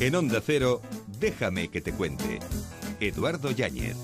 [0.00, 0.80] En Onda Cero,
[1.18, 2.38] déjame que te cuente.
[3.00, 3.96] Eduardo Yáñez.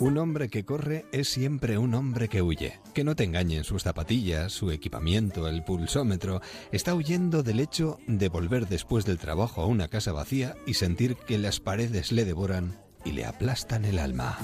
[0.00, 2.78] Un hombre que corre es siempre un hombre que huye.
[2.92, 6.42] Que no te engañen sus zapatillas, su equipamiento, el pulsómetro.
[6.72, 11.16] Está huyendo del hecho de volver después del trabajo a una casa vacía y sentir
[11.16, 14.36] que las paredes le devoran y le aplastan el alma.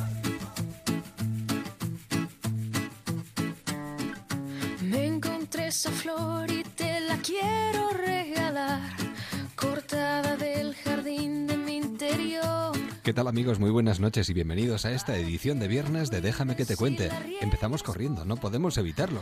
[13.14, 13.60] Tal amigos?
[13.60, 17.10] Muy buenas noches y bienvenidos a esta edición de viernes de Déjame que te cuente.
[17.40, 19.20] Empezamos corriendo, no podemos evitarlo,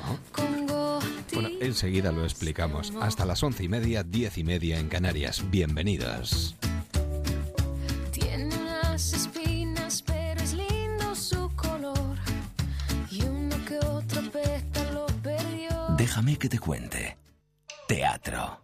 [1.34, 2.92] Bueno, enseguida lo explicamos.
[3.00, 5.44] Hasta las once y media, diez y media en Canarias.
[5.50, 6.56] Bienvenidos.
[15.98, 17.16] Déjame que te cuente.
[17.86, 18.61] Teatro.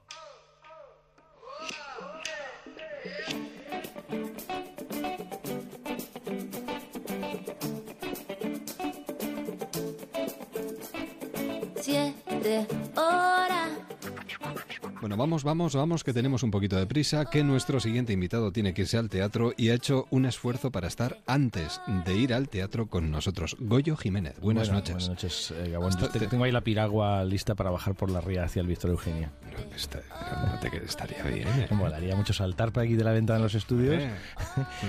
[12.49, 13.38] Siete horas.
[15.01, 18.75] Bueno, vamos, vamos, vamos, que tenemos un poquito de prisa, que nuestro siguiente invitado tiene
[18.75, 22.49] que irse al teatro y ha hecho un esfuerzo para estar antes de ir al
[22.49, 23.57] teatro con nosotros.
[23.61, 24.95] Goyo Jiménez, buenas Bueno, noches.
[24.95, 25.97] Buenas noches, eh, Gabón.
[25.97, 28.91] Te- te- tengo ahí la piragua lista para bajar por la ría hacia el Víctor
[28.91, 29.31] Eugenia.
[29.53, 30.01] No, está-
[30.53, 31.47] no te- estaría bien.
[31.47, 31.69] ¿eh?
[31.71, 34.03] Me molaría mucho saltar por aquí de la ventana de los estudios.
[34.03, 34.11] Eh,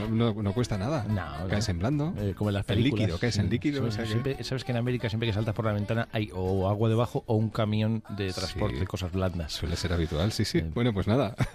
[0.09, 1.03] No, no- no cuesta nada.
[1.07, 2.15] No, Caes en blando.
[2.17, 3.01] Eh, como en las En películas.
[3.05, 3.77] líquido, caes en líquido.
[3.79, 6.07] Sabes, o sea que- siempre- sabes que en América siempre que saltas por la ventana
[6.11, 8.79] hay o agua debajo o un camión de transporte Sí.
[8.79, 9.53] de cosas blandas.
[9.53, 10.61] Suele ser habitual, sí, sí.
[10.73, 11.35] Bueno, pues nada.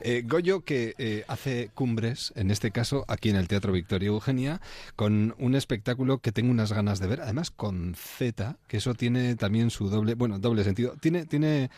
[0.00, 4.60] Eh, Goyo que eh, hace cumbres, en este caso aquí en el Teatro Victoria Eugenia,
[4.96, 9.36] con un espectáculo que tengo unas ganas de ver, además con Z, que eso tiene
[9.36, 10.94] también su doble, bueno, doble sentido.
[11.00, 11.70] Tiene, tiene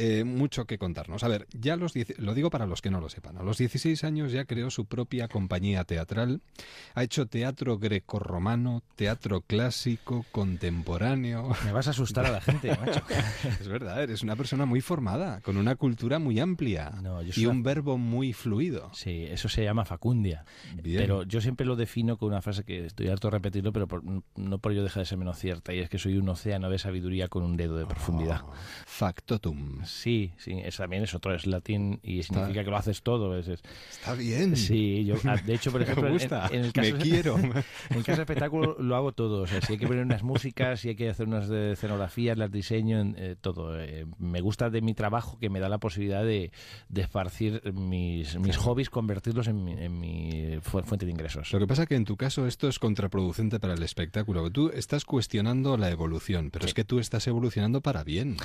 [0.00, 1.22] eh, mucho que contarnos.
[1.24, 4.02] A ver, ya los lo digo para los que no lo sepan, a los 16
[4.04, 6.40] años ya creó su propia compañía teatral,
[6.94, 11.50] ha hecho teatro grecorromano, teatro clásico, contemporáneo.
[11.64, 13.02] Me vas a asustar a la gente, macho.
[13.60, 17.62] Es verdad, eres una persona muy formada, con una cultura muy amplia No, y un
[17.62, 18.90] verbo muy fluido.
[18.94, 20.44] Sí, eso se llama facundia.
[20.82, 20.98] Bien.
[20.98, 24.02] Pero yo siempre lo defino con una frase que estoy harto de repetirlo, pero por-
[24.36, 26.78] no por ello deja de ser menos cierta, y es que soy un océano de
[26.78, 28.40] sabiduría con un dedo de profundidad.
[28.44, 28.52] Oh,
[28.86, 29.80] factotum.
[29.90, 33.36] Sí, sí, es, también es otro, es latín y significa que lo haces todo.
[33.38, 34.56] Es, es- Está bien.
[34.56, 36.48] sí, yo, ah, de hecho, por ejemplo, Me en- gusta.
[36.52, 37.36] En, el caso Me quiero.
[37.90, 39.42] En el caso de espectáculo lo hago todo.
[39.42, 42.38] O sea, si hay que poner unas músicas, si hay que hacer unas de escenografías,
[42.38, 43.78] las diseño, eh, todo.
[43.80, 46.50] Eh, me gusta de mi trabajo que me da la posibilidad de,
[46.88, 51.52] de esparcir mis, mis hobbies, convertirlos en mi, en mi fu- fuente de ingresos.
[51.52, 54.48] Lo que pasa que en tu caso esto es contraproducente para el espectáculo.
[54.50, 56.68] Tú estás cuestionando la evolución, pero Sí.
[56.68, 58.36] es que tú estás evolucionando para bien.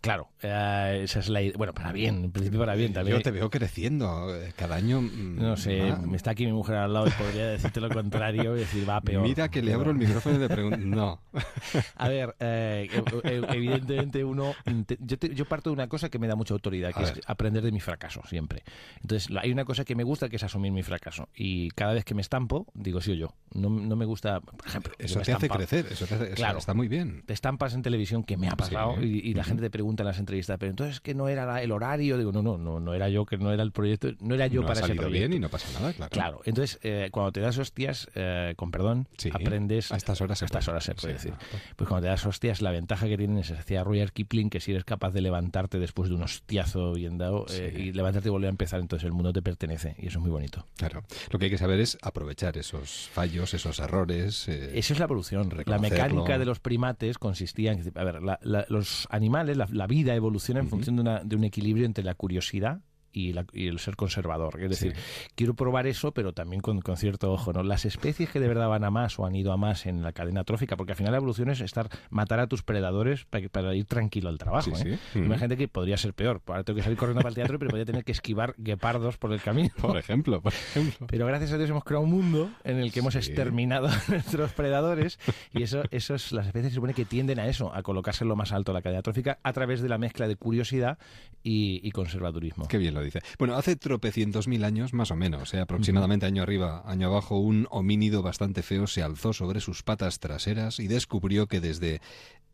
[0.00, 0.48] Claro, eh,
[0.94, 1.40] esa es la.
[1.56, 3.16] Bueno, para bien, en principio para bien también.
[3.16, 5.00] Yo te veo creciendo eh, cada año.
[5.00, 8.56] mm, No sé, me está aquí mi mujer al lado y podría decirte lo contrario
[8.56, 9.22] y decir, va peor.
[9.22, 10.78] Mira que le abro el micrófono y le pregunto.
[10.78, 11.20] No.
[11.96, 14.54] A ver, eh, ev- ev- evidentemente uno...
[15.00, 17.14] Yo, te- yo parto de una cosa que me da mucha autoridad, que A es
[17.14, 17.24] ver.
[17.26, 18.62] aprender de mi fracaso, siempre.
[19.02, 21.28] Entonces, hay una cosa que me gusta, que es asumir mi fracaso.
[21.34, 23.34] Y cada vez que me estampo, digo sí o yo.
[23.54, 24.92] No, no me gusta, por ejemplo...
[24.98, 25.86] Eso te hace crecer.
[25.90, 26.58] Eso te hace- Claro.
[26.58, 27.22] está muy bien.
[27.26, 29.20] te estampas en televisión que me ha pasado Sí.
[29.24, 31.62] y, y la gente te pregunta en las entrevistas, pero entonces que no era la-
[31.62, 34.34] el horario, digo, no, no, no, no era yo, que no era el proyecto, no
[34.34, 35.10] era yo no para ha ese proyecto.
[35.18, 36.10] bien y no pasa nada, claro.
[36.10, 39.92] Claro, entonces eh, cuando te das hostias, eh, con perdón, Sí, aprendes.
[39.92, 41.46] a estas horas se a estas horas se puede sí, decir.
[41.76, 44.72] Pues cuando te das hostias, la ventaja que tienen es, decía Rudyard Kipling, que si
[44.72, 48.48] eres capaz de levantarte después de un hostiazo bien dado eh, y levantarte y volver
[48.48, 50.64] a empezar, entonces el mundo te pertenece y eso es muy bonito.
[50.76, 51.02] Claro.
[51.30, 54.48] Lo que hay que saber es aprovechar esos fallos, esos errores.
[54.48, 55.52] Esa es la evolución.
[55.66, 57.82] La mecánica de los primates consistía en...
[57.94, 60.14] A ver, la- la- los animales, la, la vida
[60.56, 62.80] en función de, una- de un equilibrio entre la curiosidad
[63.18, 64.60] y, la- y el ser conservador.
[64.60, 64.94] Es decir,
[65.34, 67.52] quiero probar eso, pero también con, con cierto ojo.
[67.52, 67.62] ¿no?
[67.62, 70.12] Las especies que de verdad van a más o han ido a más en la
[70.12, 73.84] cadena trófica, porque al final la evolución es estar matar a tus predadores para, ir
[73.86, 74.74] tranquilo al trabajo.
[74.74, 74.98] Sí, ¿eh?
[75.12, 75.18] sí.
[75.18, 76.40] Imagínate que podría ser peor.
[76.46, 79.32] Ahora tengo que salir corriendo para el teatro, pero podría tener que esquivar guepardos por
[79.32, 79.70] el camino.
[79.80, 81.06] Por ejemplo, por ejemplo.
[81.08, 84.52] Pero gracias a Dios hemos creado un mundo en el que hemos exterminado a nuestros
[84.52, 85.18] predadores
[85.52, 88.28] y eso, eso es, las especies se supone que tienden a eso, a colocarse en
[88.28, 90.98] lo más alto de la cadena trófica a través de la mezcla de curiosidad
[91.42, 92.66] y, y conservadurismo.
[92.68, 93.20] Qué bien lo dice.
[93.38, 97.66] Bueno, hace tropecientos mil años, más o menos, eh, aproximadamente año arriba, año abajo, un
[97.70, 102.00] homínido bastante feo se alzó sobre sus patas traseras y descubrió que desde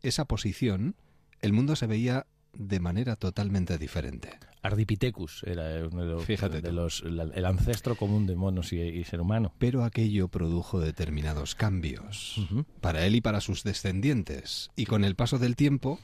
[0.01, 0.95] esa posición
[1.41, 4.39] el mundo se veía de manera totalmente diferente.
[4.61, 6.75] Ardipithecus era uno de los, Fíjate de tú.
[6.75, 9.53] los- la- el ancestro común de monos y, y ser humano.
[9.59, 12.37] Pero aquello produjo determinados cambios
[12.81, 14.71] para él y para sus descendientes.
[14.75, 15.99] Y con el paso del tiempo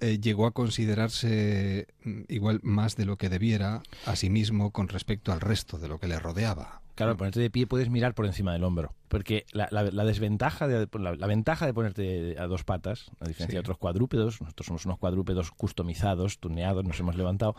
[0.00, 4.88] eh, llegó a considerarse mm, igual más de lo que debiera a sí mismo con
[4.88, 6.82] respecto al resto de lo que le rodeaba.
[6.94, 8.92] Claro, ponerte de pie puedes mirar por encima del hombro.
[9.06, 13.28] Porque la, la- la desventaja, de, la, la ventaja de ponerte a dos patas, a
[13.28, 13.52] diferencia Sí.
[13.52, 17.54] de otros cuadrúpedos, nosotros somos unos cuadrúpedos customizados, tuneados, nos hemos levantado,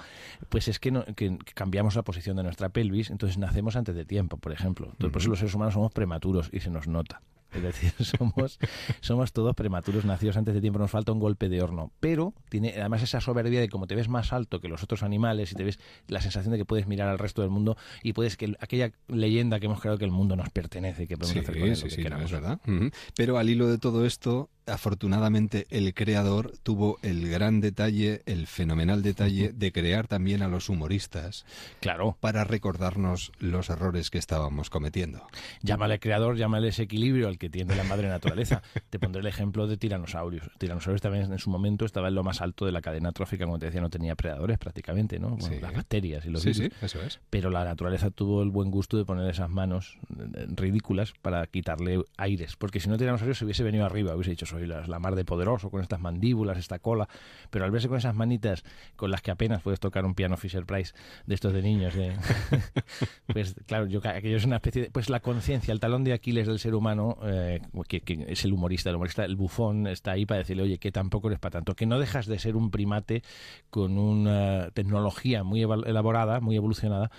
[0.50, 3.96] pues es que, no- que- que cambiamos la posición de nuestra pelvis, entonces nacemos antes
[3.96, 4.88] de tiempo, por ejemplo.
[4.92, 7.22] Entonces, Por eso los seres humanos somos prematuros y se nos nota.
[7.54, 8.60] Es decir, somos,
[9.01, 11.92] somos todos prematuros, nacidos antes de tiempo, nos falta un golpe de horno.
[12.00, 15.51] Pero tiene además esa soberbia de como te ves más alto que los otros animales
[15.51, 18.38] y te ves la sensación de que puedes mirar al resto del mundo y puedes
[18.38, 21.69] que aquella leyenda que hemos creado que el mundo nos pertenece, que podemos hacer con
[21.69, 22.60] él lo que sí, no, es verdad.
[23.16, 29.01] Pero al hilo de todo esto, afortunadamente el creador tuvo el gran detalle, el fenomenal
[29.04, 31.45] detalle de crear también a los humoristas
[31.80, 35.21] Claro, para recordarnos los errores que estábamos cometiendo.
[35.62, 38.62] llámale creador, llámale ese equilibrio al que tiene la madre naturaleza.
[38.89, 40.50] Te pondré el ejemplo de tiranosaurios.
[40.57, 43.60] Tiranosaurios también en su momento estaba en lo más alto de la cadena trófica, como
[43.60, 45.30] te decía, no tenía predadores prácticamente, ¿no?
[45.31, 45.60] Bueno, Sí.
[45.62, 46.74] Las bacterias y los Sí, virus.
[46.80, 47.19] sí, eso es.
[47.30, 52.04] pero la naturaleza tuvo el buen gusto de poner esas manos eh, ridículas para quitarle
[52.18, 55.16] aires, porque si no Tiranosaurio se hubiese venido arriba, hubiese dicho soy la, la mar
[55.16, 57.08] de poderoso con estas mandíbulas, esta cola,
[57.50, 58.64] pero al verse con esas manitas
[58.96, 60.94] con las que apenas puedes tocar un piano Fisher Price
[61.26, 62.16] de estos de niños, de-
[63.34, 66.48] pues claro, yo aquello es una especie de, pues la conciencia, el talón de Aquiles
[66.48, 70.26] del ser humano, eh, que, que es el humorista, el humorista, el bufón está ahí
[70.26, 73.24] para decirle, oye, que tampoco eres para tanto, que no dejas de ser un primate
[73.70, 77.12] con una tecnología muy elaborada, muy evolucionada,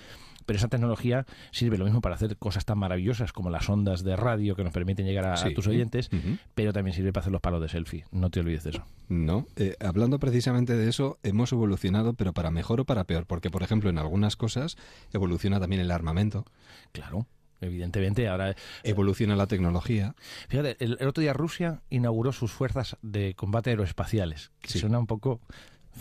[0.51, 4.17] pero esa tecnología sirve lo mismo para hacer cosas tan maravillosas como las ondas de
[4.17, 6.11] radio que nos permiten llegar a, tus oyentes,
[6.57, 8.05] pero también sirve para hacer los palos de selfie.
[8.11, 8.85] No te olvides de eso.
[9.09, 13.49] No, eh, hablando precisamente de eso, hemos evolucionado, pero para mejor o para peor, porque
[13.49, 14.77] por ejemplo en algunas cosas
[15.13, 16.45] evoluciona también el armamento,
[16.91, 17.29] Claro.
[17.61, 20.17] Evidentemente, ahora evoluciona la tecnología.
[20.49, 24.79] Fíjate, el, el otro día Rusia inauguró sus fuerzas de combate aeroespaciales, que Sí.
[24.81, 25.41] suena un poco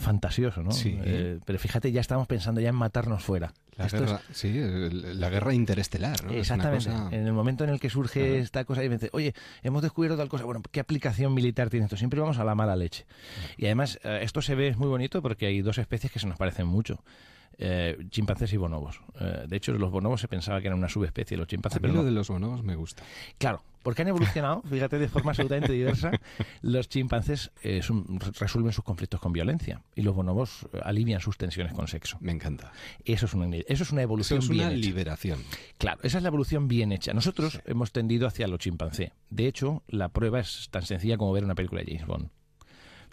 [0.00, 0.72] fantasioso, ¿no?
[0.72, 0.98] Sí.
[1.02, 3.52] Eh, pero fíjate, ya estamos pensando ya en matarnos fuera.
[3.76, 6.30] La Esto es- guerra, sí, el- la guerra interestelar, ¿no?
[6.32, 6.86] Es Exactamente.
[6.90, 9.82] cosa- En el momento en el que surge esta cosa y me dice, oye, hemos
[9.82, 11.96] descubierto tal cosa, bueno, ¿qué aplicación militar tiene esto?
[11.96, 13.06] Siempre vamos a la mala leche.
[13.56, 16.26] Y además, eh, esto se ve es muy bonito porque hay dos especies que se
[16.26, 17.02] nos parecen mucho.
[17.62, 19.00] Eh, chimpancés y bonobos.
[19.20, 21.78] Eh, de hecho, los bonobos se pensaba que eran una subespecie de los A chimpancés,
[21.80, 22.04] mí pero lo no.
[22.06, 23.02] de los bonobos me gusta.
[23.38, 26.10] Claro, porque han evolucionado, fíjate, de forma absolutamente diversa.
[26.62, 27.80] Los chimpancés eh,
[28.38, 32.18] resuelven sus conflictos con violencia y los bonobos eh, alivian sus tensiones con sexo.
[32.20, 32.72] Me encanta.
[33.04, 34.86] Eso es una, eso es una Eso evolución es una bien hecha.
[34.88, 35.38] liberación.
[35.78, 37.12] Claro, esa es la evolución bien hecha.
[37.12, 39.12] Nosotros hemos tendido hacia lo chimpancé.
[39.30, 42.28] De hecho, la prueba es tan sencilla como ver una película de James Bond.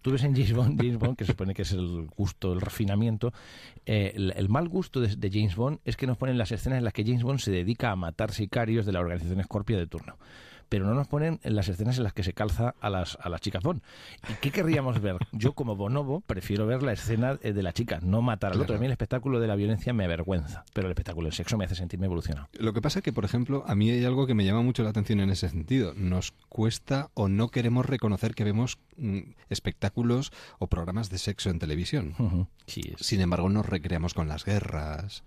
[0.02, 2.62] Tú ves en James Bond, James Bond, que se supone que es el gusto, el
[2.62, 3.34] refinamiento,
[3.86, 6.78] eh, el, el mal gusto de, de James Bond es que nos ponen las escenas
[6.78, 9.88] en las que James Bond se dedica a matar sicarios de la organización Scorpio de
[9.88, 10.18] turno.
[10.70, 13.30] Pero no nos ponen en las escenas en las que se calza a las, a
[13.30, 13.82] las chicas Bond.
[14.30, 15.18] ¿Y qué querríamos ver?
[15.32, 18.64] Yo, como bonobo, prefiero ver la escena eh, de la chica, no matar al Claro.
[18.64, 18.76] otro.
[18.76, 21.66] A mí el espectáculo de la violencia me avergüenza, pero el espectáculo del sexo me
[21.66, 22.48] hace sentirme evolucionado.
[22.60, 24.84] Lo que pasa es que, por ejemplo, a mí hay algo que me llama mucho
[24.84, 25.94] la atención en ese sentido.
[25.96, 31.60] Nos cuesta o no queremos reconocer que vemos mm, espectáculos o programas de sexo en
[31.60, 32.16] televisión.
[32.20, 32.48] Ujú.
[32.66, 35.24] Sí, es, Sin embargo, nos recreamos con las guerras,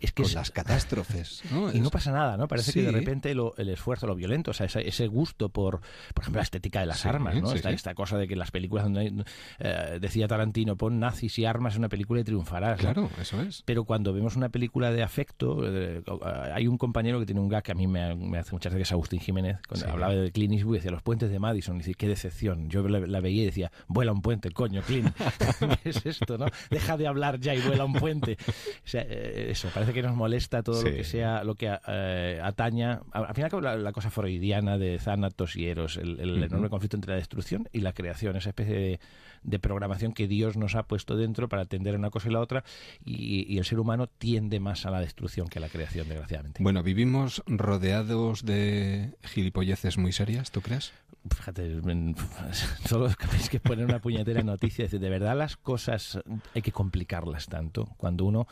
[0.00, 1.42] es que con es- las catástrofes.
[1.50, 1.72] ¿no?
[1.74, 2.48] y no pasa nada, ¿no?
[2.48, 2.86] Parece que Sí.
[2.86, 5.80] de repente lo- el esfuerzo, lo violento, o sea, ese, ese gusto por,
[6.14, 7.48] por ejemplo, la estética de las Sí, armas, ¿no?
[7.48, 7.74] sí, esta, sí.
[7.74, 9.24] esta cosa de que las películas donde hay,
[9.58, 12.82] eh, decía Tarantino, pon nazis y armas en una película y triunfarás.
[12.82, 12.92] ¿no?
[12.92, 13.62] Claro, eso es.
[13.64, 16.02] Pero cuando vemos una película de afecto, eh,
[16.52, 18.92] hay un compañero que tiene un gag que a mí me, me hace muchas es
[18.92, 22.08] Agustín Jiménez, cuando hablaba de Clint Eastwood, decía los puentes de Madison, y dice, qué
[22.08, 22.68] decepción.
[22.68, 25.14] Yo la, la veía y decía, vuela un puente, coño, Clint.
[25.82, 26.46] ¿Qué es esto, no?
[26.70, 28.36] Deja de hablar ya y vuela un puente.
[28.48, 32.40] O sea, eh, eso, parece que nos molesta todo lo que sea, lo que eh,
[32.42, 36.96] ataña, al al final la, la cosa freudiana de Thanatos y Eros, el, enorme conflicto
[36.96, 39.00] entre la destrucción y la creación, esa especie de,
[39.42, 42.40] de programación que Dios nos ha puesto dentro para atender a una cosa y la
[42.40, 42.64] otra,
[43.04, 46.62] y, y el ser humano tiende más a la destrucción que a la creación, desgraciadamente.
[46.62, 50.92] Bueno, vivimos rodeados de gilipolleces muy serias, ¿tú crees?
[51.30, 51.80] Fíjate,
[52.88, 56.18] solo es que poner una puñetera noticia y decir, de verdad las cosas
[56.54, 57.86] hay que complicarlas tanto.
[57.96, 58.46] Cuando uno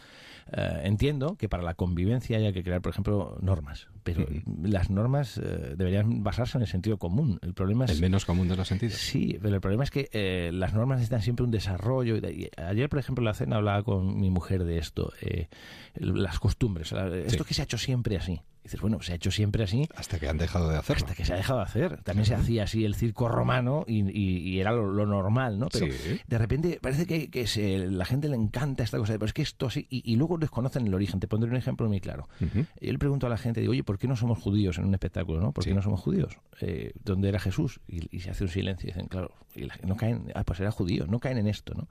[0.53, 4.27] eh, entiendo que para la convivencia haya que crear, por ejemplo, normas, pero
[4.63, 7.39] las normas eh, deberían basarse en el sentido común.
[7.43, 8.95] El problema es El menos común de los sentidos.
[8.95, 12.17] Sí, pero el problema es que eh, las normas necesitan siempre un desarrollo.
[12.17, 15.49] y- ayer, por ejemplo, en la cena hablaba con mi mujer de esto, eh,
[15.95, 16.91] las costumbres.
[16.93, 18.41] la- Esto que se ha hecho siempre así.
[18.63, 21.05] Dices, bueno, se ha hecho siempre así Hasta que han dejado de hacerlo.
[21.05, 22.03] hasta que se ha dejado de hacer.
[22.03, 25.69] También se hacía así el circo romano y, y- y era lo, lo normal, ¿no?
[25.69, 26.21] Pero Sí.
[26.27, 29.43] de repente parece que, que se- la gente le encanta esta cosa, pero es que
[29.43, 31.19] esto así, y, y luego desconocen el origen.
[31.21, 32.29] Te pondré un ejemplo muy claro.
[32.41, 34.95] Yo le pregunto a la gente, digo, oye, ¿por qué no somos judíos en un
[34.95, 35.53] espectáculo, no?
[35.53, 35.75] ¿Por qué Sí.
[35.77, 36.39] no somos judíos?
[36.61, 37.81] Eh, ¿Dónde era Jesús?
[37.89, 40.71] Y, se hace un silencio y dicen, claro, y la- no caen, ah, pues era
[40.71, 41.89] judío, no caen en esto, ¿no?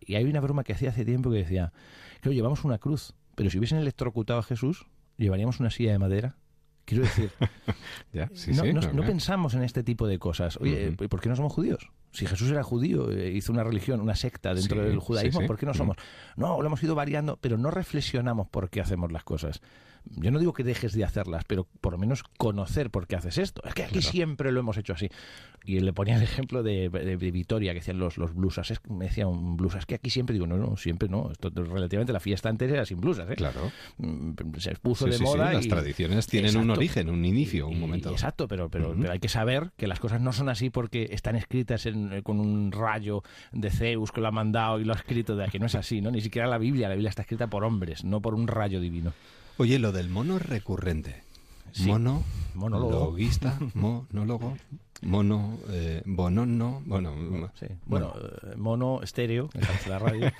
[0.00, 1.72] Y hay una broma que hacía hace tiempo que decía,
[2.20, 4.86] claro, llevamos una cruz, pero si hubiesen electrocutado a Jesús,
[5.18, 6.36] llevaríamos una silla de madera.
[6.86, 7.30] Quiero decir,
[8.14, 9.06] Ya, sí, no, sí, no- claro, no claro.
[9.06, 10.56] pensamos en este tipo de cosas.
[10.58, 10.94] Oye.
[10.98, 11.90] ¿y ¿por qué no somos judíos?
[12.12, 15.46] Si Jesús era judío, eh, hizo una religión, una secta dentro Sí, del judaísmo.
[15.46, 15.98] ¿por qué no somos?
[16.36, 19.60] No, lo hemos ido variando, pero no reflexionamos por qué hacemos las cosas.
[20.16, 23.38] Yo no digo que dejes de hacerlas, pero por lo menos conocer por qué haces
[23.38, 23.62] esto.
[23.64, 24.10] Es que aquí Claro.
[24.10, 25.08] siempre lo hemos hecho así.
[25.64, 28.70] Y le ponía el ejemplo de, de- de Vitoria, que decían los, los blusas.
[28.70, 31.30] Es, me decía un blusa, es que aquí siempre digo, no, no, siempre no.
[31.30, 33.34] Esto, relativamente la fiesta antes era sin blusas, ¿eh?
[33.36, 33.70] Claro.
[33.98, 37.24] Mm, Se puso Sí, de sí, sí, moda Las y- tradiciones tienen un origen, un
[37.24, 38.10] inicio, un y- momento.
[38.10, 41.36] Exacto, pero, pero, pero hay que saber que las cosas no son así porque están
[41.36, 43.22] escritas en- eh, con un rayo
[43.52, 45.58] de Zeus que lo ha mandado y lo ha escrito de aquí.
[45.58, 46.10] No es así, ¿no?
[46.10, 46.88] Ni siquiera la Biblia.
[46.88, 49.12] La Biblia está escrita por hombres, no por un rayo divino.
[49.60, 51.22] Oye, lo del mono es recurrente.
[51.72, 51.86] Sí.
[51.86, 52.22] Mono,
[52.54, 52.90] Monólogo.
[52.92, 54.56] loguista, monólogo,
[55.02, 57.66] mono, eh, bonono, bueno, Sí.
[57.84, 59.50] Bueno, eh, mono estéreo,
[59.88, 60.30] la radio.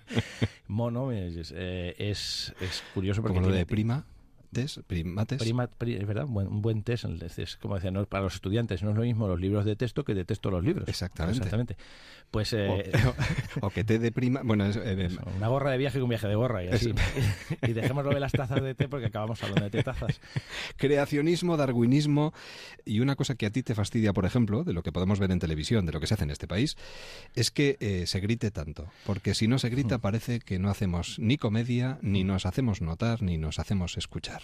[0.68, 4.04] mono es, eh, es, es curioso porque como lo de prima,
[4.86, 5.38] primates.
[5.42, 7.04] Prima- pri- es verdad, un buen, un buen test.
[7.04, 9.76] es- es como decía, no, para los estudiantes no es lo mismo los libros de
[9.76, 10.88] texto que de texto los libros.
[10.88, 11.76] Exactamente.
[12.30, 12.90] Pues o, eh,
[13.60, 16.34] o que te de prima, bueno, es, eh, una gorra de viaje con viaje de
[16.34, 16.92] gorra y así.
[17.62, 20.18] y dejémoslo de las tazas de té porque acabamos hablando de té tazas.
[20.76, 22.32] creacionismo, darwinismo
[22.84, 25.30] y una cosa que a ti te fastidia, por ejemplo, de lo que podemos ver
[25.30, 26.76] en televisión, de lo que se hace en este país,
[27.34, 28.86] es que eh, se grite tanto.
[29.06, 33.22] Porque si no se grita parece que no hacemos ni comedia, ni nos hacemos notar,
[33.22, 34.41] ni nos hacemos escuchar.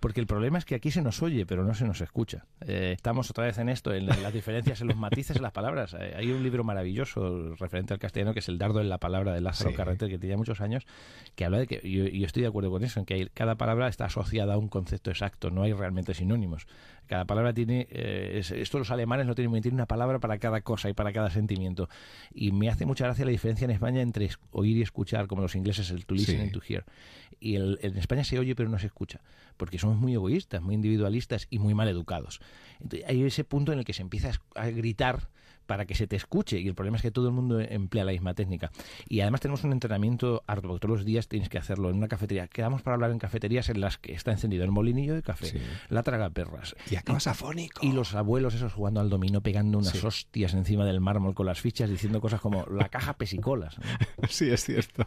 [0.00, 2.46] Porque el problema es que aquí se nos oye, pero no se nos escucha.
[2.66, 5.94] Eh, estamos otra vez en esto, en las diferencias, en los matices, en las palabras.
[6.00, 9.34] Eh, hay un libro maravilloso referente al castellano que es El dardo en la palabra
[9.34, 9.76] de Lázaro Sí.
[9.76, 10.86] Carreter, que tenía muchos años,
[11.34, 13.56] que habla de que, y yo, estoy de acuerdo con eso, en que hay- cada
[13.56, 16.66] palabra está asociada a un concepto exacto, no hay realmente sinónimos.
[17.06, 20.62] Cada palabra tiene, eh, es- esto los alemanes no tienen, tienen una palabra para cada
[20.62, 21.90] cosa y para cada sentimiento.
[22.32, 25.54] Y me hace mucha gracia la diferencia en España entre oír y escuchar, como los
[25.56, 26.42] ingleses, el to listen Sí.
[26.42, 26.84] and to hear.
[27.38, 29.20] Y el- en España se oye pero no se escucha,
[29.56, 32.40] porque somos muy egoístas, muy individualistas y muy mal educados.
[32.80, 35.28] Entonces, hay ese punto en el que se empieza a gritar
[35.70, 38.10] para que se te escuche y el problema es que todo el mundo emplea la
[38.10, 38.72] misma técnica
[39.08, 42.48] y además tenemos un entrenamiento porque todos los días tienes que hacerlo en una cafetería
[42.48, 45.58] quedamos para hablar en cafeterías en las que está encendido el molinillo de café Sí.
[45.88, 47.86] la tragaperras Y acabas afónico.
[47.86, 50.04] y los abuelos esos jugando al dominó pegando unas Sí.
[50.04, 53.84] hostias encima del mármol con las fichas diciendo cosas como la caja pesicolas ¿no?
[54.28, 55.06] Sí, es cierto.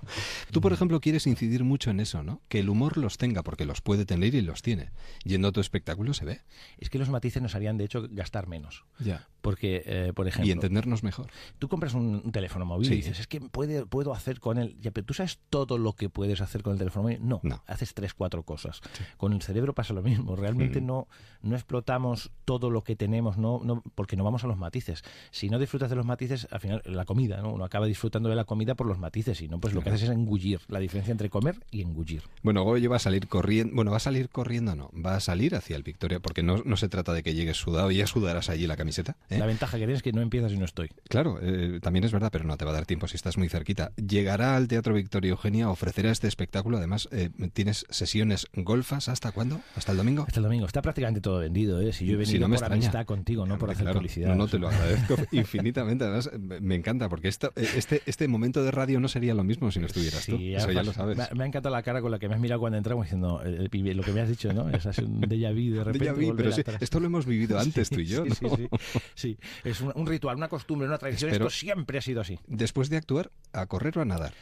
[0.51, 2.41] Tú, por ejemplo, quieres incidir mucho en eso, ¿no?
[2.48, 4.91] Que el humor los tenga, porque los puede tener y los tiene.
[5.25, 6.39] Yendo a tu espectáculo se ve.
[6.77, 9.27] es que los matices nos harían de hecho gastar menos Ya.
[9.41, 11.27] porque eh, por ejemplo Y entendernos mejor.
[11.60, 12.93] tú compras un, un teléfono móvil Sí.
[12.93, 14.75] y dices, es que puede, puedo hacer con él.
[14.81, 17.19] Ya, pero tú sabes todo lo que puedes hacer con el teléfono móvil.
[17.22, 17.62] No, No.
[17.67, 18.81] haces tres, cuatro cosas.
[19.17, 20.36] Con el cerebro pasa lo mismo.
[20.36, 20.86] Realmente Mm.
[20.86, 21.07] no,
[21.41, 25.03] no explotamos todo lo que tenemos, no, no, porque no vamos a los matices.
[25.31, 27.51] Si no disfrutas de los matices, al final, la comida, ¿no?
[27.53, 30.03] Uno acaba disfrutando de la comida por los matices, y no, pues lo que haces
[30.03, 30.62] es engullir.
[30.67, 32.24] La diferencia entre comer y engullir.
[32.43, 33.74] Bueno, Goyo va a salir corriendo.
[33.75, 34.89] Bueno, va a salir corriendo, no.
[34.93, 37.91] Va a salir hacia el Victoria, porque no, no se trata de que llegues sudado
[37.91, 39.17] y ya sudarás allí la camiseta.
[39.29, 39.38] ¿eh?
[39.39, 40.89] La ventaja que tienes es que no y no estoy.
[41.09, 43.50] Claro, eh, también es verdad, pero no te va a dar tiempo si estás muy
[43.50, 43.91] cerquita.
[43.95, 46.77] Llegará al Teatro Victoria Eugenia, ofrecerá este espectáculo.
[46.77, 49.09] Además, eh, tienes sesiones golfas.
[49.09, 49.62] ¿Hasta cuándo?
[49.75, 50.25] ¿Hasta el domingo?
[50.27, 50.65] Hasta el domingo.
[50.65, 51.93] Está prácticamente todo vendido, ¿eh?
[51.93, 52.83] Si yo he Si venido no me por extraña.
[52.85, 54.00] amistad contigo, no por hacer claro.
[54.00, 54.29] publicidad.
[54.29, 56.03] No, no, te lo agradezco infinitamente.
[56.05, 59.71] Además, me encanta, porque esto, eh, este, este momento de radio no sería lo mismo
[59.71, 60.38] si no estuvieras tú.
[60.38, 61.17] Eso ya lo sabes.
[61.33, 64.03] Me, ha encantado la cara con la que me has mirado cuando entramos diciendo lo
[64.03, 64.69] que me has dicho, ¿no?
[64.73, 66.33] Es así un déjà vu de repente.
[66.35, 68.35] Pero sí, esto lo hemos vivido antes tú y yo, Sí, ¿no?
[68.35, 68.67] sí, sí,
[69.15, 69.38] sí.
[69.63, 71.32] es un, un ritual, una costumbre, una tradición.
[71.32, 72.39] Esto siempre ha sido así.
[72.48, 74.34] Después de actuar, ¿a correr o a nadar?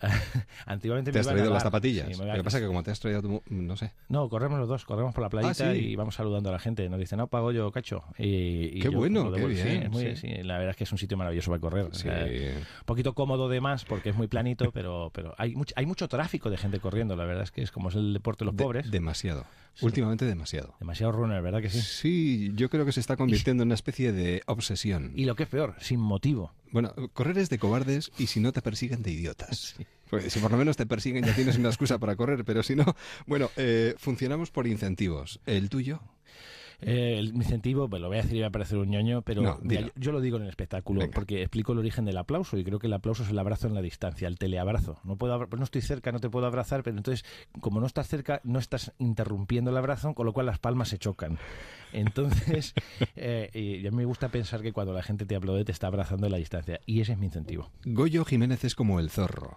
[0.66, 2.06] Antiguamente ¿Te has traído las zapatillas?
[2.08, 3.42] Sí, me iba Lo que pasa es que como te has traído tu...
[3.48, 3.92] No sé.
[4.08, 5.78] No, corremos los dos, corremos por la playita Ah, sí.
[5.78, 6.88] y vamos saludando a la gente.
[6.88, 8.04] Nos dicen, no pago yo, cacho.
[8.18, 9.42] Y, y Qué yo bueno, lo qué.
[9.56, 10.16] Sí, bien, es muy- sí.
[10.16, 11.84] sí, la verdad es que es un sitio maravilloso para correr.
[11.86, 12.02] O Sí.
[12.02, 15.86] sea, un poquito cómodo de más porque es muy planito, pero, pero hay, mucho, hay
[15.86, 17.16] mucho tráfico de gente corriendo.
[17.16, 18.90] La verdad es que es como es el deporte de los De- pobres.
[18.90, 19.44] demasiado.
[19.82, 20.74] Últimamente demasiado.
[20.80, 21.80] Demasiado runner, ¿verdad que sí?
[21.82, 25.12] Sí, yo creo que se está convirtiendo en una especie de obsesión.
[25.14, 26.52] Y lo que es peor, sin motivo.
[26.72, 29.76] Bueno, correr es de cobardes y si no te persiguen de idiotas.
[30.10, 32.76] Pues si por lo menos te persiguen ya tienes una excusa para correr, pero si
[32.76, 32.84] no,
[33.26, 35.40] bueno, eh, funcionamos por incentivos.
[35.46, 36.00] ¿El tuyo?
[36.82, 39.40] Eh, el incentivo, pues lo voy a decir y va a parecer un ñoño, pero
[39.40, 39.92] No, mira, dilo.
[39.96, 41.14] yo, yo lo digo en el espectáculo Venga.
[41.14, 43.72] porque explico el origen del aplauso y creo que el aplauso es el abrazo en
[43.74, 45.00] la distancia, el teleabrazo.
[45.02, 47.24] No puedo, no estoy cerca, no te puedo abrazar, pero entonces
[47.60, 50.98] como no estás cerca, no estás interrumpiendo el abrazo, con lo cual las palmas se
[50.98, 51.38] chocan.
[51.94, 52.74] Entonces,
[53.16, 55.86] eh, y a mí me gusta pensar que cuando la gente te aplaude te está
[55.86, 57.70] abrazando en la distancia y ese es mi incentivo.
[57.86, 59.56] Goyo Jiménez es como el zorro.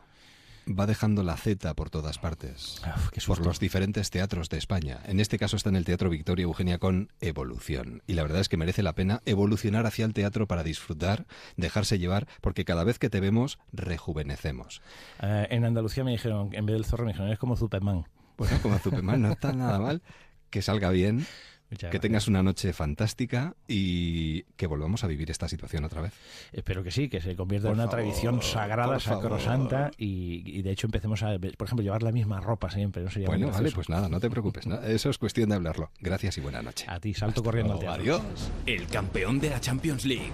[0.69, 2.79] Va dejando la Z por todas partes.
[2.95, 4.99] Uf, por los diferentes teatros de España.
[5.05, 8.03] En este caso está en el Teatro Victoria Eugenia con Evolución.
[8.05, 11.25] Y la verdad es que merece la pena evolucionar hacia el teatro para disfrutar,
[11.57, 14.81] dejarse llevar, porque cada vez que te vemos, rejuvenecemos.
[15.21, 18.05] Eh, en Andalucía me dijeron, en vez del zorro, me dijeron, eres como Superman.
[18.37, 20.03] Bueno, como Superman, no está nada mal.
[20.49, 21.25] Que salga bien,
[21.71, 22.01] Muchas que gracias.
[22.01, 26.13] tengas una noche fantástica y que volvamos a vivir esta situación otra vez.
[26.51, 30.61] Espero que sí, que se convierta Por en una favor, tradición sagrada, sacrosanta y, y
[30.61, 33.03] de hecho empecemos a, por ejemplo, llevar la misma ropa siempre.
[33.03, 33.09] ¿no?
[33.11, 33.75] Sería Bueno, vale, gracioso.
[33.75, 34.65] pues nada, no te preocupes.
[34.67, 34.81] ¿no?
[34.81, 35.91] Eso es cuestión de hablarlo.
[35.99, 36.85] Gracias y buena noche.
[36.87, 38.01] A ti, salto corriendo al teatro.
[38.01, 38.21] Adiós.
[38.65, 40.31] El campeón de la Champions League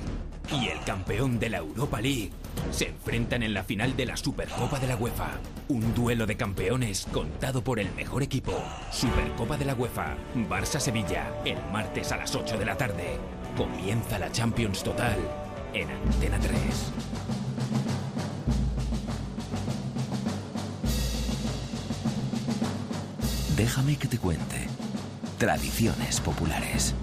[0.52, 2.32] y el campeón de la Europa League
[2.72, 5.32] se enfrentan en la final de la Supercopa de la UEFA.
[5.68, 8.54] Un duelo de campeones contado por el mejor equipo.
[8.92, 10.16] Supercopa de la UEFA,
[10.50, 13.18] Barça-Sevilla, el martes a las 8 de la tarde.
[13.58, 15.18] Comienza la Champions Total
[15.74, 16.56] en Antena 3.
[23.56, 24.68] Déjame que te cuente.
[25.38, 26.94] Tradiciones populares.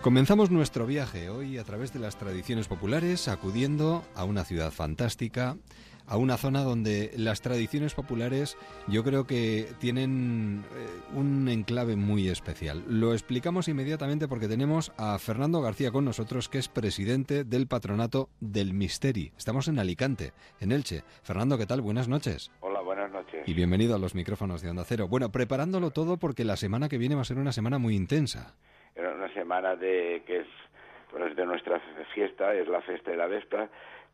[0.00, 5.56] Comenzamos nuestro viaje hoy a través de las tradiciones populares, acudiendo a una ciudad fantástica,
[6.08, 12.28] a una zona donde las tradiciones populares yo creo que tienen eh, un enclave muy
[12.28, 12.82] especial.
[12.88, 18.28] Lo explicamos inmediatamente porque tenemos a Fernando García con nosotros, que es presidente del patronato
[18.40, 19.32] del Misteri.
[19.36, 21.02] Estamos en Alicante, en Elche.
[21.22, 21.82] Fernando, ¿qué tal?
[21.82, 22.50] Buenas noches.
[22.60, 23.46] Hola, buenas noches.
[23.46, 25.08] Y bienvenido a los micrófonos de Onda Cero.
[25.08, 28.54] Bueno, preparándolo todo porque la semana que viene va a ser una semana muy intensa.
[28.94, 30.46] Era una semana de que es
[31.10, 31.80] pues, de nuestra
[32.14, 33.68] fiesta, es la festa de la Vespa,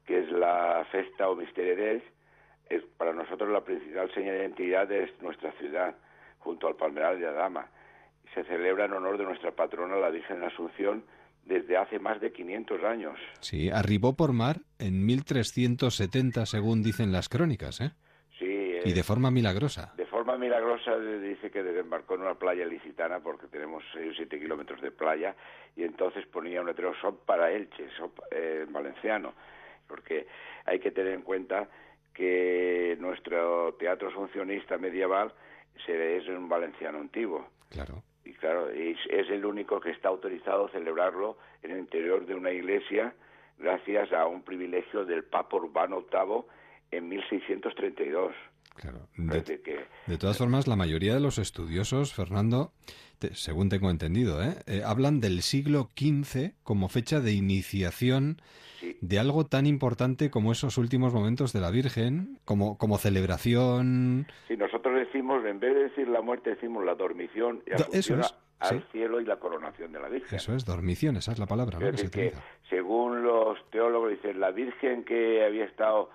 [0.06, 2.02] que es la festa o misterio de
[2.70, 5.94] es para nosotros la principal señal de identidad de nuestra ciudad,
[6.38, 7.66] junto al Palmeral de Adama.
[8.34, 11.04] Se celebra en honor de nuestra patrona, la Virgen de Asunción,
[11.44, 13.18] desde hace más de 500 años.
[13.40, 17.90] Sí, arribó por mar en 1370, según dicen las crónicas, ¿eh?
[18.38, 19.92] Sí, eh, Y de forma milagrosa.
[19.96, 24.14] De forma milagrosa eh, dice que desembarcó en una playa licitana porque tenemos 6 o
[24.16, 25.36] 7 kilómetros de playa
[25.76, 29.34] y entonces ponía un letrero son para Elche, son pa- eh, en valenciano,
[29.88, 30.26] porque
[30.64, 31.68] hay que tener en cuenta
[32.12, 35.32] que nuestro teatro funcionista medieval
[35.84, 38.02] se- es un valenciano antiguo Claro.
[38.24, 42.34] y claro, es, es el único que está autorizado a celebrarlo en el interior de
[42.34, 43.12] una iglesia
[43.58, 46.44] gracias a un privilegio del Papa Urbano VIII
[46.92, 48.34] en 1632.
[48.76, 49.08] Claro.
[49.16, 52.72] De, decir, que de todas formas, la mayoría de los estudiosos, Fernando,
[53.18, 54.56] te- según tengo entendido, ¿eh?
[54.66, 58.42] Eh, hablan del siglo XV como fecha de iniciación
[58.80, 64.26] sí, de algo tan importante como esos últimos momentos de la Virgen, como, como celebración.
[64.48, 68.18] si nosotros decimos, en vez de decir la muerte, decimos la dormición y Do- eso
[68.18, 68.84] es, al sí.
[68.92, 70.36] cielo y la coronación de la Virgen.
[70.36, 71.86] Eso es, dormición, esa es la palabra ¿no?
[71.86, 72.32] Es que se que
[72.70, 76.10] según los teólogos dicen, la Virgen que había estado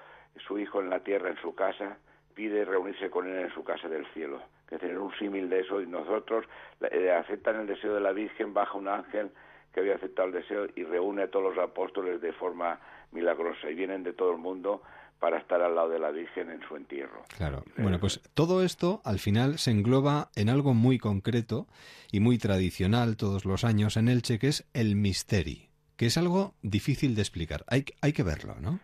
[0.48, 1.98] su hijo en la tierra, en su casa,
[2.40, 4.42] pide reunirse con él en su casa del cielo.
[4.70, 6.46] Que tener un símil de eso y nosotros
[6.90, 9.30] eh, aceptan el deseo de la Virgen, baja un ángel
[9.74, 12.80] que había aceptado el deseo y reúne a todos los apóstoles de forma
[13.12, 14.82] milagrosa y vienen de todo el mundo
[15.20, 17.26] para estar al lado de la Virgen en su entierro.
[17.36, 17.66] Claro.
[17.78, 21.68] Bueno, pues todo esto al final se engloba en algo muy concreto
[22.10, 26.54] y muy tradicional todos los años en Elche, que es el misteri, que es algo
[26.62, 27.66] difícil de explicar.
[27.68, 28.80] Hay, hay que verlo, ¿no?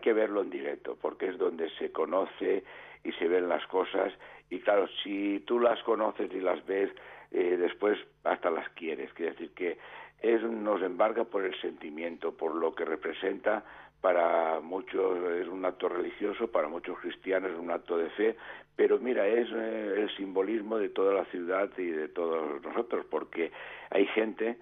[0.00, 2.64] Hay que verlo en directo porque es donde se conoce
[3.04, 4.10] y se ven las cosas.
[4.48, 6.90] Y claro si tú las conoces y las ves
[7.30, 9.12] eh, después hasta las quieres.
[9.12, 9.76] Quiere decir que
[10.22, 13.62] es nos embarga por el sentimiento por lo que representa.
[14.00, 18.36] Para muchos es un acto religioso para muchos cristianos es un acto de fe.
[18.76, 23.52] Pero mira es eh, el simbolismo de toda la ciudad y de todos nosotros porque
[23.90, 24.56] hay gente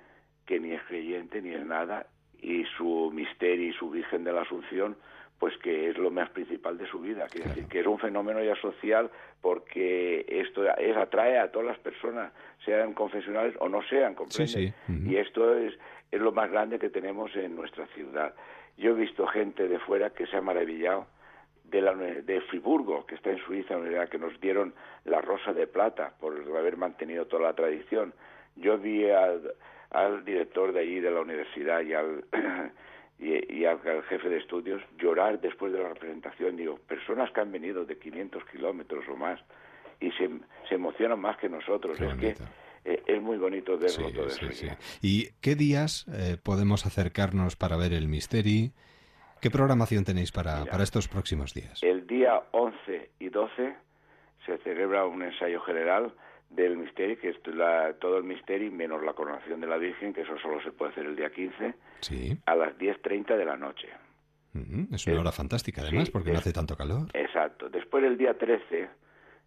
[0.47, 2.09] que ni es creyente ni es nada
[2.43, 4.97] y su misterio y su Virgen de la Asunción
[5.39, 8.43] pues que es lo más principal de su vida, quiere decir que es un fenómeno
[8.43, 12.33] ya social porque esto es atrae a todas las personas,
[12.65, 14.53] sean confesionales o no sean, ¿comprende?
[14.53, 14.93] Sí, sí.
[14.93, 15.11] Ujú.
[15.11, 15.75] Y esto es,
[16.11, 18.35] es lo más grande que tenemos en nuestra ciudad.
[18.77, 21.07] Yo he visto gente de fuera que se ha maravillado
[21.65, 24.75] de, la, de Friburgo, que está en Suiza, una universidad que nos dieron
[25.05, 28.13] la rosa de plata por haber mantenido toda la tradición.
[28.57, 29.55] Yo vi al,
[29.91, 32.25] al director de allí de la universidad y al,
[33.19, 36.57] y, y al, al jefe de estudios llorar después de la representación.
[36.57, 39.41] Digo, personas que han venido de 500 kilómetros o más
[40.01, 40.29] y se,
[40.69, 41.99] se emocionan más que nosotros.
[41.99, 42.43] Qué es que
[42.85, 44.53] eh, es muy bonito verlo Sí, todo sí, eso.
[44.55, 44.69] sí.
[45.03, 48.73] ¿Y qué días eh, podemos acercarnos para ver el Misteri?
[49.41, 50.71] ¿Qué programación tenéis para, Mira.
[50.71, 51.81] para estos próximos días?
[51.83, 53.75] El día 11 y 12
[54.47, 56.13] se celebra un ensayo general
[56.51, 60.23] del misterio, que es la- todo el misterio menos la coronación de la Virgen, que
[60.23, 63.89] eso solo se puede hacer el día 15, Sí, a las 10.30 de la noche.
[64.91, 67.07] Es una hora fantástica además sí, porque no hace tanto calor.
[67.13, 67.69] Exacto.
[67.69, 68.89] Después el día 13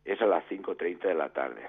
[0.06, 1.64] es a las 5.30 de la tarde,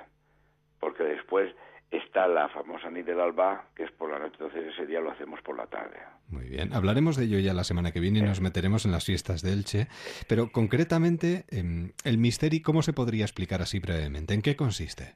[0.78, 1.52] porque después
[1.92, 5.10] está la famosa nit del alba, que es por la noche, entonces ese día lo
[5.10, 5.96] hacemos por la tarde.
[6.28, 9.04] Muy bien, hablaremos de ello ya la semana que viene y nos meteremos en las
[9.04, 9.88] fiestas de Elche.
[10.28, 14.32] Pero concretamente, em, el Misteri, ¿cómo se podría explicar así brevemente?
[14.32, 15.14] ¿En qué consiste?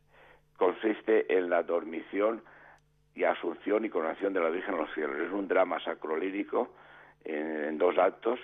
[0.56, 2.42] consiste en la dormición
[3.14, 5.16] y asunción y coronación de la Virgen en los cielos.
[5.18, 6.74] Es un drama sacrolírico
[7.24, 8.38] en, en dos actos.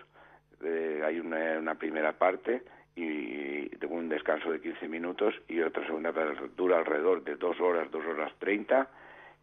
[0.62, 2.62] Eh, hay una, una primera parte
[2.94, 6.12] y tengo un descanso de 15 minutos y otra segunda
[6.57, 8.88] dura alrededor de dos horas, dos horas treinta.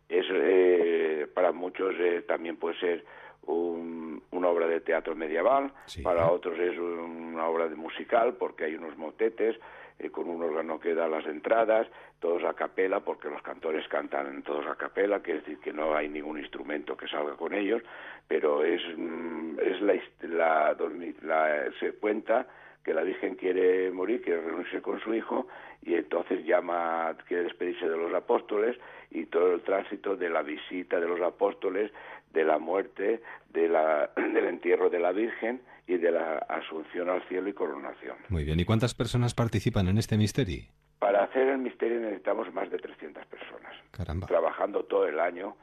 [0.08, 3.06] Es eh, para muchos eh, también puede ser
[3.44, 6.02] un- una obra de teatro medieval, Sí.
[6.04, 9.60] para otros es una obra de musical porque hay unos motetes
[10.00, 11.88] eh, con un órgano que da las entradas,
[12.20, 15.96] todos a capela porque los cantores cantan todos a capela, que es decir que no
[15.96, 17.82] hay ningún instrumento que salga con ellos,
[18.28, 19.82] pero es, mm, es
[20.22, 20.76] la,
[21.24, 22.48] la- se cuenta
[22.84, 25.48] que la Virgen quiere morir, quiere reunirse con su hijo
[25.82, 28.78] y entonces llama, quiere despedirse de los apóstoles
[29.12, 31.92] y todo el tránsito de la visita de los apóstoles,
[32.34, 37.28] de la muerte, de la, del entierro de la Virgen y de la asunción al
[37.28, 38.18] cielo y coronación.
[38.30, 40.68] Muy bien, ¿y cuántas personas participan en este Misteri?
[41.00, 44.28] Para hacer el misterio necesitamos más de 300 personas, Caramba.
[44.28, 45.56] trabajando todo el año,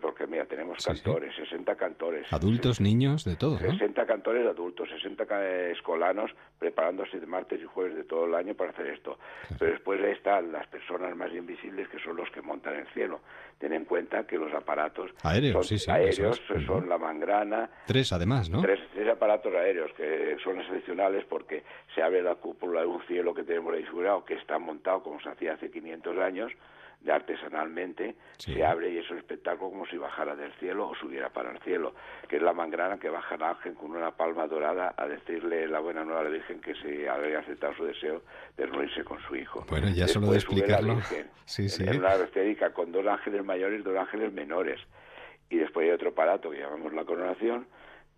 [0.00, 1.02] porque mira, tenemos Sí, sí.
[1.02, 2.32] cantores, 60 cantores.
[2.32, 3.70] Adultos, niños, de todo, ¿no?
[3.72, 8.54] 60 cantores adultos, 60 ca- escolanos preparándose de martes y jueves de todo el año
[8.54, 9.18] para hacer esto.
[9.58, 13.20] Pero después están las personas más invisibles que son los que montan el cielo.
[13.58, 18.12] Ten en cuenta que los aparatos Aéreos, son sí, sí, aéreos son la mangrana, Tres
[18.12, 18.62] además, ¿no?
[18.62, 21.62] tres, tres aparatos aéreos que son excepcionales porque
[21.94, 25.20] se abre la cúpula de un cielo que tenemos ahí figurado que está montado como
[25.20, 26.52] se hacía hace 500 años
[27.00, 28.54] de artesanalmente Sí.
[28.54, 31.58] se abre y es un espectáculo como si bajara del cielo o subiera para el
[31.60, 31.94] cielo
[32.28, 35.80] que es la mangrana que baja el ángel con una palma dorada a decirle la
[35.80, 38.22] buena nueva a la Virgen que se había aceptado su deseo
[38.56, 40.96] de reunirse con su hijo Bueno, ya solo de explicarlo.
[40.96, 41.84] Virgen Sí, sí.
[41.86, 44.80] en una esférica con dos ángeles mayores y dos ángeles menores
[45.50, 47.66] y después hay otro aparato que llamamos la coronación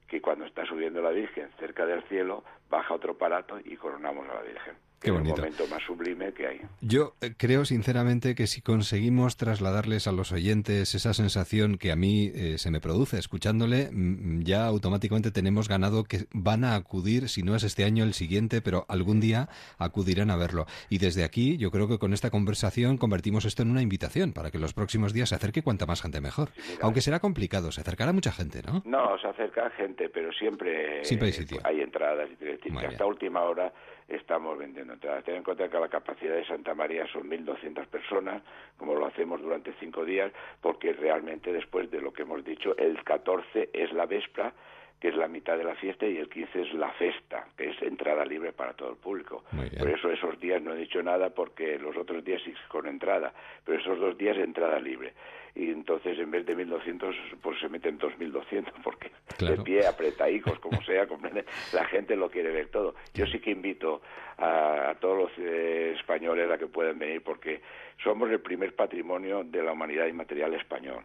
[0.09, 4.35] que cuando está subiendo la Virgen cerca del cielo baja otro aparato y coronamos a
[4.35, 5.35] la Virgen Qué es bonito.
[5.37, 10.13] el momento más sublime que hay Yo eh, creo sinceramente que si conseguimos trasladarles a
[10.13, 15.31] los oyentes esa sensación que a mí eh, se me produce escuchándole, mm, ya automáticamente
[15.31, 19.21] tenemos ganado que van a acudir, si no es este año, el siguiente, pero algún
[19.21, 20.67] día acudirán a verlo.
[20.89, 24.51] Y desde aquí yo creo que con esta conversación convertimos esto en una invitación para
[24.51, 26.51] que los próximos días se acerque cuanta más gente mejor.
[26.81, 28.83] Aunque será complicado, se acercará mucha gente, ¿no?
[28.85, 31.61] No, se acerca gente, pero siempre, Siempre hay sitio.
[31.65, 32.29] hay entradas.
[32.41, 33.73] Y hasta última hora
[34.09, 35.25] estamos vendiendo entradas.
[35.25, 38.43] Ten en cuenta que la capacidad de Santa María son 1.200 personas,
[38.77, 43.03] como lo hacemos durante cinco días, porque realmente después de lo que hemos dicho, el
[43.05, 44.53] 14 es la Vespra,
[45.01, 47.83] que es la mitad de la fiesta, y el 15 es la festa, que es
[47.83, 49.43] entrada libre para todo el público.
[49.77, 53.33] Por eso esos días no he dicho nada, porque los otros días sí con entrada,
[53.65, 55.13] pero esos dos días entrada libre.
[55.55, 59.57] Y entonces en vez de 1.200, pues se meten 2.200, porque Claro.
[59.57, 62.95] de pie, apretadicos, como sea, comprende, la gente lo quiere ver todo.
[63.15, 64.01] Yo sí que invito
[64.39, 67.61] a, a todos los eh, españoles a que puedan venir, porque
[68.03, 71.05] somos el primer patrimonio de la humanidad inmaterial español.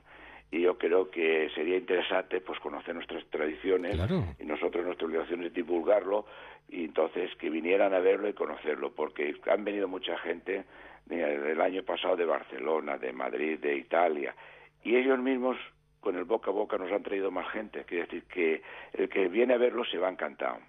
[0.49, 4.23] Y yo creo que sería interesante pues conocer nuestras tradiciones Claro.
[4.39, 6.25] y nosotros nuestra obligación es divulgarlo
[6.69, 10.63] y entonces que vinieran a verlo y conocerlo porque han venido mucha gente
[11.09, 14.35] eh, el año pasado de Barcelona, de Madrid, de Italia.
[14.83, 15.57] Y ellos mismos
[15.99, 18.61] con el boca a boca nos han traído más gente, quiere decir que
[18.93, 20.59] el que viene a verlo se va encantado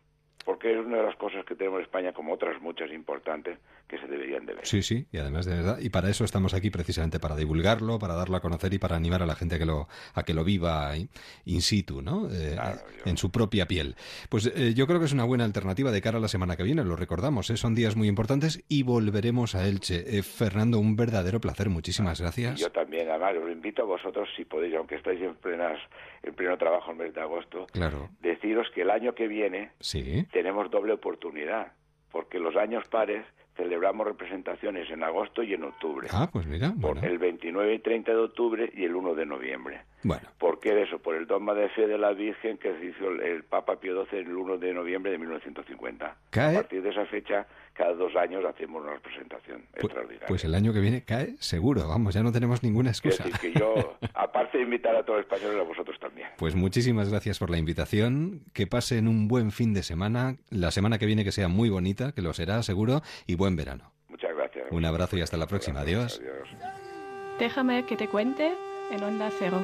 [0.44, 3.98] porque es una de las cosas que tenemos en España como otras muchas importantes que
[3.98, 4.66] se deberían de ver.
[4.66, 8.14] Sí, sí, y además de verdad, y para eso estamos aquí precisamente, para divulgarlo, para
[8.14, 10.44] darlo a conocer y para animar a la gente a que lo, a que lo
[10.44, 12.28] viva in, situ, ¿no?
[12.30, 13.94] Eh, Claro, yo- En su propia piel.
[14.28, 16.62] Pues eh, yo creo que es una buena alternativa de cara a la semana que
[16.64, 17.56] viene, lo recordamos, ¿eh?
[17.56, 20.18] son días muy importantes y volveremos a Elche.
[20.18, 22.60] Eh, Fernando, un verdadero placer, muchísimas Y gracias.
[22.60, 25.78] yo también, además, os invito a vosotros, si podéis, aunque estáis en, plenas,
[26.22, 29.70] en pleno trabajo en el mes de agosto, Claro, deciros que el año que viene
[29.80, 30.26] sí.
[30.32, 31.72] Tenemos doble oportunidad,
[32.10, 33.24] porque los años pares
[33.56, 37.08] celebramos representaciones en agosto y en octubre, Ah, pues mira, por bueno.
[37.08, 39.80] el 29 y 30 de octubre y el 1 de noviembre.
[40.04, 40.28] Bueno.
[40.38, 43.42] Porque de eso, por el dogma de fe de la Virgen que hizo el, el
[43.42, 46.16] Papa Pío XII el 1 de noviembre de 1950.
[46.30, 50.26] Cae- A partir de esa fecha, cada dos años hacemos una representación Pu- extraordinaria.
[50.26, 53.22] Pues el año que viene cae seguro, vamos, ya no tenemos ninguna excusa.
[53.24, 56.28] decir que yo, aparte de invitar a todos los españoles, a vosotros también.
[56.36, 60.98] Pues muchísimas gracias por la invitación, que pasen un buen fin de semana, la semana
[60.98, 63.92] que viene que sea muy bonita, que lo será seguro, y buen verano.
[64.08, 64.66] Muchas gracias.
[64.72, 65.80] Un abrazo y hasta la próxima.
[65.80, 66.20] Adiós.
[66.20, 66.48] Adiós.
[67.38, 68.52] Déjame que te cuente
[68.90, 69.60] en Onda Cero.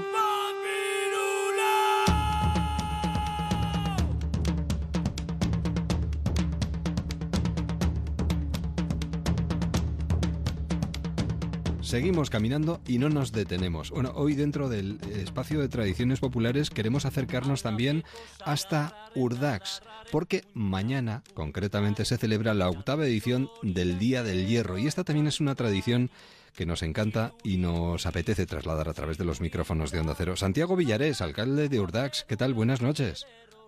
[11.95, 13.93] Seguimos caminando y no nos detenemos.
[13.93, 18.03] Bueno, hoy dentro del espacio de tradiciones populares queremos acercarnos también
[18.45, 19.81] hasta Urdax,
[20.11, 25.29] porque mañana concretamente se celebra la octava edición del Día del Hierro y esta también
[25.29, 26.11] es una tradición
[26.57, 30.35] que nos encanta y nos apetece trasladar a través de los micrófonos de Onda Cero.
[30.35, 32.55] Santiago Villarés, alcalde de Urdax, ¿qué tal?
[32.55, 33.25] Buenas noches.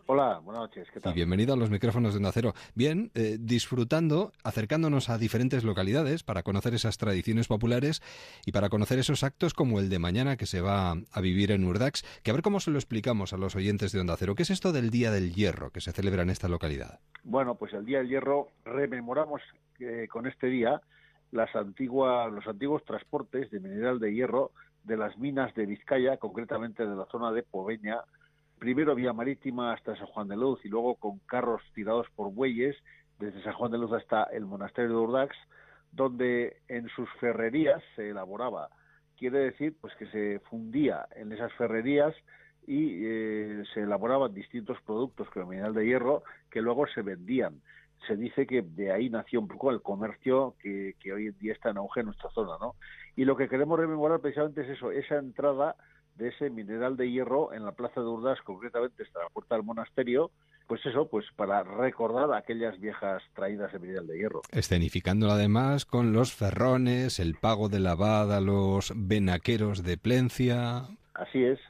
[0.08, 1.14] Hola, buenas noches, ¿qué Y tal?
[1.14, 2.52] bienvenido a los micrófonos de Onda Cero.
[2.76, 8.02] Bien, eh, disfrutando, acercándonos a diferentes localidades para conocer esas tradiciones populares
[8.44, 11.64] y para conocer esos actos como el de mañana que se va a vivir en
[11.64, 14.36] Urdax, que a ver cómo se lo explicamos a los oyentes de Onda Cero.
[14.36, 17.00] ¿Qué es esto del Día del Hierro que se celebra en esta localidad?
[17.24, 19.42] Bueno, pues el Día del Hierro rememoramos
[19.80, 20.80] eh, con este día
[21.32, 24.52] las antiguas, los antiguos transportes de mineral de hierro
[24.84, 27.98] de las minas de Vizcaya, concretamente de la zona de Poveña,
[28.58, 32.76] primero vía marítima hasta San Juan de Luz y luego con carros tirados por bueyes
[33.18, 35.36] desde San Juan de Luz hasta el monasterio de Urdax,
[35.92, 38.68] donde en sus ferrerías se elaboraba.
[39.16, 42.14] Quiere decir pues que se fundía en esas ferrerías
[42.66, 47.62] y eh, se elaboraban distintos productos con mineral de hierro que luego se vendían.
[48.06, 51.52] Se dice que de ahí nació un poco el comercio que, que hoy en día
[51.52, 52.74] está en auge en nuestra zona, ¿no?
[53.16, 55.76] Y lo que queremos rememorar precisamente es eso, esa entrada
[56.16, 59.64] de ese mineral de hierro en la plaza de Urdas, concretamente hasta la puerta del
[59.64, 60.30] monasterio,
[60.66, 64.40] pues eso, pues para recordar aquellas viejas traídas de mineral de hierro.
[64.50, 70.84] Escenificándolo además con los ferrones, el pago de lavada los venaqueros de Plencia.
[71.14, 71.60] Así es,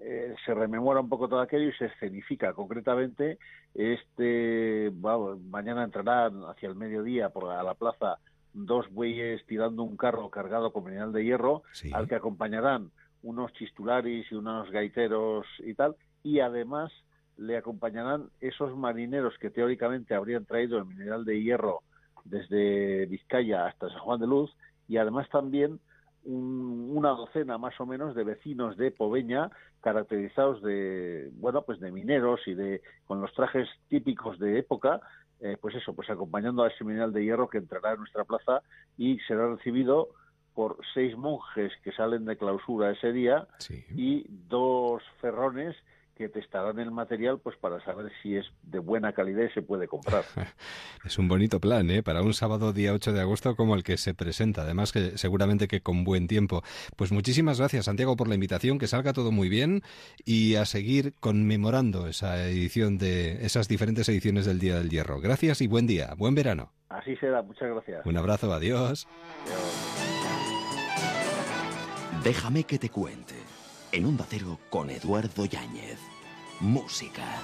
[0.00, 3.38] eh, se rememora un poco todo aquello y se escenifica concretamente.
[3.74, 4.90] Este
[5.50, 8.18] mañana entrarán hacia el mediodía por la, a la plaza
[8.54, 11.90] dos bueyes tirando un carro cargado con mineral de hierro, Sí.
[11.92, 12.90] al que acompañarán
[13.22, 16.92] unos chistularis y unos gaiteros y tal, y además
[17.36, 21.82] le acompañarán esos marineros que teóricamente habrían traído el mineral de hierro
[22.24, 24.50] desde Vizcaya hasta San Juan de Luz,
[24.88, 25.80] y además también
[26.24, 29.50] un- una docena más o menos de vecinos de Poveña
[29.80, 35.00] caracterizados de bueno pues de mineros y de con los trajes típicos de época
[35.40, 38.62] eh, pues eso pues acompañando a ese mineral de hierro que entrará en nuestra plaza
[38.96, 40.08] y será recibido
[40.58, 43.84] por seis monjes que salen de clausura ese día Sí.
[43.94, 45.76] y dos ferrones
[46.16, 49.86] que testarán el material pues para saber si es de buena calidad y se puede
[49.86, 50.24] comprar.
[51.04, 52.02] Es un bonito plan, ¿eh?
[52.02, 54.62] Para un sábado día 8 de agosto como el que se presenta.
[54.62, 56.62] Además que seguramente que con buen tiempo.
[56.96, 58.80] Pues muchísimas gracias, Santiago, por la invitación.
[58.80, 59.82] Que salga todo muy bien
[60.24, 65.20] y a seguir conmemorando esa edición de esas diferentes ediciones del Día del Hierro.
[65.20, 66.14] Gracias y buen día.
[66.18, 66.72] Buen verano.
[66.88, 68.04] Así será, muchas gracias.
[68.04, 68.52] Un abrazo.
[68.52, 69.06] Adiós.
[72.22, 73.34] Déjame que te cuente.
[73.92, 75.98] En Onda Cero con Eduardo Yáñez.
[76.60, 77.40] Música.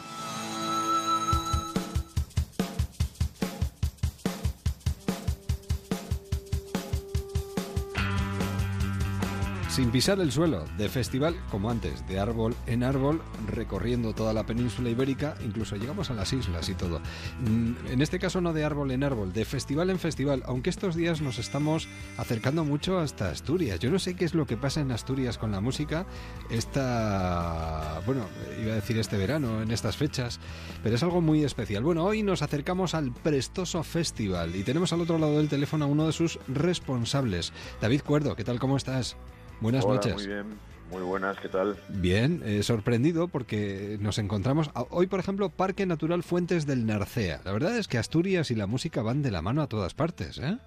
[9.74, 14.46] Sin pisar el suelo, de festival como antes, de árbol en árbol, recorriendo toda la
[14.46, 17.00] península ibérica, incluso llegamos a las islas y todo.
[17.40, 20.94] Mm, En este caso no de árbol en árbol, de festival en festival, aunque estos
[20.94, 23.80] días nos estamos acercando mucho hasta Asturias.
[23.80, 26.06] Yo no sé qué es lo que pasa en Asturias con la música,
[26.50, 28.28] esta, bueno,
[28.62, 30.38] iba a decir este verano, en estas fechas,
[30.84, 31.82] pero es algo muy especial.
[31.82, 35.88] Bueno, hoy nos acercamos al Prestoso Festival y tenemos al otro lado del teléfono a
[35.88, 38.36] uno de sus responsables, David Cuerdo.
[38.36, 38.60] ¿Qué tal?
[38.60, 39.16] ¿Cómo estás?
[39.60, 40.14] Buenas Hola, noches.
[40.14, 40.58] Muy bien,
[40.90, 41.76] muy buenas, ¿qué tal?
[41.88, 47.40] Bien, eh, sorprendido porque nos encontramos a- hoy, por ejemplo, Parque Natural Fuentes del Narcea.
[47.44, 50.38] La verdad es que Asturias y la música van de la mano a todas partes,
[50.38, 50.58] ¿eh?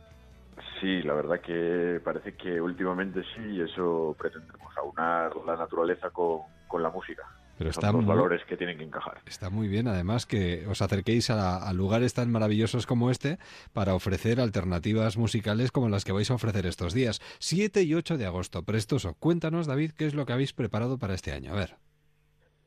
[0.82, 6.42] Sí, la verdad que parece que últimamente sí, y eso pretendemos aunar la naturaleza con,
[6.68, 7.24] con la música.
[7.58, 9.22] Pero Son está dos muy, valores que tienen que encajar.
[9.26, 13.40] está muy bien, además, que os acerquéis a, a lugares tan maravillosos como este
[13.74, 17.20] para ofrecer alternativas musicales como las que vais a ofrecer estos días.
[17.40, 19.16] 7 y 8 de agosto, prestoso.
[19.20, 21.52] Cuéntanos, David, qué es lo que habéis preparado para este año.
[21.52, 21.76] A ver.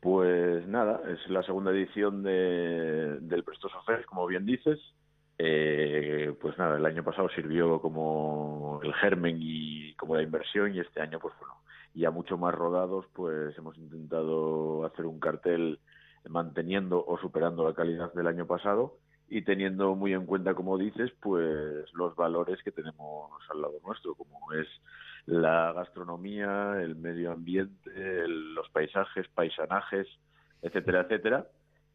[0.00, 4.78] Pues nada, es la segunda edición de, del Prestoso Fest, como bien dices.
[5.36, 10.80] Eh, pues nada, el año pasado sirvió como el germen y como la inversión y
[10.80, 11.54] este año, pues bueno,
[11.94, 15.80] ya mucho más rodados, pues hemos intentado hacer un cartel
[16.28, 18.98] manteniendo o superando la calidad del año pasado
[19.28, 24.14] y teniendo muy en cuenta, como dices, pues los valores que tenemos al lado nuestro,
[24.14, 24.66] como es
[25.26, 30.06] la gastronomía, el medio ambiente, el- los paisajes, paisanajes,
[30.62, 31.46] etcétera, etcétera,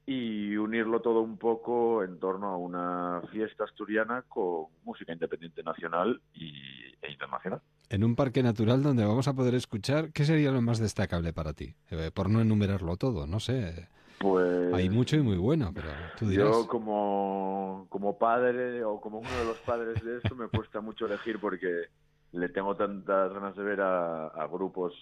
[0.06, 6.22] y unirlo todo un poco en torno a una fiesta asturiana con música independiente nacional
[6.34, 6.54] y,
[7.02, 7.62] e internacional.
[7.90, 11.54] En un parque natural donde vamos a poder escuchar, ¿qué sería lo más destacable para
[11.54, 11.76] ti?
[11.90, 13.90] Eh, por no enumerarlo todo, no sé.
[14.20, 16.50] Pues Hay mucho y muy bueno, pero tú dirás.
[16.50, 21.08] Yo como, como padre o como uno de los padres de esto me cuesta mucho
[21.08, 21.86] elegir porque
[22.32, 24.94] le tengo tantas ganas de ver a, a grupos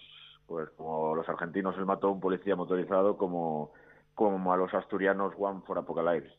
[0.46, 3.72] pues como los argentinos el mató un policía motorizado como,
[4.14, 6.32] como a los asturianos One for Apocalypse.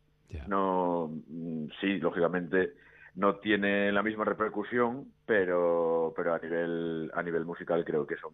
[0.48, 2.74] No, mm, sí, lógicamente
[3.16, 8.34] no tiene la misma repercusión, pero, pero a nivel a nivel musical creo que son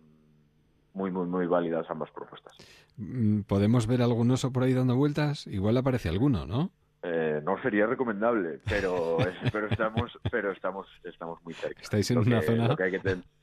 [0.93, 2.55] muy muy muy válidas ambas propuestas.
[2.97, 5.45] Mm, ¿Podemos ver algún oso por ahí dando vueltas?
[5.47, 6.71] Igual aparece alguno, ¿no?
[7.03, 9.17] Eh, no sería recomendable, pero
[9.51, 11.81] pero estamos pero estamos estamos muy cerca.
[11.81, 13.40] Estáis en Lo una que- zona- lo que hay que ten- la-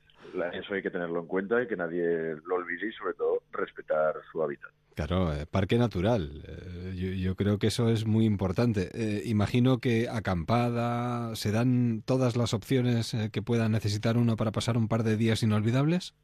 [0.53, 4.14] eso hay que tenerlo en cuenta y que nadie lo olvide y sobre todo respetar
[4.31, 4.71] su hábitat.
[4.95, 6.43] Claro, eh, parque natural.
[6.49, 8.88] Eh, yo, yo creo que eso es muy importante.
[8.95, 14.77] Eh, imagino que acampada, ¿se dan todas las opciones que pueda necesitar uno para pasar
[14.77, 16.14] un par de días inolvidables?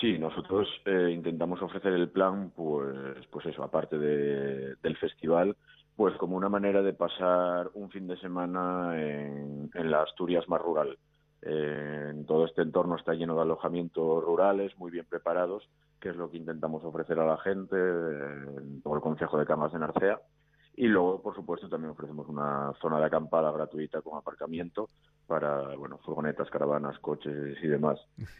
[0.00, 0.66] Sí, nosotros
[1.10, 2.96] intentamos ofrecer el plan, pues,
[3.30, 5.56] pues eso, aparte de- del festival,
[5.94, 10.60] pues como una manera de pasar un fin de semana en, en la Asturias más
[10.60, 10.96] rural.
[11.42, 15.68] Eh, en todo este entorno está lleno de alojamientos rurales, muy bien preparados,
[16.00, 19.72] que es lo que intentamos ofrecer a la gente eh, todo el Consejo de Camas
[19.72, 20.20] de Narcea.
[20.74, 24.88] Y luego, por supuesto, también ofrecemos una zona de acampada gratuita con aparcamiento
[25.26, 27.98] para, bueno, furgonetas, caravanas, coches y demás.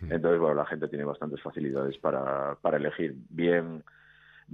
[0.09, 3.85] Entonces, bueno, la gente tiene bastantes facilidades para, para elegir bien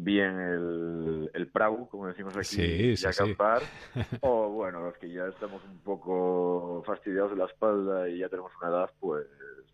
[0.00, 3.06] bien el, el prau, como decimos aquí, Sí, y sí.
[3.06, 3.62] acampar,
[4.22, 8.52] o bueno, los que ya estamos un poco fastidiados de la espalda y ya tenemos
[8.60, 9.26] una edad, pues,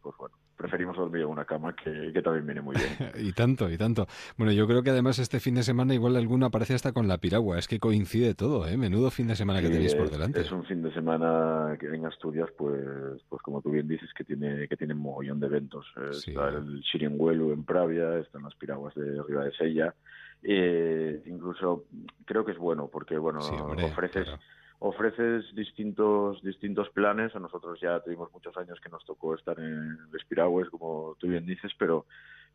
[0.02, 3.10] pues bueno, preferimos dormir en una cama que, que también viene muy bien.
[3.26, 4.06] y tanto, y tanto.
[4.36, 7.18] Bueno, yo creo que además este fin de semana igual alguno aparece hasta con la
[7.18, 7.58] piragua.
[7.58, 8.76] Es que coincide todo, ¿eh?
[8.76, 10.40] Menudo fin de semana que tenéis por delante.
[10.40, 12.80] Es un fin de semana que en Asturias, pues,
[13.28, 15.86] pues como tú bien dices, que tiene que tiene un mogollón de eventos.
[15.96, 19.94] Eh, Está el Chiringuelu en Pravia, están las piraguas de Riva de Sella.
[20.42, 21.84] Eh, incluso
[22.26, 24.42] creo que es bueno porque bueno Sí, hombre, ofreces claro.
[24.78, 27.34] Ofreces distintos distintos planes.
[27.34, 31.28] A nosotros ya tuvimos muchos años que nos tocó estar en Les Piragües, como tú
[31.28, 32.06] bien dices, pero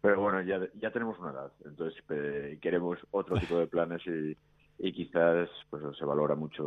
[0.02, 2.02] pero bueno, ya, ya tenemos una edad, entonces
[2.62, 4.38] queremos otro tipo de planes y,
[4.80, 6.64] y quizás pues se valora mucho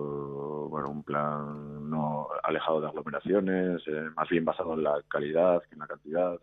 [0.69, 5.75] bueno un plan no alejado de aglomeraciones, eh, más bien basado en la calidad que
[5.75, 6.38] en la cantidad,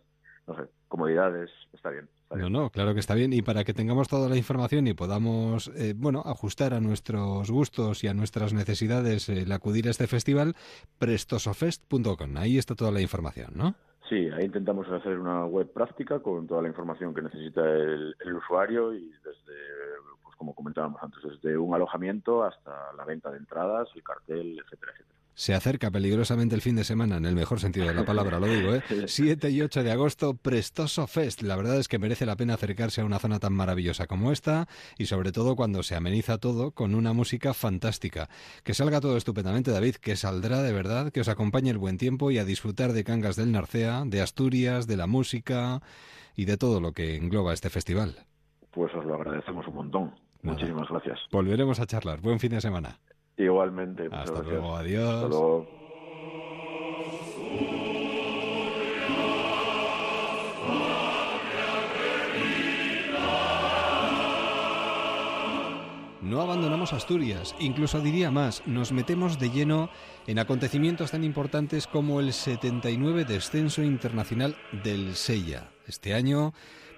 [0.49, 2.09] no sé, comodidades, está bien.
[2.23, 3.31] está No, no, claro que está bien.
[3.33, 8.03] Y para que tengamos toda la información y podamos, eh, bueno, ajustar a nuestros gustos
[8.03, 10.55] y a nuestras necesidades el acudir a este festival,
[10.97, 12.37] prestosofest.com.
[12.37, 13.75] Ahí está toda la información, ¿no?
[14.09, 18.33] Sí, ahí intentamos hacer una web práctica con toda la información que necesita el, el
[18.33, 19.55] usuario y desde,
[20.23, 24.93] pues como comentábamos antes, desde un alojamiento hasta la venta de entradas, el cartel, etcétera,
[24.93, 25.19] etcétera.
[25.39, 28.47] Se acerca peligrosamente el fin de semana, en el mejor sentido de la palabra, lo
[28.47, 28.83] digo, ¿eh?
[29.07, 31.43] 7 y 8 de agosto, Prestoso Fest.
[31.43, 34.67] La verdad es que merece la pena acercarse a una zona tan maravillosa como esta
[34.97, 38.27] y sobre todo cuando se ameniza todo con una música fantástica.
[38.65, 42.31] Que salga todo estupendamente, David, que saldrá de verdad, que os acompañe el buen tiempo
[42.31, 45.81] y a disfrutar de Cangas del Narcea, de Asturias, de la música
[46.35, 48.25] y de todo lo que engloba este festival.
[48.71, 50.15] Pues os lo agradecemos un montón.
[50.41, 51.17] Muchísimas gracias.
[51.31, 52.19] Volveremos a charlar.
[52.19, 52.99] Buen fin de semana.
[53.39, 54.09] Igualmente.
[54.11, 55.13] Hasta luego, adiós.
[55.13, 55.79] Hasta luego.
[66.21, 69.89] No abandonamos Asturias, incluso diría más, nos metemos de lleno
[70.27, 75.71] en acontecimientos tan importantes como el 79 Descenso Internacional del Sella.
[75.87, 76.53] Este año,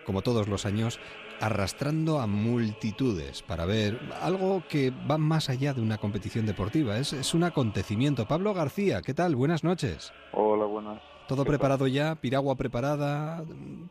[0.05, 0.99] como todos los años,
[1.41, 7.13] arrastrando a multitudes para ver algo que va más allá de una competición deportiva, es,
[7.13, 8.27] es un acontecimiento.
[8.27, 9.35] Pablo García, ¿qué tal?
[9.35, 10.13] Buenas noches.
[10.31, 11.01] Hola, buenas.
[11.27, 12.15] ¿Todo preparado ya?
[12.15, 13.43] ¿Piragua preparada?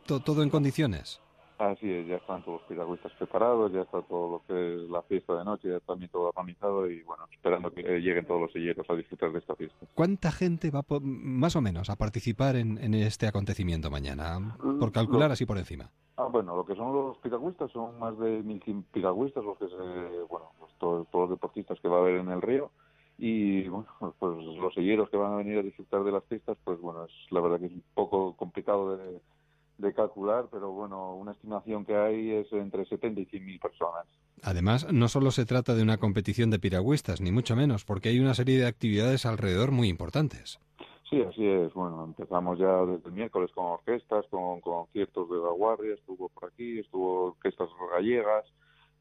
[0.05, 1.19] To- ¿Todo en condiciones?
[1.61, 5.03] Así es, ya están todos los piragüistas preparados, ya está todo lo que es la
[5.03, 8.41] fiesta de noche, ya está también todo organizado y bueno, esperando que eh, lleguen todos
[8.41, 9.85] los silleros a disfrutar de esta fiesta.
[9.93, 14.57] ¿Cuánta gente va, po- más o menos, a participar en, en este acontecimiento mañana?
[14.79, 15.91] Por calcular Lo- así por encima.
[16.17, 19.75] Ah, bueno, lo que son los piragüistas son más de 1.100 piragüistas, los que se,
[20.29, 22.71] bueno, pues todos, todos los deportistas que va a haber en el río
[23.19, 23.87] y bueno,
[24.19, 27.11] pues los silleros que van a venir a disfrutar de las fiestas, pues bueno, es
[27.29, 29.21] la verdad que es un poco complicado de,
[29.81, 34.05] de calcular, pero bueno, una estimación que hay es entre 70 y 100 mil personas.
[34.43, 38.19] Además, no solo se trata de una competición de piragüistas, ni mucho menos, porque hay
[38.19, 40.59] una serie de actividades alrededor muy importantes.
[41.09, 41.73] Sí, así es.
[41.73, 46.49] Bueno, empezamos ya desde el miércoles con orquestas, con conciertos de la Guardia, estuvo por
[46.49, 48.45] aquí, estuvo orquestas gallegas,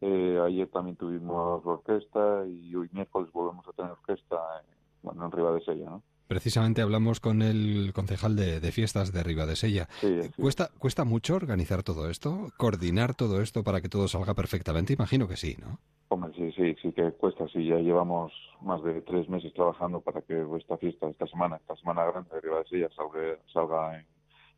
[0.01, 5.33] eh, ayer también tuvimos orquesta y hoy miércoles volvemos a tener orquesta en, bueno, en
[5.33, 6.03] Ribadesella, ¿no?
[6.31, 9.89] Precisamente hablamos con el concejal de, de fiestas de Ribadesella.
[10.01, 10.31] Sí, sí.
[10.41, 12.53] ¿Cuesta, ¿Cuesta mucho organizar todo esto?
[12.57, 14.93] ¿Coordinar todo esto para que todo salga perfectamente?
[14.93, 15.81] Imagino que sí, ¿no?
[16.07, 17.49] Hombre, sí, sí, sí que cuesta.
[17.49, 21.75] Sí, ya llevamos más de tres meses trabajando para que esta fiesta, esta semana, esta
[21.75, 24.07] semana grande de Ribadesella salga, salga en,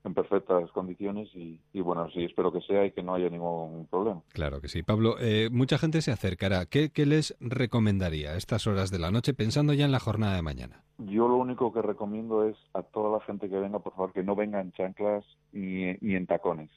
[0.04, 3.86] en perfectas condiciones y, y, bueno, sí, espero que sea y que no haya ningún
[3.86, 4.22] problema.
[4.32, 4.82] Claro que sí.
[4.82, 6.66] Pablo, eh, mucha gente se acercará.
[6.66, 10.34] ¿Qué, ¿Qué, les recomendaría a estas horas de la noche pensando ya en la jornada
[10.34, 10.82] de mañana?
[10.98, 14.22] Yo lo único que recomiendo es a toda la gente que venga, por favor, que
[14.22, 16.70] no venga en chanclas ni, ni en tacones,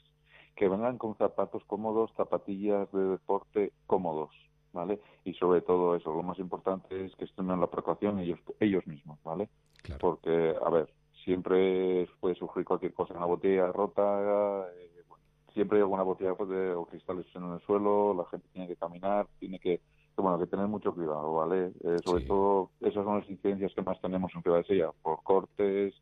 [0.54, 4.30] que vengan con zapatos cómodos, zapatillas de deporte cómodos.
[4.72, 5.00] ¿Vale?
[5.24, 8.86] Y sobre todo eso, lo más importante es que estén en la precaución ellos, ellos
[8.86, 9.48] mismos, ¿vale?
[9.82, 10.00] Claro.
[10.00, 10.92] Porque, a ver,
[11.26, 15.22] siempre puede surgir cualquier cosa, una botella rota, eh, bueno,
[15.52, 18.76] siempre hay alguna botella pues, de, o cristales en el suelo, la gente tiene que
[18.76, 19.80] caminar, tiene que,
[20.16, 21.72] bueno, que tener mucho cuidado, ¿vale?
[21.84, 22.28] Eh, sobre Sí.
[22.28, 25.94] todo, esas son las incidencias que más tenemos en Ciudad de Sella, por cortes,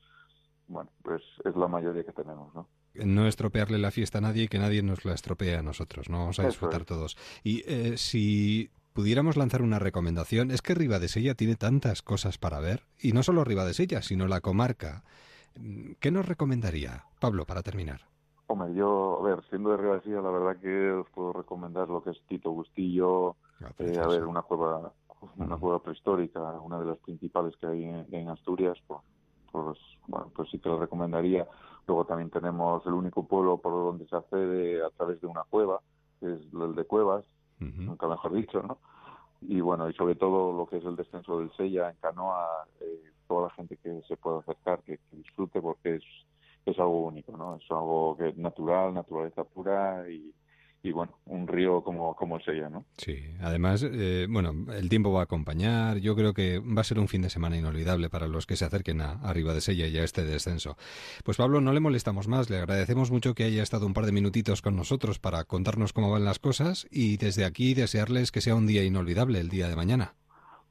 [0.69, 2.69] bueno, pues es la mayoría que tenemos, ¿no?
[2.95, 6.19] No estropearle la fiesta a nadie y que nadie nos la estropee a nosotros, ¿no?
[6.19, 7.17] Vamos a disfrutar todos.
[7.43, 12.85] Y eh, si pudiéramos lanzar una recomendación, es que Ribadesella tiene tantas cosas para ver,
[12.99, 15.05] y no solo Ribadesella, sino la comarca.
[16.01, 18.03] ¿Qué nos recomendaría, Pablo, para terminar?
[18.47, 22.11] Hombre, yo, a ver, siendo de Ribadesella, la verdad que os puedo recomendar lo que
[22.11, 24.93] es Tito Bustillo, Ah, eh, a ver, una cueva,
[25.37, 29.01] una cueva prehistórica, una de las principales que hay en, en Asturias, pues,
[29.51, 31.47] pues, bueno, pues sí que lo recomendaría.
[31.87, 35.81] Luego también tenemos el único pueblo por donde se accede a través de una cueva,
[36.21, 37.25] que es el de Cuevas,
[37.59, 38.79] Nunca mejor dicho, ¿no?
[39.41, 43.13] Y bueno, y sobre todo lo que es el descenso del Sella en canoa, eh,
[43.29, 46.05] toda la gente que se pueda acercar, que, que disfrute porque es,
[46.67, 47.57] es algo único, ¿no?
[47.57, 50.33] Es algo que es natural, naturaleza pura y,
[50.85, 52.85] y bueno, un río como, como el Sella, ¿no?
[52.99, 55.97] Sí, además, eh, bueno, el tiempo va a acompañar.
[55.97, 58.67] Yo creo que va a ser un fin de semana inolvidable para los que se
[58.67, 60.77] acerquen a, arriba de Sella y a este descenso.
[61.25, 62.51] Pues Pablo, no le molestamos más.
[62.51, 66.11] Le agradecemos mucho que haya estado un par de minutitos con nosotros para contarnos cómo
[66.11, 69.77] van las cosas y desde aquí desearles que sea un día inolvidable el día de
[69.77, 70.13] mañana.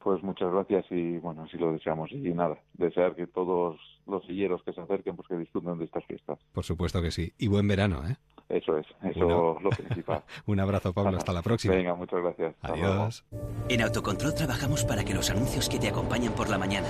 [0.03, 2.11] Pues muchas gracias y bueno, así lo deseamos.
[2.11, 6.05] Y nada, desear que todos los silleros que se acerquen, pues que disfruten de estas
[6.05, 6.38] fiestas.
[6.51, 7.34] Por supuesto que sí.
[7.39, 8.18] Y buen verano, ¿eh?
[8.50, 10.24] Eso es, eso es lo principal.
[10.46, 11.18] Un abrazo, Pablo.
[11.18, 11.74] Hasta la próxima.
[11.76, 12.56] Venga, muchas gracias.
[12.62, 13.24] Adiós.
[13.70, 16.88] En Autocontrol trabajamos para que los anuncios que te acompañan por la mañana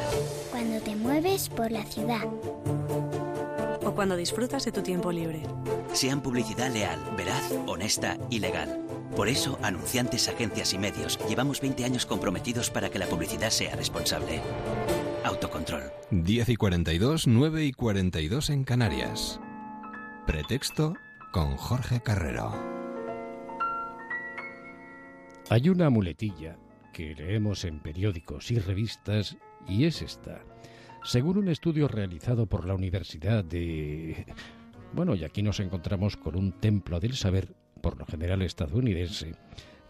[0.52, 2.24] Cuando te mueves por la ciudad.
[3.86, 5.44] O cuando disfrutas de tu tiempo libre.
[5.94, 8.80] sean publicidad leal, veraz, honesta y legal.
[9.16, 13.76] Por eso, anunciantes, agencias y medios, llevamos 20 años comprometidos para que la publicidad sea
[13.76, 14.42] responsable.
[15.24, 15.84] Autocontrol.
[16.12, 19.40] 10 y 42, 9 y 42 en Canarias.
[20.26, 20.96] Pretexto
[21.34, 22.52] con Jorge Carrero.
[25.50, 26.60] Hay una muletilla
[26.94, 29.36] que leemos en periódicos y revistas
[29.68, 30.44] y es esta.
[31.04, 34.28] Según un estudio realizado por la Universidad de...
[34.94, 39.32] Bueno, y aquí nos encontramos con un templo del saber, por lo general estadounidense,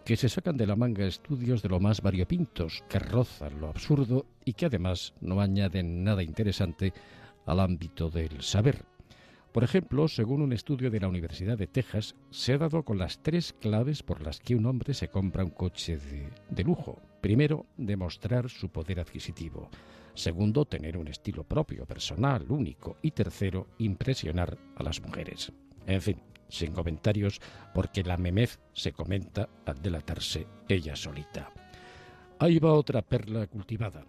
[0.05, 4.27] que se sacan de la manga estudios de lo más variopintos, que rozan lo absurdo
[4.45, 6.93] y que además no añaden nada interesante
[7.45, 8.92] al ámbito del saber.
[9.53, 13.21] Por ejemplo, según un estudio de la Universidad de Texas, se ha dado con las
[13.21, 15.99] tres claves por las que un hombre se compra un coche
[16.49, 16.99] de, lujo.
[17.21, 19.69] Primero, demostrar su poder adquisitivo.
[20.15, 22.97] Segundo, tener un estilo propio, personal, único.
[23.03, 25.51] Y tercero, impresionar a las mujeres.
[25.85, 27.39] En fin, sin comentarios,
[27.75, 31.51] porque la memez se comenta al delatarse ella solita.
[32.39, 34.03] Ahí va otra perla cultivada.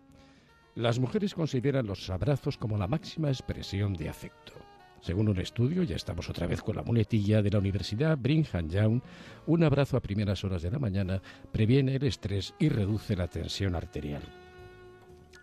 [0.74, 4.63] Las mujeres consideran los abrazos como la máxima expresión de afecto.
[5.04, 9.02] Según un estudio, ya estamos otra vez con la muletilla de la Universidad Brigham Young,
[9.46, 11.20] un abrazo a primeras horas de la mañana
[11.52, 14.22] previene el estrés y reduce la tensión arterial.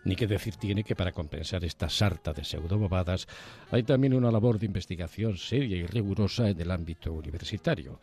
[0.04, 3.28] Ni qué decir tiene que para compensar esta sarta de pseudobobadas
[3.70, 8.00] hay también una labor de investigación seria y rigurosa en el ámbito universitario.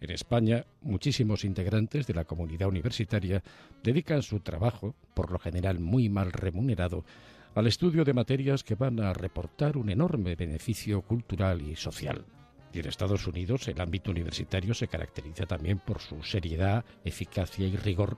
[0.00, 3.42] En España, muchísimos integrantes de la comunidad universitaria
[3.82, 7.04] dedican su trabajo, por lo general muy mal remunerado,
[7.54, 12.24] al estudio de materias que van a reportar un enorme beneficio cultural y social.
[12.72, 17.76] Y en Estados Unidos el ámbito universitario se caracteriza también por su seriedad, eficacia y
[17.76, 18.16] rigor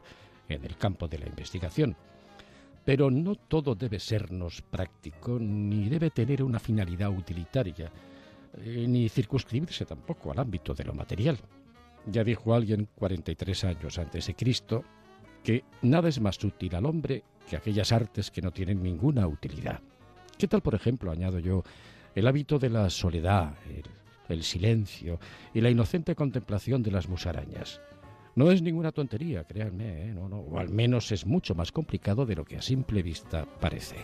[0.49, 1.97] en el campo de la investigación.
[2.85, 7.91] Pero no todo debe sernos práctico ni debe tener una finalidad utilitaria.
[8.63, 11.39] eh, ni circunscribirse tampoco al ámbito de lo material.
[12.07, 14.85] Ya dijo alguien 43 años antes de Cristo
[15.43, 19.81] que nada es más útil al hombre que aquellas artes que no tienen ninguna utilidad.
[20.39, 21.63] ¿Qué tal, por ejemplo, añado yo,
[22.15, 23.55] el hábito de la soledad,
[24.29, 25.21] el, silencio
[25.53, 27.81] y la inocente contemplación de las musarañas?
[28.35, 30.15] No es ninguna tontería, créanme, ¿eh?
[30.17, 33.97] o al menos es mucho más complicado de lo que a simple vista parece.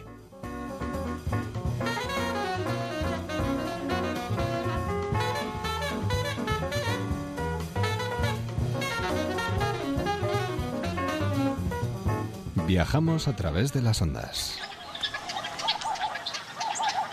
[12.70, 14.56] Viajamos a través de las ondas.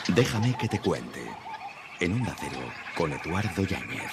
[0.10, 1.32] Déjame que te cuente.
[2.00, 2.62] En Onda Cero,
[2.96, 4.12] con Eduardo Yáñez.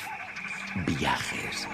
[0.86, 1.68] Viajes.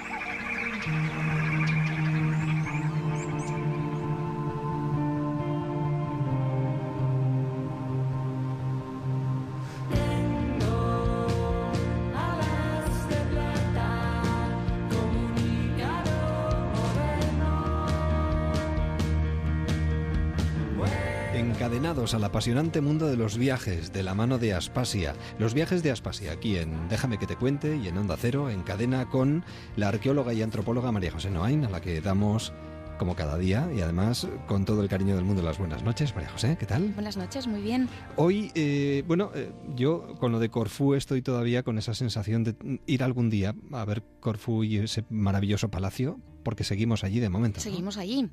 [22.15, 25.15] Al apasionante mundo de los viajes, de la mano de Aspasia.
[25.39, 28.63] Los viajes de Aspasia, aquí en Déjame que te cuente y en Onda Cero, en
[28.63, 29.45] cadena con
[29.77, 32.53] la arqueóloga y antropóloga María José Noain, a la que damos
[32.99, 36.13] como cada día y además con todo el cariño del mundo las buenas noches.
[36.15, 36.89] María José, ¿qué tal?
[36.95, 37.89] Buenas noches, muy bien.
[38.17, 42.81] Hoy, eh, bueno, eh, yo con lo de Corfú estoy todavía con esa sensación de
[42.87, 47.59] ir algún día a ver Corfú y ese maravilloso palacio, porque seguimos allí de momento.
[47.59, 47.63] ¿no?
[47.63, 48.29] Seguimos allí.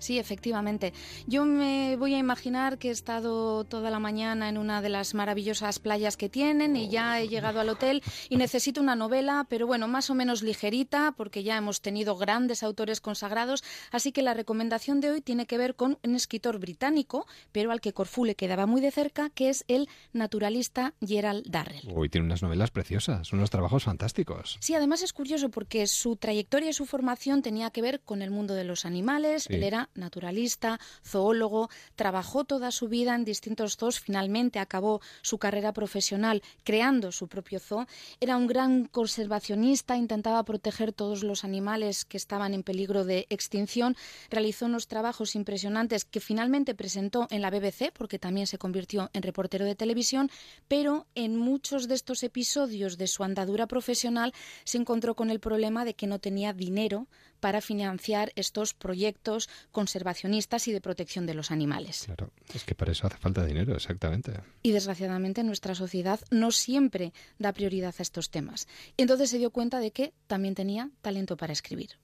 [0.00, 0.92] Sí, efectivamente.
[1.26, 5.14] Yo me voy a imaginar que he estado toda la mañana en una de las
[5.14, 9.66] maravillosas playas que tienen y ya he llegado al hotel y necesito una novela, pero
[9.66, 13.62] bueno, más o menos ligerita, porque ya hemos tenido grandes autores consagrados.
[13.92, 17.80] Así que la recomendación de hoy tiene que ver con un escritor británico, pero al
[17.80, 21.92] que Corfú le quedaba muy de cerca, que es el naturalista Gerald Darrell.
[21.94, 24.56] Hoy tiene unas novelas preciosas, unos trabajos fantásticos.
[24.60, 28.30] Sí, además es curioso porque su trayectoria y su formación tenía que ver con el
[28.30, 29.44] mundo de los animales.
[29.44, 29.54] Sí.
[29.54, 35.72] Él era naturalista, zoólogo, trabajó toda su vida en distintos zoos, finalmente acabó su carrera
[35.72, 37.86] profesional creando su propio zoo.
[38.20, 43.96] Era un gran conservacionista, intentaba proteger todos los animales que estaban en peligro de extinción,
[44.30, 49.22] realizó unos trabajos impresionantes que finalmente presentó en la BBC, porque también se convirtió en
[49.22, 50.30] reportero de televisión,
[50.68, 54.32] pero en muchos de estos episodios de su andadura profesional
[54.64, 57.06] se encontró con el problema de que no tenía dinero
[57.40, 62.04] para financiar estos proyectos conservacionistas y de protección de los animales.
[62.06, 64.32] Claro, es que para eso hace falta dinero, exactamente.
[64.62, 68.68] Y desgraciadamente nuestra sociedad no siempre da prioridad a estos temas.
[68.96, 71.98] Entonces se dio cuenta de que también tenía talento para escribir.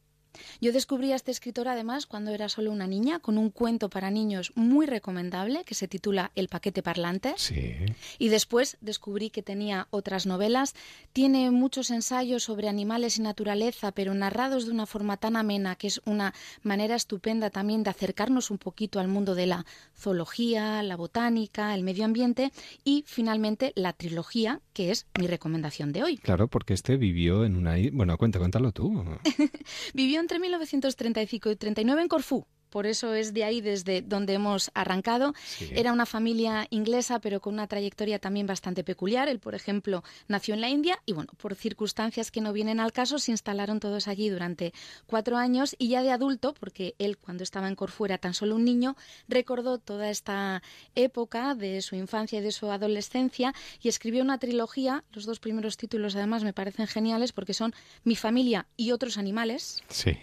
[0.61, 4.11] Yo descubrí a este escritor además cuando era solo una niña, con un cuento para
[4.11, 7.35] niños muy recomendable que se titula El paquete parlante.
[7.37, 7.75] Sí.
[8.19, 10.75] Y después descubrí que tenía otras novelas.
[11.13, 15.87] Tiene muchos ensayos sobre animales y naturaleza, pero narrados de una forma tan amena que
[15.89, 19.67] es una manera estupenda también de acercarnos un poquito al mundo de la
[19.97, 22.53] zoología, la botánica, el medio ambiente
[22.85, 26.17] y finalmente la trilogía, que es mi recomendación de hoy.
[26.19, 27.77] Claro, porque este vivió en una...
[27.93, 29.05] Bueno, cuenta, cuéntalo tú.
[29.95, 32.47] Vivió entre 1935 y 39 en Corfú.
[32.71, 35.35] Por eso es de ahí desde donde hemos arrancado.
[35.45, 35.71] Sí.
[35.73, 39.29] Era una familia inglesa, pero con una trayectoria también bastante peculiar.
[39.29, 42.93] Él, por ejemplo, nació en la India y, bueno, por circunstancias que no vienen al
[42.93, 44.73] caso, se instalaron todos allí durante
[45.07, 48.57] cuatro años y ya de adulto, porque él cuando estaba en Corfú era tan solo
[48.57, 48.97] un niño,
[49.29, 50.63] recordó toda esta
[50.95, 55.05] época de su infancia y de su adolescencia y escribió una trilogía.
[55.13, 59.83] Los dos primeros títulos, además, me parecen geniales porque son Mi familia y otros animales.
[59.89, 60.17] Sí.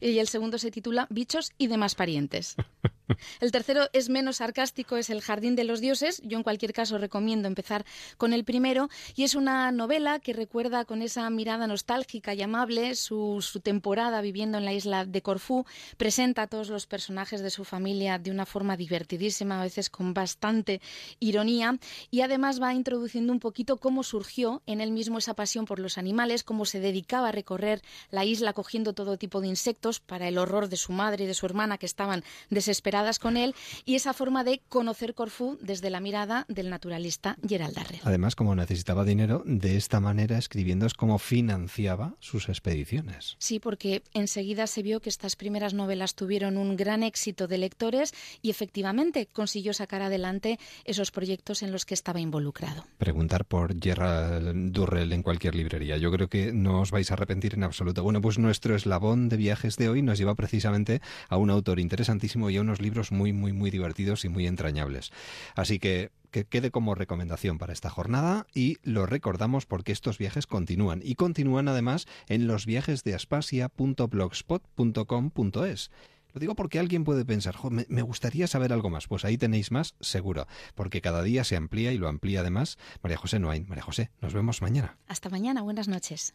[0.00, 2.56] Y el segundo se titula Bichos y demás parientes.
[3.40, 6.22] El tercero es menos sarcástico, es El Jardín de los Dioses.
[6.24, 7.84] Yo en cualquier caso recomiendo empezar
[8.16, 12.94] con el primero y es una novela que recuerda con esa mirada nostálgica y amable
[12.94, 15.66] su, su temporada viviendo en la isla de Corfú.
[15.96, 20.14] Presenta a todos los personajes de su familia de una forma divertidísima, a veces con
[20.14, 20.80] bastante
[21.20, 21.78] ironía
[22.10, 25.98] y además va introduciendo un poquito cómo surgió en él mismo esa pasión por los
[25.98, 30.38] animales, cómo se dedicaba a recorrer la isla cogiendo todo tipo de insectos para el
[30.38, 33.54] horror de su madre y de su hermana que estaban desesperadas con él
[33.84, 38.00] y esa forma de conocer Corfú desde la mirada del naturalista Gerald Darrell.
[38.04, 43.36] Además, como necesitaba dinero, de esta manera escribiendo es como financiaba sus expediciones.
[43.38, 48.12] Sí, porque enseguida se vio que estas primeras novelas tuvieron un gran éxito de lectores
[48.42, 52.84] y efectivamente consiguió sacar adelante esos proyectos en los que estaba involucrado.
[52.98, 55.96] Preguntar por Gerald Durrell en cualquier librería.
[55.96, 58.02] Yo creo que no os vais a arrepentir en absoluto.
[58.02, 61.78] Bueno, pues nuestro eslabón de viaje viajes de hoy nos lleva precisamente a un autor
[61.78, 65.12] interesantísimo y a unos libros muy, muy, muy divertidos y muy entrañables.
[65.54, 70.48] Así que que quede como recomendación para esta jornada y lo recordamos porque estos viajes
[70.48, 75.90] continúan y continúan además en los viajes de aspasia.blogspot.com.es.
[76.32, 79.06] Lo digo porque alguien puede pensar, me, me, gustaría saber algo más.
[79.06, 83.18] Pues ahí tenéis más, seguro, porque cada día se amplía y lo amplía además María
[83.18, 83.68] José Noain.
[83.68, 84.98] María José, nos vemos mañana.
[85.06, 86.34] Hasta mañana, buenas noches.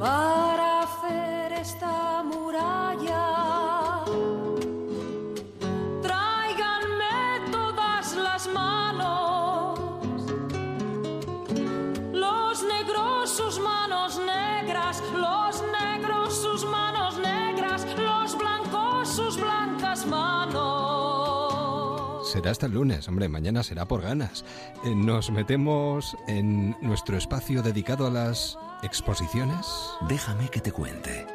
[0.00, 1.99] Para hacer esta
[22.40, 24.46] Será hasta el lunes, hombre, mañana será por ganas.
[24.86, 29.66] Eh, Nos metemos en nuestro espacio dedicado a las exposiciones.
[30.08, 31.26] Déjame que te cuente.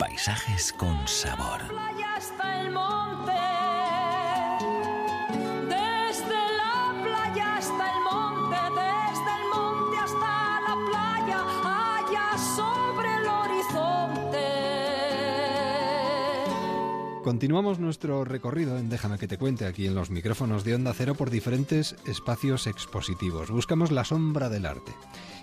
[0.00, 1.60] Paisajes con sabor.
[1.68, 3.32] playa hasta el monte.
[17.32, 21.14] Continuamos nuestro recorrido en Déjame que te cuente aquí en los micrófonos de Onda Cero
[21.14, 23.50] por diferentes espacios expositivos.
[23.50, 24.92] Buscamos la sombra del arte.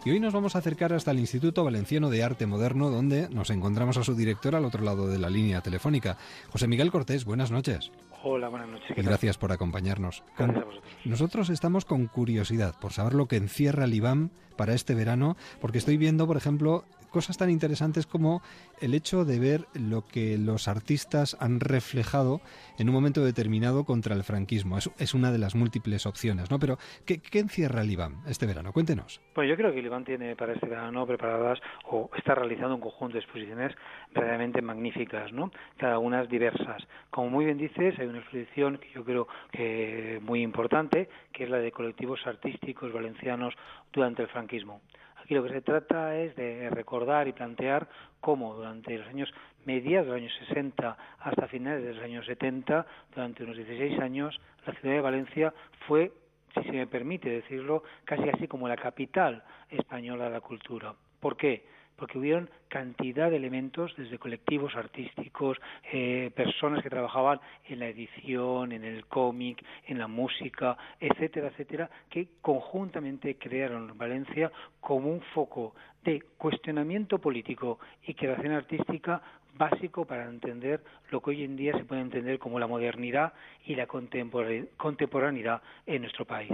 [0.05, 3.49] Y hoy nos vamos a acercar hasta el Instituto Valenciano de Arte Moderno, donde nos
[3.49, 6.15] encontramos a su director al otro lado de la línea telefónica.
[6.51, 7.91] José Miguel Cortés, buenas noches.
[8.21, 8.95] Hola, buenas noches.
[8.95, 10.23] gracias por acompañarnos.
[10.37, 10.93] Gracias a vosotros.
[11.05, 15.79] nosotros estamos con curiosidad por saber lo que encierra el IBAM para este verano, porque
[15.79, 18.41] estoy viendo, por ejemplo, cosas tan interesantes como
[18.81, 22.41] el hecho de ver lo que los artistas han reflejado
[22.77, 24.77] en un momento determinado contra el franquismo.
[24.77, 26.59] Es, una de las múltiples opciones, ¿no?
[26.59, 28.71] Pero, ¿qué, qué encierra el IBAM este verano?
[28.71, 29.21] Cuéntenos.
[29.33, 32.81] Pues yo creo que el Iván tiene para este verano preparadas o está realizando un
[32.81, 33.75] conjunto de exposiciones
[34.13, 35.51] verdaderamente magníficas, ¿no?
[35.77, 36.87] Cada una diversas.
[37.09, 41.49] Como muy bien dices, hay una exposición que yo creo que muy importante, que es
[41.49, 43.53] la de colectivos artísticos valencianos
[43.91, 44.81] durante el franquismo.
[45.29, 47.87] Aquí lo que se trata es de recordar y plantear
[48.19, 49.31] cómo durante los años
[49.63, 54.41] mediados de los años 60 hasta finales de los años 70, durante unos 16 años,
[54.65, 55.53] la ciudad de Valencia
[55.87, 56.11] fue
[56.55, 60.95] si se me permite decirlo, casi así como la capital española de la cultura.
[61.19, 61.63] ¿Por qué?
[61.99, 65.57] Porque hubieron cantidad de elementos, desde colectivos artísticos,
[65.91, 71.89] eh, personas que trabajaban en la edición, en el cómic, en la música, etcétera, etcétera,
[72.09, 79.21] que conjuntamente crearon Valencia como un foco de cuestionamiento político y creación artística
[79.57, 80.81] básico para entender
[81.11, 83.33] lo que hoy en día se puede entender como la modernidad
[83.65, 86.53] y la contempora- contemporaneidad en nuestro país.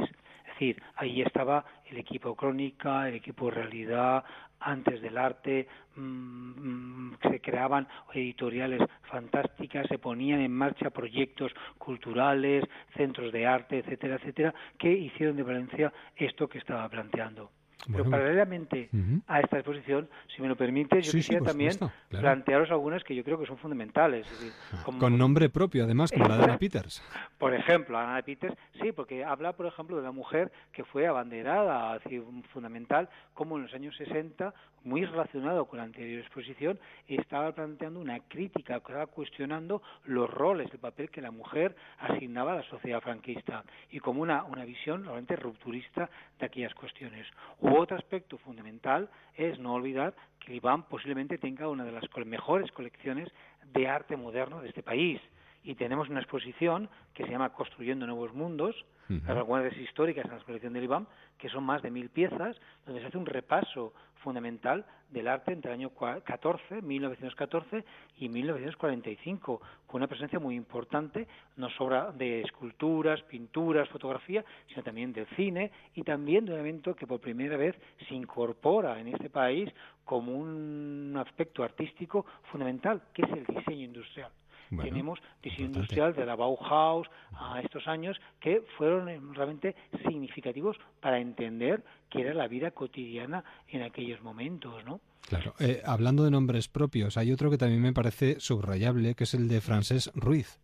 [0.56, 4.24] Decir, ahí estaba el equipo crónica, el equipo realidad,
[4.62, 12.64] antes del arte, mm, mm, se creaban editoriales fantásticas, se ponían en marcha proyectos culturales,
[12.96, 17.52] centros de arte, etcétera, etcétera, que hicieron de Valencia esto que estaba planteando.
[17.88, 18.12] Pero Bueno.
[18.18, 18.90] paralelamente
[19.28, 22.24] a esta exposición, si me lo permite, yo Sí, quisiera también supuesto, claro.
[22.24, 24.26] plantearos algunas que yo creo que son fundamentales.
[24.26, 27.04] Es decir, como- Con nombre propio, además, como la de Ana Peters.
[27.38, 31.06] por ejemplo, Ana de Peters, sí, porque habla, por ejemplo, de la mujer que fue
[31.08, 32.22] abanderada, así,
[32.52, 34.54] fundamental, como en los años 60,
[34.86, 40.80] muy relacionado con la anterior exposición, estaba planteando una crítica, estaba cuestionando los roles, el
[40.80, 45.36] papel que la mujer asignaba a la sociedad franquista y como una, una visión realmente
[45.36, 46.10] rupturista
[46.40, 47.28] de aquellas cuestiones.
[47.60, 52.72] U otro aspecto fundamental es no olvidar que IBAM posiblemente tenga una de las mejores
[52.72, 53.30] colecciones
[53.74, 55.20] de arte moderno de este país
[55.64, 59.22] y tenemos una exposición que se llama Construyendo Nuevos Mundos, Ujú.
[59.28, 61.06] las vanguardias históricas en la colección del IBAM,
[61.38, 63.94] que son más de mil piezas, donde se hace un repaso
[64.24, 67.86] fundamental del arte entre el año cua- 14, 1914
[68.18, 71.28] y 1945, con una presencia muy importante,
[71.58, 76.96] no solo de esculturas, pinturas, fotografía, sino también del cine y también de un elemento
[76.96, 77.76] que por primera vez
[78.08, 79.70] se incorpora en este país
[80.04, 84.32] como un aspecto artístico fundamental, que es el diseño industrial.
[84.70, 90.78] Bueno, Tenemos diseño industrial de la Bauhaus a estos años que fueron eh, realmente significativos
[91.00, 95.02] para entender qué era la vida cotidiana en aquellos momentos, ¿no?
[95.28, 95.54] Claro.
[95.60, 99.48] Eh, hablando de nombres propios, hay otro que también me parece subrayable, que es el
[99.48, 100.60] de Francés Ruiz.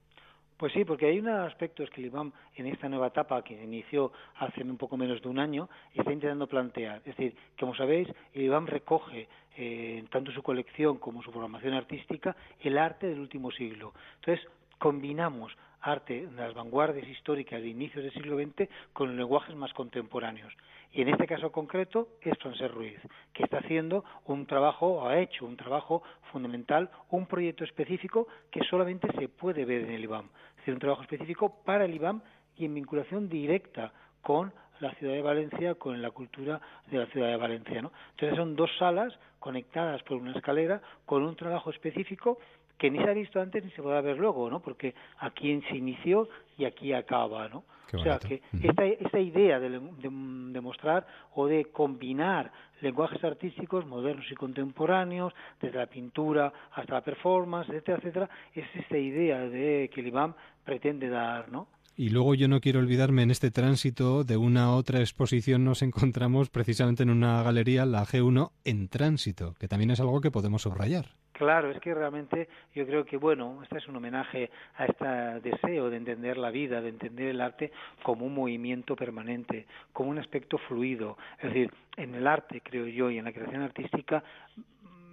[0.62, 4.12] Pues sí, porque hay unos aspectos que el IBAM en esta nueva etapa que inició
[4.36, 6.98] hace un poco menos de un año está intentando plantear.
[6.98, 12.36] Es decir, como sabéis, el IBAM recoge eh, tanto su colección como su programación artística
[12.60, 13.96] el arte del último siglo.
[14.20, 14.48] Entonces,
[14.78, 15.52] combinamos
[15.82, 20.54] arte de las vanguardias históricas de inicios del siglo XX con lenguajes más contemporáneos.
[20.94, 23.00] Y en este caso concreto es Francés Ruiz,
[23.34, 29.08] que está haciendo un trabajo, ha hecho un trabajo fundamental, un proyecto específico que solamente
[29.18, 30.30] se puede ver en el IBAM.
[30.62, 32.22] Decir, un trabajo específico para el IBAM
[32.56, 33.92] y en vinculación directa
[34.22, 37.82] con la ciudad de Valencia, con la cultura de la ciudad de Valencia.
[37.82, 37.92] ¿no?
[38.12, 42.38] Entonces son dos salas conectadas por una escalera con un trabajo específico
[42.82, 44.60] que ni se ha visto antes ni se podrá ver luego, ¿no?
[44.60, 46.28] Porque aquí se inició
[46.58, 47.64] y aquí acaba, ¿no?
[47.88, 48.28] Qué o sea bonito.
[48.60, 51.06] que esta, esta idea de, de- de mostrar
[51.36, 52.52] o de combinar
[52.82, 58.98] lenguajes artísticos modernos y contemporáneos, desde la pintura hasta la performance, etcétera, etcétera, es esta
[58.98, 60.34] idea de que el IBAM
[60.66, 61.68] pretende dar, ¿no?
[61.96, 65.82] Y luego yo no quiero olvidarme, en este tránsito de una a otra exposición nos
[65.84, 70.64] encontramos precisamente en una galería, la G1, en tránsito, que también es algo que podemos
[70.64, 71.06] subrayar.
[71.42, 75.06] Claro, es que realmente yo creo que, bueno, este es un homenaje a este
[75.50, 77.72] deseo de entender la vida, de entender el arte
[78.04, 81.18] como un movimiento permanente, como un aspecto fluido.
[81.40, 84.24] Es decir, en el arte, creo yo, y en la creación artística,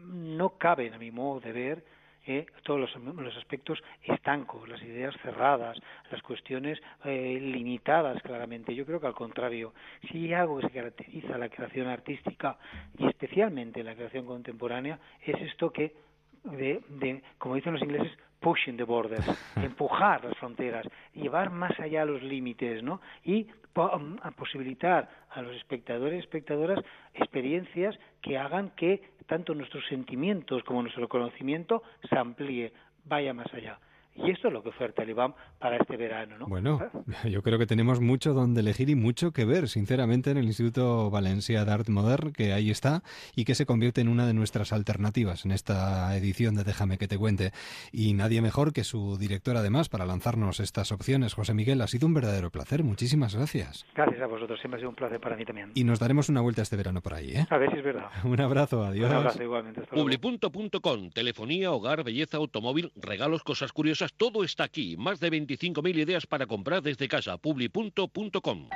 [0.05, 1.85] no caben, a mi modo de ver,
[2.26, 5.79] eh, todos los, los aspectos estancos, las ideas cerradas,
[6.11, 8.74] las cuestiones eh, limitadas claramente.
[8.74, 9.72] Yo creo que al contrario,
[10.11, 12.59] si hay algo que se caracteriza a la creación artística
[12.99, 16.07] y especialmente la creación contemporánea, es esto que
[16.45, 19.26] de, de, como dicen los ingleses, pushing the borders,
[19.57, 23.01] empujar las fronteras, llevar más allá los límites, ¿no?
[23.24, 26.84] Y um, a posibilitar a los espectadores y espectadoras
[27.14, 32.72] experiencias que hagan que tanto nuestros sentimientos como nuestro conocimiento se amplíe,
[33.05, 33.78] vaya más allá.
[34.24, 36.46] Y esto es lo que oferta el IBAM para este verano, ¿no?
[36.46, 36.80] Bueno,
[37.24, 41.10] yo creo que tenemos mucho donde elegir y mucho que ver, sinceramente, en el Instituto
[41.10, 43.02] Valencia de Art Modern, que ahí está
[43.36, 47.08] y que se convierte en una de nuestras alternativas en esta edición de Déjame que
[47.08, 47.52] te cuente.
[47.92, 51.34] Y nadie mejor que su director, además, para lanzarnos estas opciones.
[51.34, 52.84] José Miguel, ha sido un verdadero placer.
[52.84, 53.86] Muchísimas gracias.
[53.94, 55.72] Gracias a vosotros, siempre ha sido un placer para mí también.
[55.74, 57.46] Y nos daremos una vuelta este verano por ahí, ¿eh?
[57.48, 58.10] A ver si es verdad.
[58.24, 59.10] Un abrazo, adiós.
[59.10, 59.82] Un abrazo igualmente.
[59.82, 64.96] Publipunto.com, telefonía, hogar, belleza, automóvil, regalos, cosas curiosas, todo está aquí.
[64.96, 67.36] Más de 25.000 ideas para comprar desde casa.
[67.38, 68.68] Publipunto.com.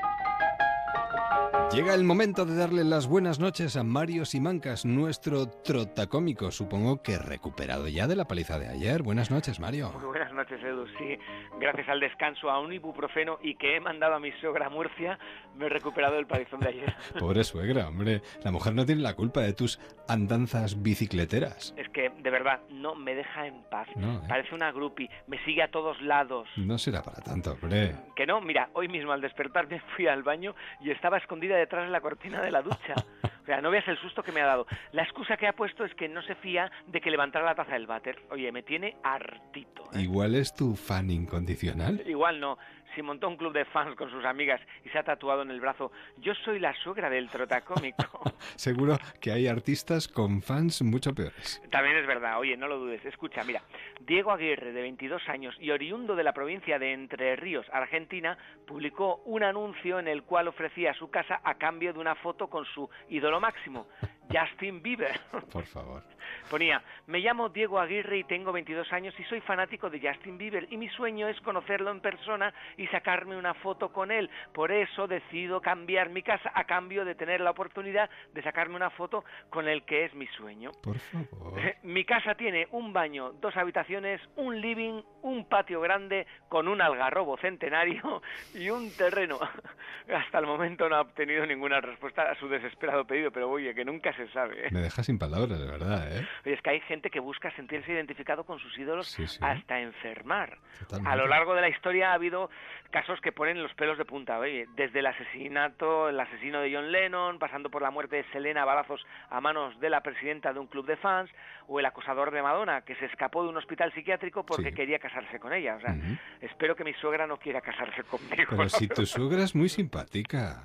[1.71, 7.19] Llega el momento de darle las buenas noches a Mario Simancas, nuestro trotacómico, supongo que
[7.19, 9.03] recuperado ya de la paliza de ayer.
[9.03, 9.91] Buenas noches, Mario.
[9.93, 10.87] Muy buenas noches, Edu.
[10.99, 11.19] Sí,
[11.59, 15.19] gracias al descanso, a un ibuprofeno y que he mandado a mi suegra a Murcia,
[15.57, 16.95] me he recuperado del palizón de ayer.
[17.19, 18.21] Pobre suegra, hombre.
[18.45, 21.75] La mujer no tiene la culpa de tus andanzas bicicleteras.
[21.79, 23.89] Es que, de verdad, no me deja en paz.
[23.97, 24.21] No, ¿eh?
[24.29, 26.49] Parece una grupi, me sigue a todos lados.
[26.57, 27.95] No será para tanto, hombre.
[28.15, 31.91] Que no, mira, hoy mismo al despertarme fui al baño y estaba escondida detrás de
[31.91, 32.95] la cortina de la ducha.
[33.43, 34.66] O sea, no veas el susto que me ha dado.
[34.93, 37.72] La excusa que ha puesto es que no se fía de que levantara la taza
[37.72, 38.22] del váter.
[38.30, 39.82] Oye, me tiene hartito.
[39.95, 42.03] Igual es tu fan incondicional.
[42.07, 42.57] Igual no.
[42.95, 45.61] Si montó un club de fans con sus amigas y se ha tatuado en el
[45.61, 48.20] brazo, yo soy la suegra del trotacómico.
[48.57, 51.62] Seguro que hay artistas con fans mucho peores.
[51.70, 53.03] También es verdad, oye, no lo dudes.
[53.07, 53.62] Escucha, mira,
[54.01, 58.36] Diego Aguirre, de 22 años y oriundo de la provincia de Entre Ríos, Argentina,
[58.66, 62.66] publicó un anuncio en el cual ofrecía su casa a cambio de una foto con
[62.66, 63.87] su ídolo máximo,
[64.30, 65.20] Justin Bieber.
[65.51, 66.03] Por favor.
[66.51, 70.66] Ponía, me llamo Diego Aguirre y tengo 22 años y soy fanático de Justin Bieber
[70.70, 74.30] y mi sueño es conocerlo en persona y sacarme una foto con él.
[74.53, 78.91] Por eso decido cambiar mi casa a cambio de tener la oportunidad de sacarme una
[78.91, 80.70] foto con el que es mi sueño.
[80.83, 81.61] Por favor.
[81.83, 87.37] Mi casa tiene un baño, dos habitaciones, un living, un patio grande con un algarrobo
[87.39, 88.22] centenario
[88.55, 89.39] y un terreno.
[90.14, 93.85] Hasta el momento no ha obtenido ninguna respuesta a su desesperado pedido, pero oye, que
[93.85, 94.66] nunca se sabe.
[94.66, 94.70] ¿eh?
[94.70, 96.22] Me deja sin palabras, de verdad, ¿eh?
[96.45, 99.39] Oye, es que hay gente que busca sentirse identificado con sus ídolos Sí, sí.
[99.43, 100.59] hasta enfermar.
[100.81, 101.11] Totalmente.
[101.11, 102.51] A lo largo de la historia ha habido
[102.91, 106.93] casos que ponen los pelos de punta, oye, desde el asesinato, el asesino de John
[106.93, 110.61] Lennon, pasando por la muerte de Selena a balazos a manos de la presidenta de
[110.61, 111.31] un club de fans,
[111.68, 114.75] o el acosador de Madonna, que se escapó de un hospital psiquiátrico porque Sí.
[114.75, 115.77] quería casarse con ella.
[115.77, 116.16] O sea, Ujú.
[116.41, 118.45] espero que mi suegra no quiera casarse conmigo.
[118.51, 120.64] Pero si tu suegra es muy simpática.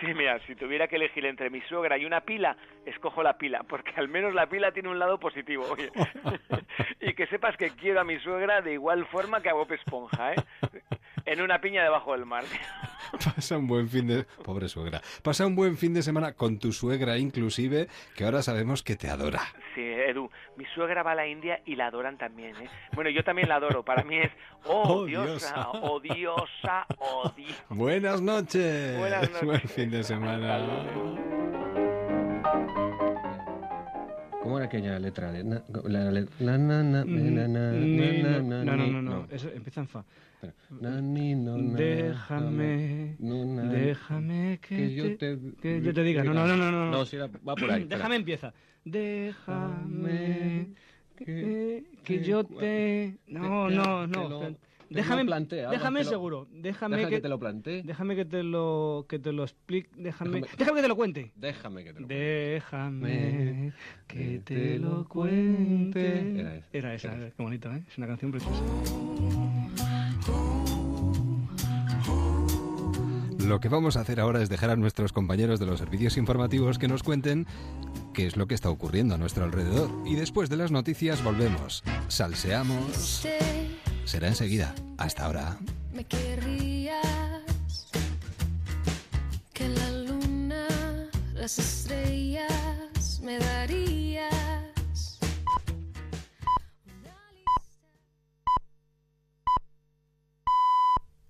[0.00, 3.62] Sí, mira, si tuviera que elegir entre mi suegra y una pila, escojo la pila,
[3.62, 5.64] porque al menos la pila tiene un lado positivo.
[5.70, 5.90] oye.
[7.00, 10.32] y que sepas que quiero a mi suegra de igual forma que a Bob Esponja,
[10.34, 10.36] ¿eh?
[11.24, 12.44] En una piña debajo del mar.
[13.36, 14.24] Pasa un buen fin de...
[14.44, 15.00] Pobre suegra.
[15.22, 19.08] Pasa un buen fin de semana con tu suegra inclusive, que ahora sabemos que te
[19.08, 19.40] adora.
[19.74, 22.68] Sí, Edu, mi suegra va a la India y la adoran también, ¿eh?
[22.92, 23.84] Bueno, yo también la adoro.
[23.84, 24.30] Para mí es,
[24.64, 25.70] oh, Oh, diosa, diosa.
[25.82, 27.64] oh, diosa, oh, diosa.
[27.68, 28.98] Buenas noches.
[28.98, 29.44] Buenas noches.
[29.44, 30.58] Buen fin de semana.
[34.42, 35.30] ¿Cómo era aquella letra?
[35.32, 37.04] la- la- la- na- na- na-
[37.48, 40.04] na- no, na- no, no, eso empieza en fa.
[41.78, 43.16] Déjame,
[43.68, 46.24] déjame que, yo te, que yo te diga.
[46.24, 46.90] No, no, no, no, no.
[47.46, 47.84] Va- por ahí.
[47.88, 48.52] Déjame empieza.
[48.84, 50.74] Déjame
[51.16, 51.84] que,
[52.26, 53.18] yo te.
[53.28, 54.40] No, no, no.
[54.92, 56.48] Déjame, Alba, déjame te lo- seguro.
[56.52, 57.82] Déjame deja que, que te lo plantee.
[57.82, 59.90] Déjame que te lo que te lo explique.
[59.96, 61.32] Déjame, Déjame- déjame que te lo cuente.
[61.36, 63.72] Déjame que te lo Déjame
[64.06, 66.40] que te lo cuente.
[66.40, 67.82] Era esa, Era esa, era qué bonito, ¿eh?
[67.88, 68.62] Es una canción preciosa.
[73.46, 76.78] Lo que vamos a hacer ahora es dejar a nuestros compañeros de los servicios informativos
[76.78, 77.46] que nos cuenten
[78.14, 79.90] qué es lo que está ocurriendo a nuestro alrededor.
[80.06, 81.82] Y después de las noticias volvemos.
[82.08, 83.26] Salseamos.
[84.04, 84.74] Será enseguida.
[84.98, 85.58] Hasta ahora.
[85.92, 87.90] Me querrías
[89.52, 90.66] que la luna,
[91.34, 94.32] las estrellas me darías.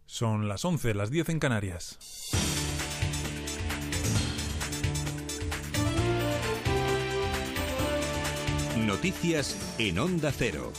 [0.07, 1.99] Son las 11, las 10 en Canarias.
[8.77, 10.73] Noticias en Onda Cero.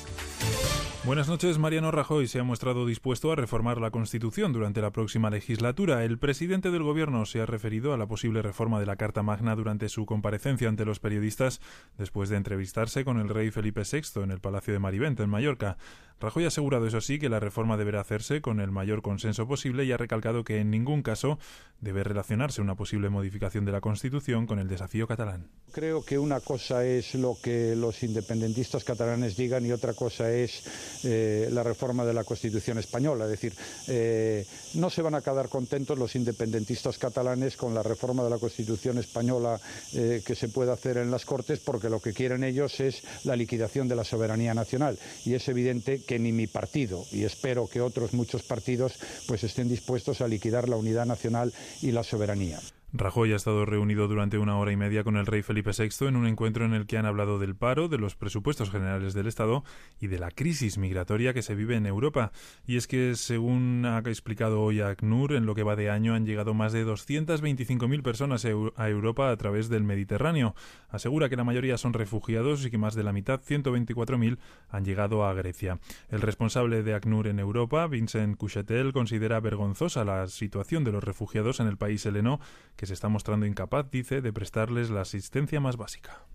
[1.06, 1.60] Buenas noches.
[1.60, 6.06] Mariano Rajoy se ha mostrado dispuesto a reformar la Constitución durante la próxima legislatura.
[6.06, 9.54] El presidente del Gobierno se ha referido a la posible reforma de la Carta Magna
[9.54, 11.60] durante su comparecencia ante los periodistas
[11.98, 15.76] después de entrevistarse con el rey Felipe VI en el Palacio de Marivente, en Mallorca.
[16.24, 19.84] Rajoy ha asegurado, eso sí, que la reforma deberá hacerse con el mayor consenso posible
[19.84, 21.38] y ha recalcado que en ningún caso
[21.82, 25.50] debe relacionarse una posible modificación de la Constitución con el desafío catalán.
[25.74, 30.64] Creo que una cosa es lo que los independentistas catalanes digan y otra cosa es
[31.04, 33.26] eh, la reforma de la Constitución española.
[33.26, 33.54] Es decir,
[33.88, 34.46] eh,
[34.76, 38.98] no se van a quedar contentos los independentistas catalanes con la reforma de la Constitución
[38.98, 39.60] española
[39.94, 43.36] eh, que se puede hacer en las Cortes porque lo que quieren ellos es la
[43.36, 44.98] liquidación de la soberanía nacional.
[45.26, 48.94] Y es evidente que ni mi partido, y espero que otros muchos partidos,
[49.28, 52.60] pues estén dispuestos a liquidar la unidad nacional y la soberanía.
[52.96, 56.16] Rajoy ha estado reunido durante una hora y media con el rey Felipe VI en
[56.16, 59.64] un encuentro en el que han hablado del paro, de los presupuestos generales del Estado
[60.00, 62.32] y de la crisis migratoria que se vive en Europa.
[62.68, 66.28] Y es que, según ha explicado hoy ACNUR, en lo que va de año han
[66.28, 70.54] llegado más de 225.000 personas a Europa a través del Mediterráneo.
[70.90, 74.38] Asegura que la mayoría son refugiados y que más de la mitad, 124.000,
[74.70, 75.80] han llegado a Grecia.
[76.10, 81.60] El responsable de ACNUR en Europa, Vincent Couchetel, considera vergonzosa la situación de los refugiados
[81.60, 82.40] en el país heleno
[82.86, 86.26] se está mostrando incapaz, dice, de prestarles la asistencia más básica.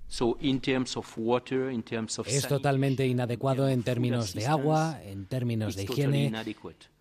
[2.27, 6.33] Es totalmente inadecuado en términos de agua, en términos de higiene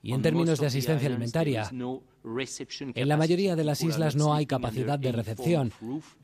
[0.03, 1.71] y en términos de asistencia alimentaria.
[1.71, 5.71] En la mayoría de las islas no hay capacidad de recepción.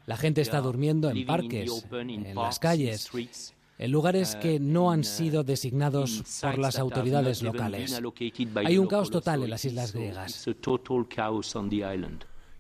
[0.05, 3.09] La gente está durmiendo en parques, en las calles,
[3.77, 8.01] en lugares que no han sido designados por las autoridades locales.
[8.65, 10.45] Hay un caos total en las islas griegas.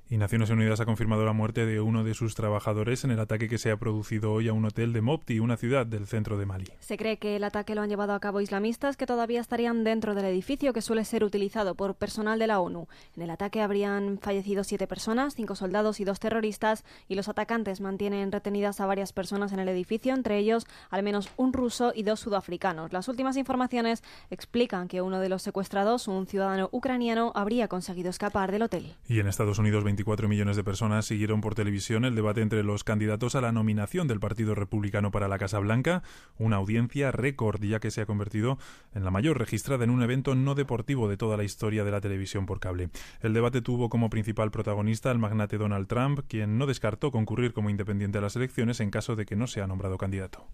[0.09, 3.47] Y Naciones Unidas ha confirmado la muerte de uno de sus trabajadores en el ataque
[3.47, 6.45] que se ha producido hoy a un hotel de Mopti, una ciudad del centro de
[6.45, 6.67] Mali.
[6.81, 10.13] Se cree que el ataque lo han llevado a cabo islamistas que todavía estarían dentro
[10.13, 12.87] del edificio que suele ser utilizado por personal de la ONU.
[13.15, 17.81] En el ataque habrían fallecido siete personas, cinco soldados y dos terroristas, y los atacantes
[17.81, 22.03] mantienen retenidas a varias personas en el edificio, entre ellos al menos un ruso y
[22.03, 22.93] dos sudafricanos.
[22.93, 28.51] Las últimas informaciones explican que uno de los secuestrados, un ciudadano ucraniano, habría conseguido escapar
[28.51, 28.93] del hotel.
[29.07, 32.83] Y en Estados Unidos, 24 millones de personas siguieron por televisión el debate entre los
[32.83, 36.03] candidatos a la nominación del Partido Republicano para la Casa Blanca,
[36.37, 38.57] una audiencia récord ya que se ha convertido
[38.93, 42.01] en la mayor registrada en un evento no deportivo de toda la historia de la
[42.01, 42.89] televisión por cable.
[43.21, 47.69] El debate tuvo como principal protagonista al magnate Donald Trump, quien no descartó concurrir como
[47.69, 50.49] independiente a las elecciones en caso de que no sea nombrado candidato.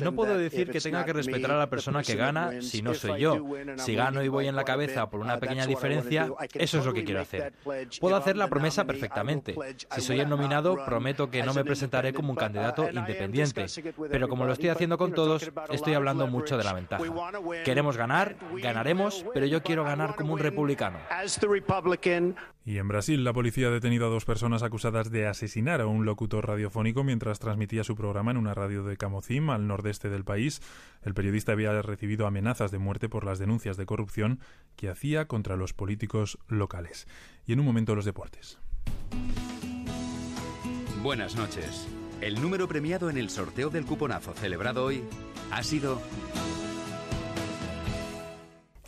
[0.00, 3.20] No puedo decir que tenga que respetar a la persona que gana si no soy
[3.20, 3.36] yo.
[3.78, 7.04] Si gano y voy en la cabeza por una pequeña diferencia, eso es lo que
[7.04, 7.52] quiero hacer.
[8.00, 9.54] Puedo hacer la promesa perfectamente.
[9.94, 13.66] Si soy el nominado, prometo que no me presentaré como un candidato independiente.
[14.10, 17.02] Pero como lo estoy haciendo con todos, estoy hablando mucho de la ventaja.
[17.64, 20.98] Queremos ganar, ganaremos, pero yo quiero ganar como un republicano.
[22.64, 26.04] Y en Brasil, la policía ha detenido a dos personas acusadas de asesinar a un
[26.04, 30.62] locutor radiofónico mientras transmitía su programa en una radio de Camocim, al nordeste del país.
[31.02, 34.38] El periodista había recibido amenazas de muerte por las denuncias de corrupción
[34.76, 37.06] que hacía contra los políticos locales.
[37.46, 38.58] Y en un momento los deportes.
[41.02, 41.86] Buenas noches.
[42.20, 45.02] El número premiado en el sorteo del cuponazo celebrado hoy
[45.50, 46.00] ha sido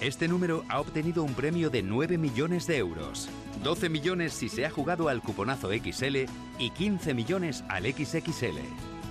[0.00, 3.28] Este número ha obtenido un premio de 9 millones de euros.
[3.62, 6.16] 12 millones si se ha jugado al cuponazo XL
[6.58, 8.58] y 15 millones al XXL.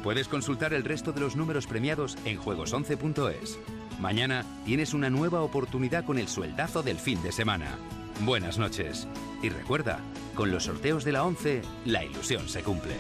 [0.04, 3.60] Puedes consultar el resto de los números premiados en juegos11.es.
[4.00, 7.78] Mañana tienes una nueva oportunidad con el sueldazo del fin de semana.
[8.22, 9.08] Buenas noches.
[9.42, 10.00] Y recuerda,
[10.36, 12.96] con los sorteos de la 11, la ilusión se cumple.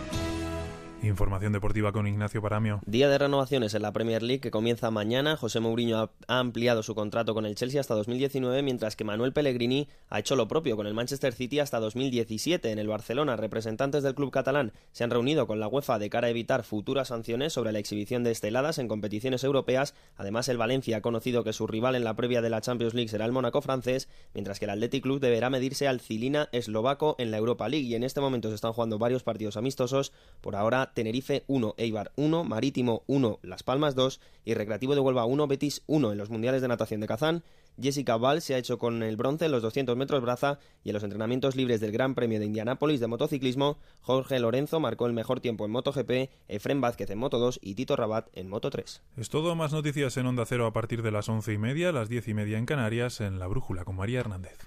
[1.03, 2.81] Información deportiva con Ignacio Paramio.
[2.87, 5.37] Día de renovaciones en la Premier League que comienza mañana.
[5.37, 9.87] José Mourinho ha, ampliado su contrato con el Chelsea hasta 2019, mientras que Manuel Pellegrini
[10.09, 12.71] ha hecho lo propio con el Manchester City hasta 2017.
[12.71, 16.27] En el Barcelona, representantes del club catalán se han reunido con la UEFA de cara
[16.27, 19.93] a evitar futuras sanciones sobre la exhibición de esteladas en competiciones europeas.
[20.15, 23.09] Además, el Valencia ha conocido que su rival en la previa de la Champions League
[23.09, 27.29] será el Mónaco francés, mientras que el Athletic Club deberá medirse al Cilina eslovaco en
[27.29, 27.85] la Europa League.
[27.85, 30.11] Y en este momento se están jugando varios partidos amistosos.
[30.41, 35.25] Por ahora, Tenerife 1, Eibar 1, Marítimo 1, Las Palmas 2 y Recreativo de Huelva
[35.25, 37.43] 1, Betis 1 en los Mundiales de Natación de Kazán.
[37.79, 40.93] Jessica Val se ha hecho con el bronce en los 200 metros braza y en
[40.93, 45.41] los entrenamientos libres del Gran Premio de Indianápolis de motociclismo, Jorge Lorenzo marcó el mejor
[45.41, 49.01] tiempo en MotoGP, Efren Vázquez en Moto 2 y Tito Rabat en Moto 3.
[49.17, 52.09] Es todo, más noticias en Onda Cero a partir de las once y media, las
[52.09, 54.57] diez y media en Canarias, en La Brújula con María Hernández.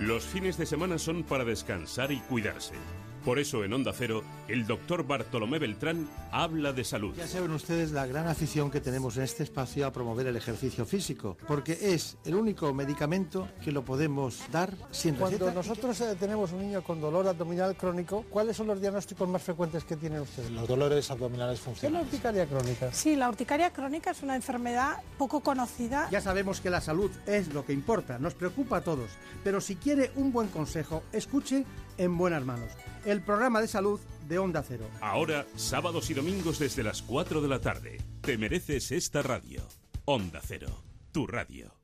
[0.00, 2.74] Los fines de semana son para descansar y cuidarse.
[3.28, 7.14] Por eso en Onda Cero, el doctor Bartolomé Beltrán habla de salud.
[7.14, 10.86] Ya saben ustedes la gran afición que tenemos en este espacio a promover el ejercicio
[10.86, 15.52] físico, porque es el único medicamento que lo podemos dar sin Cuando receta.
[15.52, 19.84] nosotros eh, tenemos un niño con dolor abdominal crónico, ¿cuáles son los diagnósticos más frecuentes
[19.84, 20.50] que tienen ustedes?
[20.50, 22.00] Los dolores abdominales ¿Qué es funcionan.
[22.00, 22.90] la urticaria crónica?
[22.94, 26.08] Sí, la urticaria crónica es una enfermedad poco conocida.
[26.10, 29.10] Ya sabemos que la salud es lo que importa, nos preocupa a todos,
[29.44, 31.66] pero si quiere un buen consejo, escuche
[31.98, 32.70] en buenas manos.
[33.04, 34.84] El programa de salud de Onda Cero.
[35.00, 37.98] Ahora, sábados y domingos desde las 4 de la tarde.
[38.20, 39.62] Te mereces esta radio.
[40.04, 40.68] Onda Cero,
[41.12, 41.78] tu radio.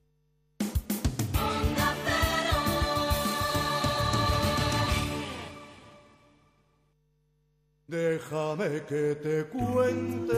[7.87, 10.35] Déjame que te cuente,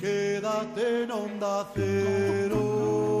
[0.00, 3.19] quédate en onda cero.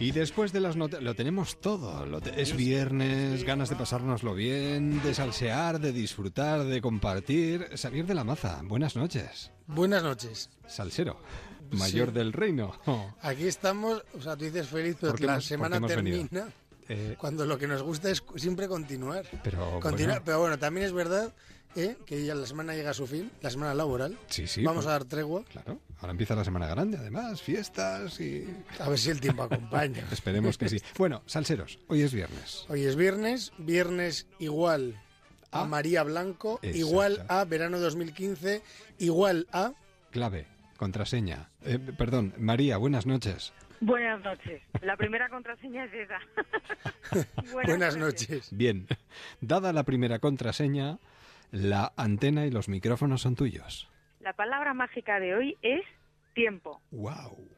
[0.00, 2.06] Y después de las noticias, lo tenemos todo.
[2.06, 7.68] Lo te- es viernes, ganas de pasárnoslo bien, de salsear, de disfrutar, de compartir.
[7.76, 9.50] Xavier de la Maza, buenas noches.
[9.66, 10.48] Buenas noches.
[10.66, 11.20] Salsero,
[11.72, 12.14] mayor Sí.
[12.14, 12.72] del reino.
[13.20, 15.96] Aquí estamos, o sea, tú dices feliz, pero ¿Por qué la hemos- semana venido?
[16.26, 16.48] termina
[16.88, 19.24] Eh, cuando lo que nos gusta es siempre continuar.
[19.44, 21.32] pero Continuar, bueno, pero bueno, también es verdad
[21.76, 21.96] ¿eh?
[22.06, 24.18] que ya la semana llega a su fin, la semana laboral.
[24.28, 25.44] Sí, sí, Vamos pues- a dar tregua.
[25.44, 28.46] Claro, ahora empieza la semana grande, además, fiestas y...
[28.78, 30.04] A ver si el tiempo acompaña.
[30.12, 30.78] Esperemos que sí.
[30.98, 32.64] Bueno, salseros, hoy es viernes.
[32.68, 35.00] Hoy es viernes, viernes igual
[35.52, 38.62] a María Blanco, igual a verano 2015,
[38.98, 39.72] igual a...
[40.10, 40.46] Clave,
[40.76, 41.50] contraseña.
[41.64, 43.52] Eh, perdón, María, buenas noches.
[43.80, 44.60] Buenas noches.
[44.82, 47.26] La primera contraseña es esa.
[47.52, 48.48] Buenas noches.
[48.50, 48.86] Bien,
[49.40, 50.98] dada la primera contraseña,
[51.50, 53.90] la antena y los micrófonos son tuyos.
[54.20, 55.82] La palabra mágica de hoy es
[56.34, 56.80] tiempo.
[56.90, 57.48] ¡Wow!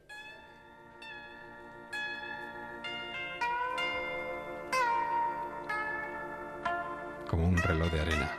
[7.29, 8.31] Como un reloj de arena.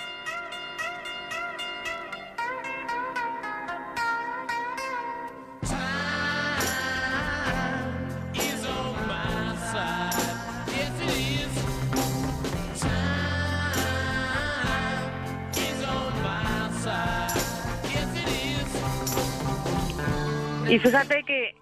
[20.74, 21.54] Y fíjate que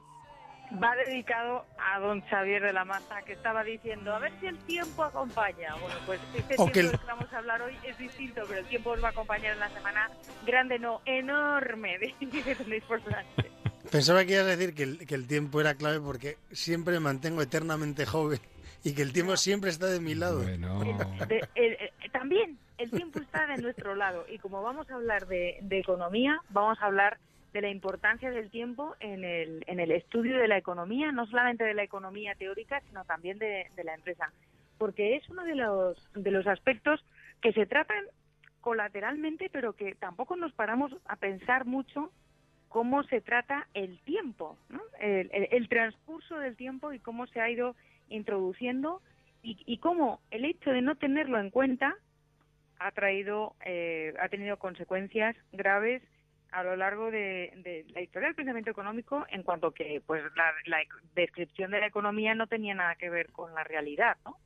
[0.83, 4.57] va dedicado a don Xavier de la Maza, que estaba diciendo, a ver si el
[4.61, 5.75] tiempo acompaña.
[5.83, 8.43] Bueno, pues este O tiempo que del el- que vamos a hablar hoy es distinto,
[8.49, 10.11] pero el tiempo os va a acompañar en la semana
[10.47, 13.51] grande, no, enorme, de que tenéis por delante.
[13.91, 17.01] Pensaba que ibas a decir que el, que el tiempo era clave porque siempre me
[17.01, 18.41] mantengo eternamente joven
[18.83, 20.41] y que el tiempo siempre está de mi lado.
[20.41, 20.55] De-
[21.55, 25.59] el- el- también el tiempo está de nuestro lado y como vamos a hablar de,
[25.61, 27.19] de economía, vamos a hablar
[27.53, 31.65] de la importancia del tiempo en el, en el estudio de la economía, no solamente
[31.65, 34.33] de la economía teórica, sino también de, la empresa,
[34.79, 37.05] porque es uno de los, de los aspectos
[37.41, 38.05] que se tratan
[38.61, 42.11] colateralmente, pero que tampoco nos paramos a pensar mucho
[42.69, 44.57] cómo se trata el tiempo,
[45.01, 47.75] el, el- el transcurso del tiempo y cómo se ha ido
[48.09, 49.03] introduciendo
[49.43, 51.97] y, y cómo el hecho de no tenerlo en cuenta
[52.79, 56.03] ha traído, eh, ha tenido consecuencias graves
[56.53, 60.79] a lo largo de, la historia del pensamiento económico en cuanto que pues la, la
[61.15, 64.37] descripción de la economía no tenía nada que ver con la realidad, ¿no?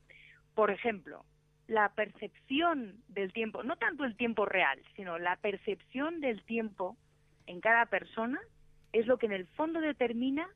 [0.55, 1.25] Por ejemplo,
[1.67, 6.97] la percepción del tiempo, no tanto el tiempo real, sino la percepción del tiempo
[7.45, 8.39] en cada persona
[8.93, 10.49] es lo que en el fondo determina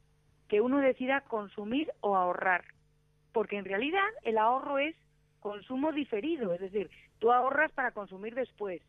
[0.47, 2.63] que uno decida consumir o ahorrar.
[3.33, 4.95] Porque en realidad el ahorro es
[5.39, 6.89] consumo diferido, es decir,
[7.19, 8.81] tú ahorras para consumir después,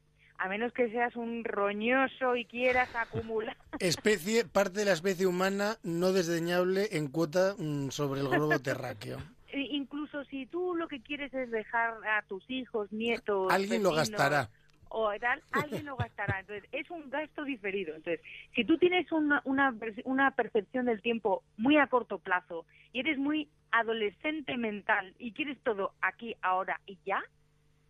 [0.43, 3.57] a menos que seas un roñoso y quieras acumular.
[3.79, 9.19] Especie, parte de la especie humana no desdeñable en cuota mm, sobre el globo terráqueo.
[9.53, 13.93] E Incluso si tú lo que quieres es dejar a tus hijos, nietos, Alguien lo
[13.93, 14.49] gastará.
[14.89, 16.41] o tal, alguien lo gastará.
[16.41, 17.95] Entonces, es un gasto diferido.
[17.95, 18.25] Entonces,
[18.55, 22.65] si tú tienes una, una, una percepción del tiempo muy a corto plazo
[22.95, 27.23] y eres muy adolescente mental y quieres todo aquí, ahora y ya,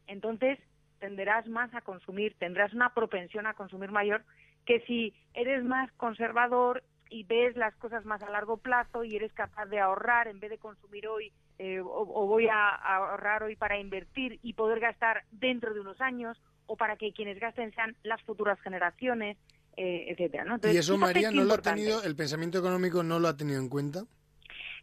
[0.08, 0.58] entonces
[1.02, 4.22] tenderás más a consumir, tendrás una propensión a consumir mayor
[4.64, 9.32] que si eres más conservador y ves las cosas más a largo plazo y eres
[9.32, 13.42] capaz de ahorrar en vez de consumir hoy eh, o, o voy a, a ahorrar
[13.42, 17.74] hoy para invertir y poder gastar dentro de unos años o para que quienes gasten
[17.74, 19.36] sean las futuras generaciones,
[19.76, 20.44] eh, etcétera.
[20.44, 20.60] ¿no?
[20.62, 23.68] Y eso, María, no lo ha tenido, el pensamiento económico no lo ha tenido en
[23.68, 24.04] cuenta.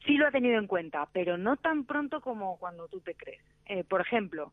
[0.05, 3.41] Sí lo ha tenido en cuenta, pero no tan pronto como cuando tú te crees.
[3.67, 4.51] Eh, por ejemplo,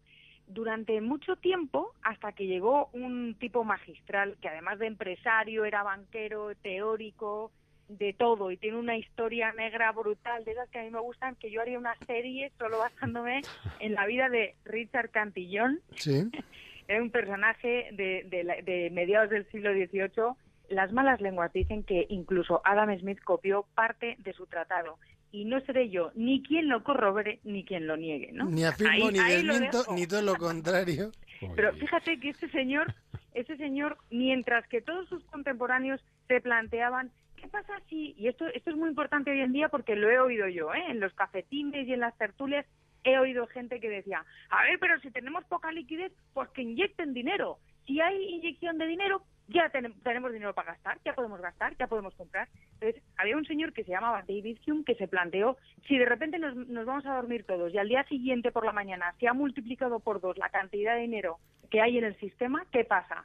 [0.48, 6.54] durante mucho tiempo, hasta que llegó un tipo magistral que además de empresario era banquero,
[6.56, 7.50] teórico,
[7.88, 11.36] de todo, y tiene una historia negra brutal, de esas que a mí me gustan,
[11.36, 13.42] que yo haría una serie solo basándome
[13.78, 16.28] en la vida de Richard Cantillon, Sí.
[16.88, 20.34] era un personaje de, de de mediados del siglo XVIII.
[20.68, 24.98] Las malas lenguas dicen que incluso Adam Smith copió parte de su tratado.
[25.32, 28.44] Y no seré yo ni quien lo corrobore ni quien lo niegue, ¿no?
[28.46, 31.10] Ni afirmo Ahí- ni ahí desmiento, ni todo lo contrario.
[31.54, 32.94] Pero fíjate que este señor,
[33.34, 38.70] este señor, mientras que todos sus contemporáneos se planteaban, ¿qué pasa si, y esto, esto
[38.70, 40.84] es muy importante hoy en día porque lo he oído yo, ¿eh?
[40.88, 42.64] en los cafetines y en las tertulias,
[43.04, 47.12] he oído gente que decía, a ver, pero si tenemos poca liquidez, pues que inyecten
[47.14, 47.58] dinero.
[47.86, 51.86] Si hay inyección de dinero, ya tenem- tenemos dinero para gastar, ya podemos gastar, ya
[51.86, 52.48] podemos comprar.
[52.74, 56.38] Entonces, había un señor que se llamaba David Hume que se planteó, si de repente
[56.38, 59.32] nos, nos vamos a dormir todos y al día siguiente por la mañana se ha
[59.32, 61.38] multiplicado por dos la cantidad de dinero
[61.70, 63.24] que hay en el sistema, ¿qué pasa?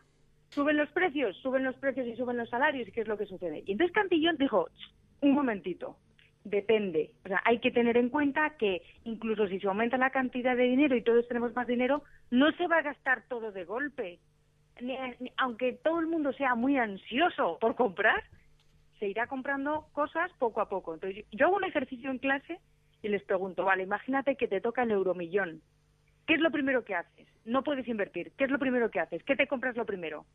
[0.50, 3.26] Suben los precios, suben los precios y suben los salarios, ¿y qué es lo que
[3.26, 3.64] sucede?
[3.66, 5.98] Y entonces Cantillón dijo, "Ch, un momentito,
[6.44, 7.12] depende.
[7.24, 10.64] O sea, hay que tener en cuenta que incluso si se aumenta la cantidad de
[10.64, 14.20] dinero y todos tenemos más dinero, no se va a gastar todo de golpe.
[15.38, 18.24] Aunque todo el mundo sea muy ansioso por comprar,
[19.00, 20.94] se irá comprando cosas poco a poco.
[20.94, 22.60] Entonces, yo hago un ejercicio en clase
[23.02, 25.62] y les pregunto, vale, imagínate que te toca el euromillón.
[26.28, 27.28] ¿Qué es lo primero que haces?
[27.46, 28.32] No puedes invertir.
[28.38, 29.24] ¿Qué es lo primero que haces?
[29.24, 30.26] ¿Qué te compras lo primero?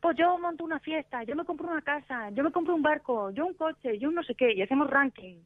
[0.00, 3.30] Pues yo monto una fiesta, yo me compro una casa, yo me compro un barco,
[3.30, 5.36] yo un coche, yo un no sé qué, y hacemos ranking.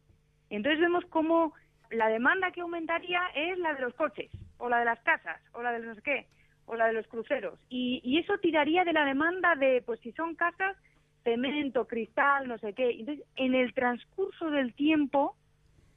[0.49, 1.53] Entonces vemos cómo
[1.91, 5.63] la demanda que aumentaría es la de los coches, o la de las casas, o
[5.63, 6.27] la de no sé qué,
[6.67, 7.59] o la de los cruceros.
[7.69, 10.77] Y, y eso tiraría de la demanda de, pues si son casas,
[11.25, 12.91] cemento, cristal, no sé qué.
[12.91, 15.37] Entonces, en el transcurso del tiempo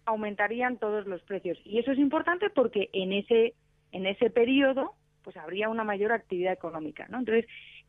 [0.05, 1.57] aumentarían todos los precios.
[1.65, 3.53] Y eso es importante porque en ese,
[3.91, 4.93] en ese periodo
[5.23, 7.05] pues habría una mayor actividad económica.
[7.09, 7.19] ¿no?
[7.19, 7.45] Entonces,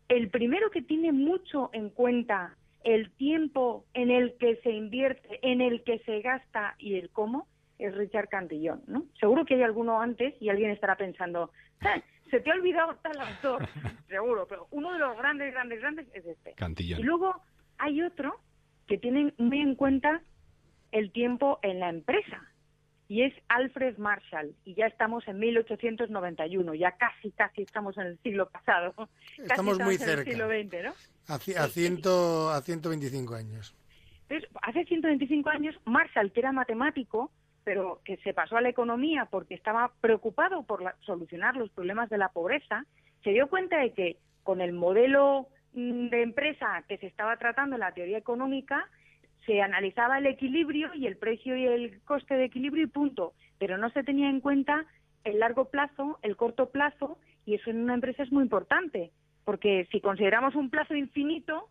[0.09, 5.61] el primero que tiene mucho en cuenta el tiempo en el que se invierte, en
[5.61, 7.47] el que se gasta y el cómo,
[7.79, 9.05] es Richard Cantillón, ¿no?
[9.19, 11.51] Seguro que hay alguno antes y alguien estará pensando,
[11.81, 13.69] "Ah, se te ha olvidado tal autor,
[14.09, 16.53] seguro, pero uno de los grandes, grandes, grandes es este.
[16.55, 17.01] Cantillón.
[17.01, 17.43] Y luego
[17.79, 18.41] hay otro
[18.87, 20.23] que tiene muy en cuenta
[20.93, 22.43] el tiempo en la empresa
[23.11, 28.19] y es Alfred Marshall y ya estamos en 1891, ya casi, casi estamos en el
[28.23, 28.95] siglo pasado.
[28.97, 30.31] Casi Estamos muy en el cerca.
[30.31, 30.95] siglo XX, ¿no?
[31.27, 33.75] A, a, ciento, a 125 años.
[34.29, 37.33] Entonces, hace 125 años, Marshall, que era matemático,
[37.65, 42.09] pero que se pasó a la economía porque estaba preocupado por la- solucionar los problemas
[42.11, 42.85] de la pobreza,
[43.23, 47.77] se dio cuenta de que con el modelo mm, de empresa que se estaba tratando
[47.77, 48.89] en la teoría económica,
[49.47, 53.79] se analizaba el equilibrio y el precio y el coste de equilibrio y punto, pero
[53.79, 54.85] no se tenía en cuenta
[55.25, 59.13] el largo plazo, el corto plazo, y eso en una empresa es muy importante,
[59.45, 61.69] porque si consideramos un plazo infinito,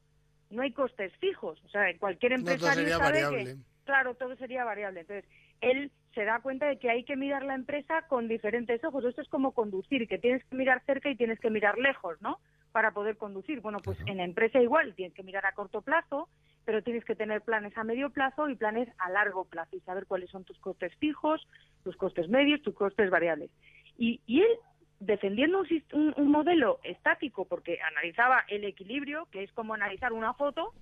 [0.49, 1.61] no hay costes fijos.
[1.65, 3.43] O sea, cualquier No, todo empresario sería sabe variable.
[3.55, 5.01] que, claro, todo sería variable.
[5.01, 5.29] Entonces,
[5.61, 9.05] él se da cuenta de que hay que mirar la empresa con diferentes ojos.
[9.05, 12.39] Esto es como conducir, que tienes que mirar cerca y tienes que mirar lejos, ¿no?
[12.71, 13.61] Para poder conducir.
[13.61, 16.27] Bueno, pues en la empresa igual, tienes que mirar a corto plazo,
[16.65, 20.05] pero tienes que tener planes a medio plazo y planes a largo plazo y saber
[20.07, 21.47] cuáles son tus costes fijos,
[21.83, 23.51] tus costes medios, tus costes variables.
[23.97, 24.51] Y, y él
[24.99, 25.63] defendiendo
[25.93, 30.73] un, un modelo estático, porque analizaba el equilibrio, que es como analizar una foto,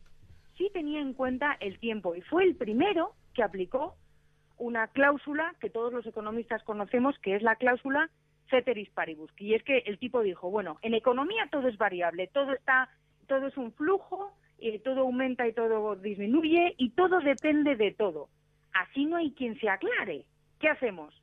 [0.57, 3.95] sí tenía en cuenta el tiempo y fue el primero que aplicó
[4.57, 8.09] una cláusula que todos los economistas conocemos, que es la cláusula
[8.49, 9.31] ceteris paribus.
[9.37, 12.89] Y es que el tipo dijo, bueno, en economía todo es variable, todo está,
[13.27, 18.29] todo es un flujo, eh, todo aumenta y todo disminuye y todo depende de todo.
[18.73, 20.25] Así no hay quien se aclare.
[20.59, 21.13] ¿Qué hacemos?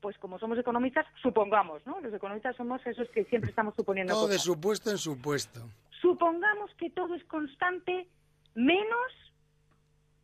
[0.00, 2.00] Pues como somos economistas, supongamos, ¿no?
[2.00, 5.60] Los economistas somos esos que siempre estamos suponiendo Todo de supuesto en supuesto.
[6.00, 8.06] Supongamos que todo es constante
[8.54, 9.25] menos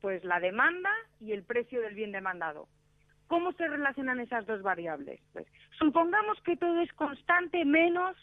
[0.02, 2.68] pues la demanda y el precio del bien demandado.
[3.28, 5.20] ¿Cómo se relacionan esas dos variables?
[5.32, 5.46] Pues
[5.78, 8.14] supongamos que todo es constante menos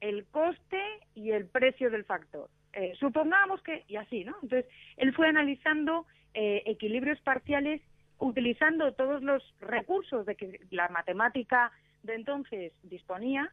[0.00, 0.82] el coste
[1.14, 2.50] y el precio del factor.
[2.74, 4.34] Eh, supongamos que, y así, ¿no?
[4.42, 4.66] Entonces,
[4.98, 7.80] él fue analizando eh, equilibrios parciales
[8.18, 11.72] utilizando todos los recursos de que la matemática
[12.02, 13.52] de entonces disponía,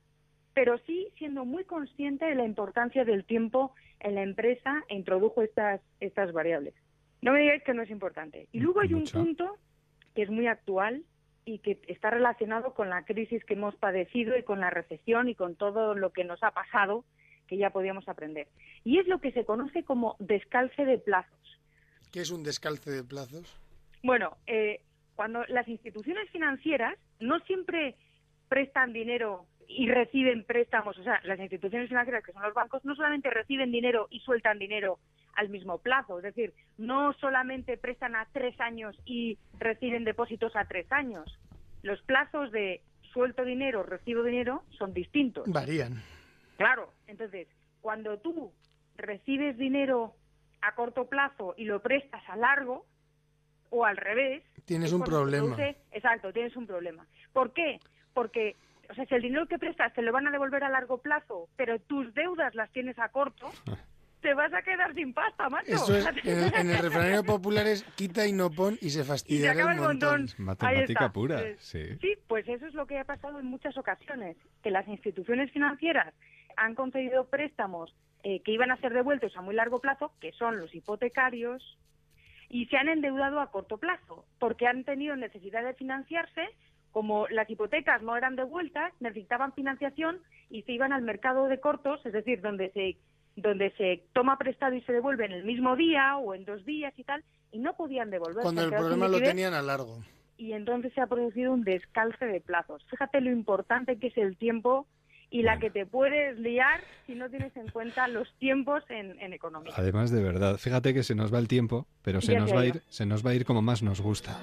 [0.54, 5.42] pero sí siendo muy consciente de la importancia del tiempo en la empresa e introdujo
[5.42, 6.74] estas, estas variables.
[7.22, 8.48] No me digáis que no es importante.
[8.52, 9.58] Y luego hay un punto
[10.16, 11.04] que es muy actual
[11.46, 15.36] y que está relacionado con la crisis que hemos padecido y con la recesión y
[15.36, 17.06] con todo lo que nos ha pasado
[17.48, 18.48] que ya podíamos aprender.
[18.84, 21.60] Y es lo que se conoce como descalce de plazos.
[22.12, 23.60] ¿Qué es un descalce de plazos?
[24.04, 24.82] Bueno, eh,
[25.16, 27.96] cuando las instituciones financieras no siempre
[28.50, 32.96] prestan dinero y reciben préstamos, o sea, las instituciones financieras que son los bancos no
[32.96, 35.00] solamente reciben dinero y sueltan dinero
[35.36, 40.66] al mismo plazo, es decir, no solamente prestan a tres años y reciben depósitos a
[40.66, 41.40] tres años.
[41.84, 42.82] Los plazos de
[43.14, 45.46] suelto dinero, recibo dinero son distintos.
[45.48, 46.02] Varían.
[46.58, 47.48] Claro, entonces,
[47.82, 48.52] cuando tú
[48.98, 50.14] recibes dinero
[50.62, 52.86] a corto plazo y lo prestas a largo,
[53.72, 54.44] o al revés...
[54.66, 55.56] Tienes es un problema.
[55.56, 57.08] produce- exacto, tienes un problema.
[57.34, 57.80] ¿Por qué?
[58.14, 58.56] Porque,
[58.92, 61.48] o sea, si el dinero que prestas te lo van a devolver a largo plazo,
[61.56, 63.50] pero tus deudas las tienes a corto,
[64.22, 65.72] te vas a quedar sin pasta, macho.
[65.74, 69.04] Eso es, en el, en el refranero popular es quita y no pon y se
[69.04, 70.22] fastidiará acaba el montón.
[70.22, 70.46] montón.
[70.46, 71.98] Matemática pura, Eh, sí.
[72.00, 76.14] Sí, pues eso es lo que ha pasado en muchas ocasiones, que las instituciones financieras
[76.58, 80.60] han concedido préstamos eh, que iban a ser devueltos a muy largo plazo, que son
[80.60, 81.78] los hipotecarios,
[82.50, 86.42] y se han endeudado a corto plazo, porque han tenido necesidad de financiarse,
[86.92, 90.20] como las hipotecas no eran devueltas, necesitaban financiación
[90.50, 92.98] y se iban al mercado de cortos, es decir, donde se
[93.38, 96.94] donde se toma prestado y se devuelve en el mismo día o en dos días
[96.98, 97.24] y tal,
[97.54, 98.44] y no podían devolver.
[98.44, 100.00] Cuando el problema lo tenían a largo.
[100.38, 102.86] y entonces se ha producido un descalce de plazos.
[102.90, 104.86] Fíjate lo importante que es el tiempo
[105.30, 109.32] y la que te puedes liar si no tienes en cuenta los tiempos en, en
[109.32, 109.72] economía.
[109.78, 112.62] Además, de verdad, fíjate que se nos va el tiempo, pero se Ya nos va
[112.62, 114.42] a ir, se nos va a ir como más nos gusta.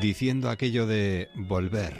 [0.00, 1.92] Diciendo aquello de volver.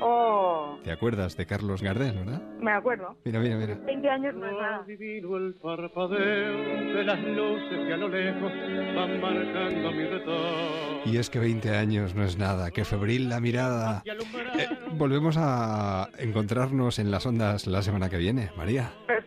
[0.00, 2.42] Oh, ¿Te acuerdas de Carlos Gardel, verdad?
[2.60, 3.16] me acuerdo.
[3.24, 3.74] Mira, mira, mira.
[3.86, 4.84] 20 años no es nada.
[4.88, 8.52] El parpadeo de las luces que a lo lejos
[8.96, 10.82] van marcando mi retorno.
[11.04, 14.02] Y es que 20 años no es nada, que febril la mirada.
[14.06, 18.92] Eh, volvemos a encontrarnos en las ondas la semana que viene, María.
[19.06, 19.21] Perfecto.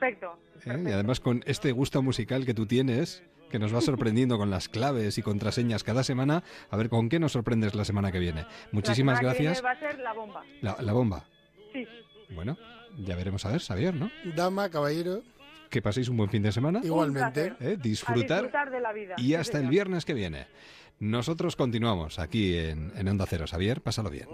[0.66, 0.84] ¿Eh?
[0.86, 4.70] Y además con este gusto musical que tú tienes, que nos va sorprendiendo con las
[4.70, 8.46] claves y contraseñas cada semana, a ver con qué nos sorprendes la semana que viene.
[8.72, 9.62] Muchísimas La semana que gracias.
[9.62, 10.44] viene va a ser la bomba.
[10.62, 11.26] La, la bomba.
[11.74, 11.88] Sí.
[12.34, 12.58] Bueno,
[12.98, 14.10] ya veremos a ver, Xavier, ¿no?
[14.36, 15.22] Dama, caballero.
[15.70, 16.80] Que paséis un buen fin de semana.
[16.84, 17.54] Igualmente.
[17.60, 17.78] ¿eh?
[17.78, 18.44] A Disfrutar.
[18.44, 19.16] disfrutar de la vida.
[19.18, 20.48] Y hasta el viernes que viene.
[21.00, 23.46] Nosotros continuamos aquí en, en Onda Cero.
[23.48, 24.28] Xavier, pásalo bien.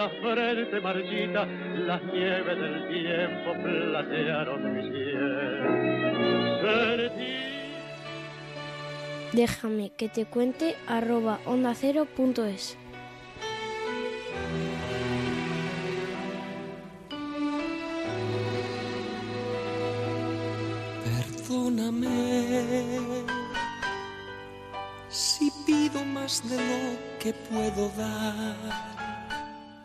[0.00, 6.40] La frente marchita, las nieves del tiempo platearon mi piel.
[9.32, 12.78] Déjame que te cuente arroba onda cero punto es.
[21.04, 22.08] Perdóname
[25.10, 28.99] si pido más de lo que puedo dar.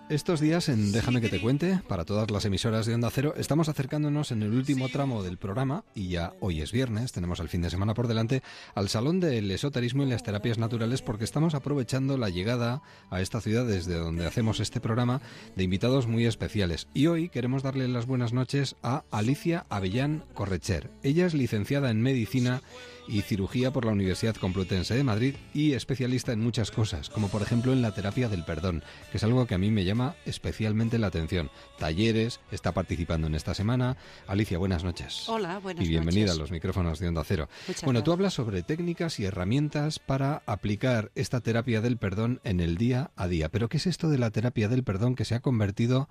[0.08, 3.70] Estos días en Déjame que te cuente, para todas las emisoras de Onda Cero, estamos
[3.70, 7.64] acercándonos en el último tramo del programa, y ya hoy es viernes, tenemos el fin
[7.64, 8.44] de semana por delante,
[8.76, 13.42] al Salón del Esoterismo y las Terapias Naturales, porque estamos aprovechando la llegada a esta
[13.42, 15.22] ciudad desde donde hacemos este programa
[15.56, 16.88] de invitados muy especiales.
[16.94, 20.92] Y hoy queremos darle las buenas noches a Alicia Avellán Correcher.
[21.02, 22.62] Ella es licenciada en Medicina
[23.08, 27.42] y cirugía por la Universidad Complutense de Madrid y especialista en muchas cosas, como por
[27.42, 30.98] ejemplo en la terapia del perdón, que es algo que a mí me llama especialmente
[30.98, 31.50] la atención.
[31.78, 33.98] Talleres, está participando en esta semana.
[34.28, 35.28] Alicia, buenas noches.
[35.28, 36.38] Hola, buenas Y bienvenida noches.
[36.38, 37.50] a los micrófonos de Onda Cero.
[37.68, 42.60] Muchas bueno, tú hablas sobre técnicas y herramientas para aplicar esta terapia del perdón en
[42.60, 43.50] el día a día.
[43.50, 46.10] Pero ¿qué es esto de la terapia del perdón que se ha convertido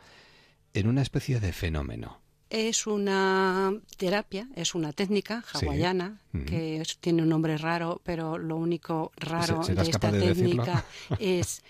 [0.73, 2.24] en una especie de fenómeno?
[2.57, 5.67] Es una terapia, es una técnica Sí.
[5.67, 6.45] hawaiana Ujú.
[6.45, 10.63] que es- tiene un nombre raro, pero lo único raro ¿Se- serás de esta decirlo?
[10.65, 10.85] técnica
[11.19, 11.63] es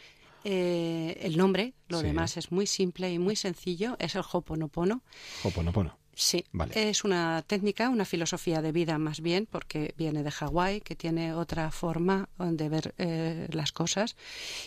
[0.44, 1.73] eh, el nombre.
[1.89, 2.05] Lo Sí.
[2.06, 3.97] demás es muy simple y muy sencillo.
[3.98, 5.01] Es el Hoponopono.
[5.43, 5.97] Hoponopono.
[6.16, 6.90] Sí, Vale.
[6.90, 11.34] es una técnica, una filosofía de vida más bien, porque viene de Hawái, que tiene
[11.34, 14.16] otra forma de ver eh, las cosas.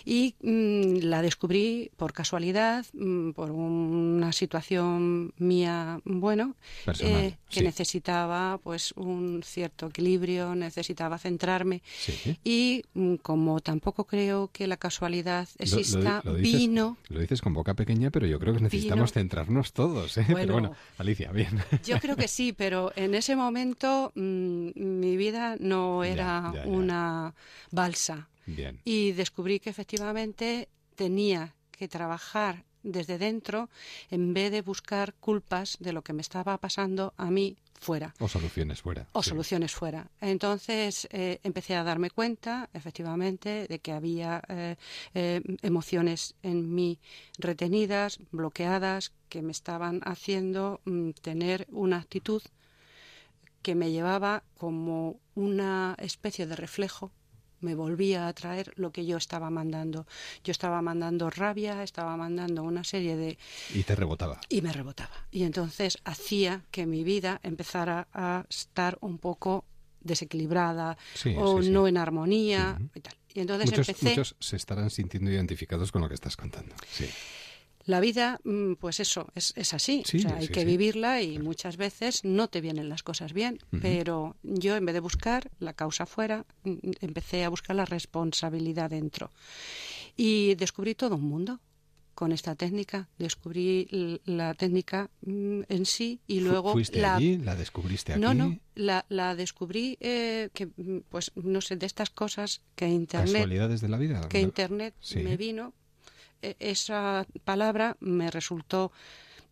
[0.06, 6.56] Y mm, la descubrí por casualidad, mm, por una situación mía, bueno,
[6.86, 7.66] Personal, eh, que sí.
[7.66, 11.82] necesitaba pues un cierto equilibrio, necesitaba centrarme.
[12.00, 12.38] Sí.
[12.44, 16.98] Y mm, como tampoco creo que la casualidad Lo- lo di- exista, lo dices- vino
[17.10, 19.22] Lo dices con boca pequeña, pero yo creo que necesitamos Vino.
[19.22, 20.18] centrarnos todos.
[20.18, 20.24] ¿eh?
[20.28, 20.54] Pero Bueno.
[20.54, 21.32] bueno, Alicia,
[21.86, 26.64] Yo creo que sí, pero en ese momento mm, mi vida no Ya, era ya,
[26.66, 26.70] ya.
[26.70, 27.34] una
[27.72, 28.30] balsa.
[28.46, 28.80] Bien.
[28.86, 33.70] Y descubrí que efectivamente tenía que trabajar desde dentro
[34.10, 38.28] en vez de buscar culpas de lo que me estaba pasando a mí fuera O
[38.28, 39.08] soluciones fuera.
[39.14, 39.30] o sí.
[39.30, 40.10] soluciones fuera.
[40.22, 44.76] Entonces eh, empecé a darme cuenta, efectivamente, de que había eh,
[45.14, 47.00] eh, emociones en mí
[47.38, 52.42] retenidas, bloqueadas, que me estaban haciendo mm, tener una actitud
[53.62, 57.12] que me llevaba como una especie de reflejo
[57.62, 60.06] me volvía a traer lo que yo estaba mandando.
[60.44, 63.38] Yo estaba mandando rabia, estaba mandando una serie de
[63.74, 64.40] Y te rebotaba.
[64.50, 65.28] y me rebotaba.
[65.32, 69.66] Y entonces hacía que mi vida empezara a estar un poco
[70.02, 71.72] desequilibrada Sí, o sí, sí.
[71.72, 73.16] no en armonía y tal.
[73.34, 76.76] Y entonces muchos, empecé muchos se estarán sintiendo identificados con lo que estás contando.
[76.90, 77.08] Sí.
[77.88, 80.04] La vida, mm, pues eso, es, es así.
[80.06, 80.66] Sí, o sea, hay sí, que sí.
[80.66, 83.58] vivirla y muchas veces no te vienen las cosas bien.
[83.82, 88.90] Pero yo, en vez de buscar la causa fuera, mm, empecé a buscar la responsabilidad
[88.90, 89.32] dentro.
[90.16, 91.60] Y descubrí todo un mundo
[92.14, 93.08] con esta técnica.
[93.20, 97.38] Descubrí la técnica mm, en sí y luego ¿Fuiste la allí?
[97.38, 98.22] ¿La descubriste aquí?
[98.22, 100.68] no, no, la, la descubrí eh, que,
[101.10, 104.28] pues, no sé, de estas cosas que Internet, ¿Casualidades de la vida?
[104.30, 105.20] que Internet Sí.
[105.20, 105.74] me vino,
[106.42, 108.92] esa palabra me resultó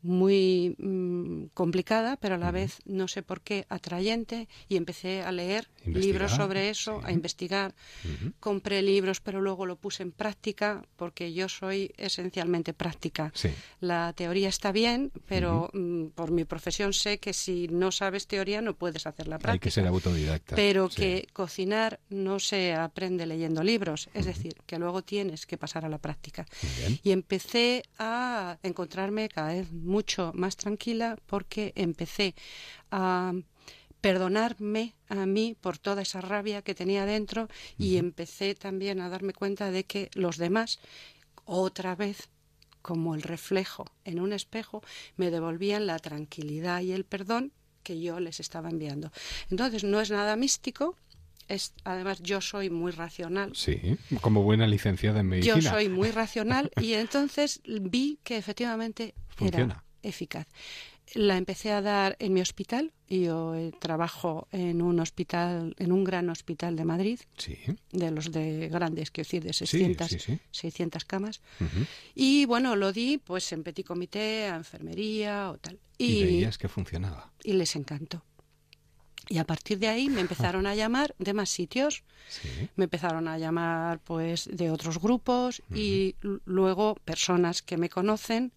[0.05, 5.31] muy mm, complicada, pero a la vez no sé por qué atrayente y empecé a
[5.31, 7.73] leer Investigar, libros sobre eso, a investigar.
[8.39, 13.31] Compré libros, pero luego lo puse en práctica porque yo soy esencialmente práctica.
[13.35, 13.49] Sí.
[13.79, 18.61] La teoría está bien, pero mm, por mi profesión sé que si no sabes teoría
[18.61, 19.53] no puedes hacer la práctica.
[19.53, 20.55] Hay que ser autodidacta.
[20.55, 20.95] Pero Sí.
[21.01, 25.89] que cocinar no se aprende leyendo libros, es decir, que luego tienes que pasar a
[25.89, 26.45] la práctica.
[27.03, 32.35] Y empecé a encontrarme cada vez mucho más tranquila porque empecé
[32.91, 33.31] a
[34.01, 37.47] perdonarme a mí por toda esa rabia que tenía dentro
[37.77, 40.79] y empecé también a darme cuenta de que los demás
[41.45, 42.29] otra vez
[42.81, 44.83] como el reflejo en un espejo
[45.15, 47.53] me devolvían la tranquilidad y el perdón
[47.83, 49.11] que yo les estaba enviando.
[49.49, 50.97] Entonces no es nada místico,
[51.47, 53.55] es además yo soy muy racional.
[53.55, 55.55] Sí, como buena licenciada en medicina.
[55.55, 59.73] Yo soy muy racional y entonces vi que efectivamente Funciona.
[59.73, 60.47] era eficaz.
[61.13, 62.91] La empecé a dar en mi hospital.
[63.07, 67.57] Yo eh, trabajo en un hospital, en un gran hospital de Madrid, Sí.
[67.91, 70.39] de los de grandes, quiero decir, de Sí, 600, sí, sí.
[70.51, 71.41] 600 camas.
[72.15, 75.77] Y bueno, lo di pues en petit comité, a enfermería o tal.
[75.99, 77.31] Y, Y, veías que funcionaba.
[77.43, 78.23] y les encantó.
[79.29, 82.03] Y a partir de ahí me empezaron a llamar de más sitios.
[82.29, 82.47] Sí.
[82.75, 86.15] Me empezaron a llamar pues de otros grupos y
[86.45, 88.51] luego personas que me conocen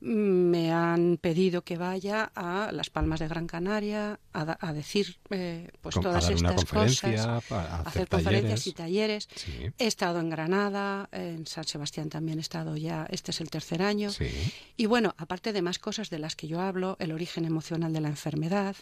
[0.00, 5.18] me han pedido que vaya a Las Palmas de Gran Canaria a, da- a decir
[5.30, 9.28] eh, pues Con- a todas una estas conferencia, cosas, a hacer hacer conferencias y talleres.
[9.34, 9.52] Sí.
[9.78, 13.82] He estado en Granada, en San Sebastián también he estado ya, este es el tercer
[13.82, 14.10] año.
[14.10, 14.28] Sí.
[14.76, 18.00] Y bueno, aparte de más cosas de las que yo hablo, el origen emocional de
[18.00, 18.76] la enfermedad,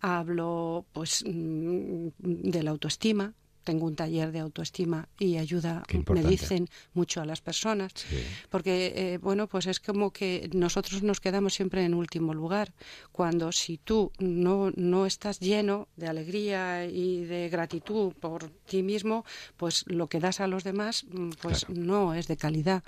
[0.00, 3.32] hablo pues mm, de la autoestima.
[3.64, 5.82] Tengo un taller de autoestima y ayuda,
[6.12, 8.22] me dicen mucho a las personas, Sí.
[8.50, 12.72] porque eh, bueno, pues es como que nosotros nos quedamos siempre en último lugar,
[13.12, 19.24] cuando si tú no, no estás lleno de alegría y de gratitud por ti mismo,
[19.56, 22.82] pues lo que das a los demás mm, pues no es de calidad.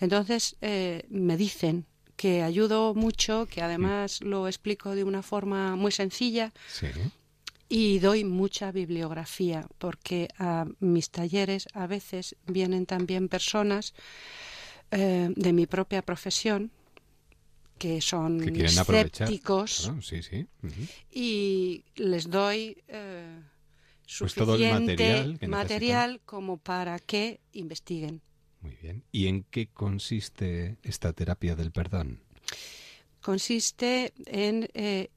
[0.00, 1.86] Entonces eh, me dicen
[2.16, 6.86] que ayudo mucho, que además lo explico de una forma muy sencilla Sí.
[7.76, 13.94] Y doy mucha bibliografía porque a mis talleres a veces vienen también personas
[14.92, 16.70] eh, de mi propia profesión
[17.76, 20.46] que son que escépticos sí, sí.
[21.10, 23.40] y les doy eh,
[24.20, 28.20] pues todo el material, que material como para que investiguen.
[28.60, 29.02] Muy bien.
[29.10, 32.20] ¿Y en qué consiste esta terapia del perdón?
[33.20, 35.10] Consiste en eh,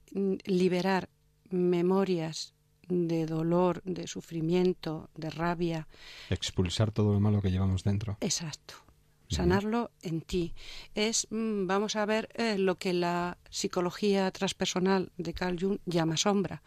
[0.45, 1.07] liberar
[1.49, 2.53] memorias
[2.87, 5.87] de dolor, de sufrimiento, de rabia.
[6.29, 8.17] Expulsar todo lo malo que llevamos dentro.
[8.21, 8.87] Exacto
[9.29, 10.53] sanarlo en ti.
[10.95, 16.17] Es, mm, vamos a ver, eh, lo que la psicología transpersonal de Carl Jung llama
[16.17, 16.61] sombra.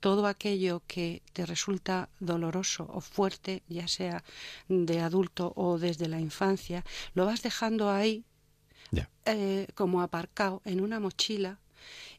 [0.00, 4.22] Todo aquello que te resulta doloroso o fuerte, ya sea
[4.68, 6.84] de adulto o desde la infancia,
[7.14, 8.24] lo vas dejando ahí
[9.24, 11.58] eh, como aparcado en una mochila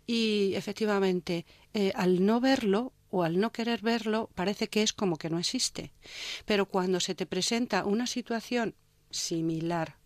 [0.07, 5.17] y efectivamente eh, al no verlo o al no querer verlo parece que es como
[5.17, 5.93] que no existe.
[6.45, 8.73] Pero cuando se te presenta una situación
[9.11, 9.97] similar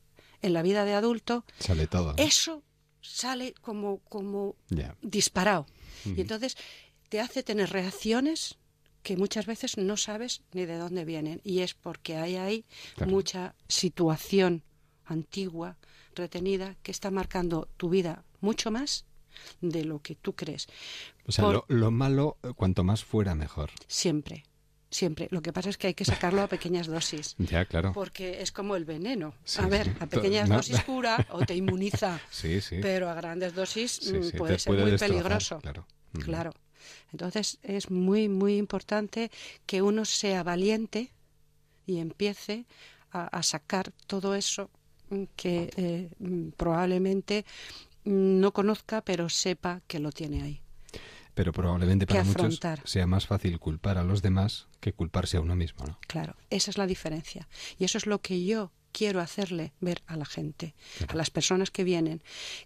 [0.41, 2.15] en la vida de adulto, sale todo.
[2.17, 2.63] Eso
[2.99, 4.55] sale como, como
[5.01, 5.67] disparado.
[6.05, 6.57] Y entonces
[7.09, 8.57] te hace tener reacciones
[9.03, 11.41] que muchas veces no sabes ni de dónde vienen.
[11.43, 12.65] Y es porque hay ahí
[13.05, 14.63] mucha situación
[15.05, 15.77] antigua,
[16.15, 19.05] retenida, que está marcando tu vida mucho más
[19.61, 20.67] de lo que tú crees.
[21.25, 23.71] O sea, lo, lo, malo, cuanto más fuera, mejor.
[23.87, 24.43] Siempre
[24.91, 25.27] siempre.
[25.31, 27.35] Lo que pasa es que hay que sacarlo a pequeñas dosis.
[27.51, 27.91] Ya, claro.
[27.93, 29.33] Porque es como el veneno.
[29.57, 32.19] a ver, a pequeñas dosis cura o te inmuniza.
[32.29, 32.77] Sí, sí.
[32.81, 35.59] Pero a grandes dosis mm, puede ser muy peligroso.
[35.59, 35.87] Claro.
[36.23, 36.51] Claro.
[37.11, 39.31] Entonces es muy, muy importante
[39.65, 41.11] que uno sea valiente
[41.85, 42.65] y empiece
[43.11, 44.69] a, sacar todo eso
[45.35, 47.45] que eh, mm, probablemente
[48.03, 50.61] no conozca, pero sepa que lo tiene ahí
[51.33, 55.55] pero probablemente para muchos sea más fácil culpar a los demás que culparse a uno
[55.55, 55.97] mismo, ¿no?
[56.07, 57.47] Claro, esa es la diferencia.
[57.77, 60.75] Y eso es lo que yo quiero hacerle ver a la gente,
[61.07, 62.21] a las personas que vienen,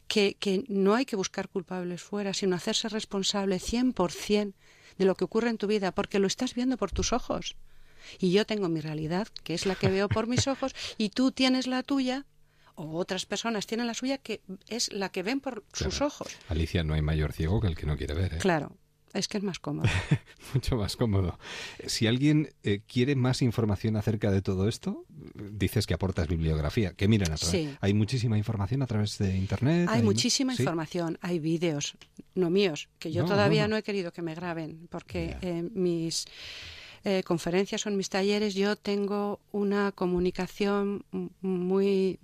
[0.07, 4.53] que, que no hay que buscar culpables fuera, sino hacerse responsable 100%
[4.97, 7.55] de lo que ocurre en tu vida, porque lo estás viendo por tus ojos.
[8.19, 11.31] Y yo tengo mi realidad, que es la que veo por mis ojos, y tú
[11.31, 12.25] tienes la tuya,
[12.75, 16.35] o otras personas tienen la suya que es la que ven por sus ojos.
[16.49, 18.35] Alicia, no hay mayor ciego que el que no quiere ver.
[18.35, 18.37] ¿eh?
[18.39, 18.77] Claro.
[19.15, 19.87] Es que es más cómodo.
[20.53, 21.39] Mucho más cómodo.
[21.87, 26.91] Si alguien eh, quiere más información acerca de todo esto, dices que aportas bibliografía.
[26.93, 27.77] Que miren a través.
[27.79, 29.87] Hay muchísima información a través de Internet.
[29.89, 31.17] Hay, muchísima información.
[31.21, 31.95] Hay vídeos,
[32.35, 33.77] no míos, que yo todavía no.
[33.77, 36.25] he querido que me graben, porque eh, mis
[37.07, 41.05] eh, conferencias en mis talleres yo tengo una comunicación
[41.41, 42.19] muy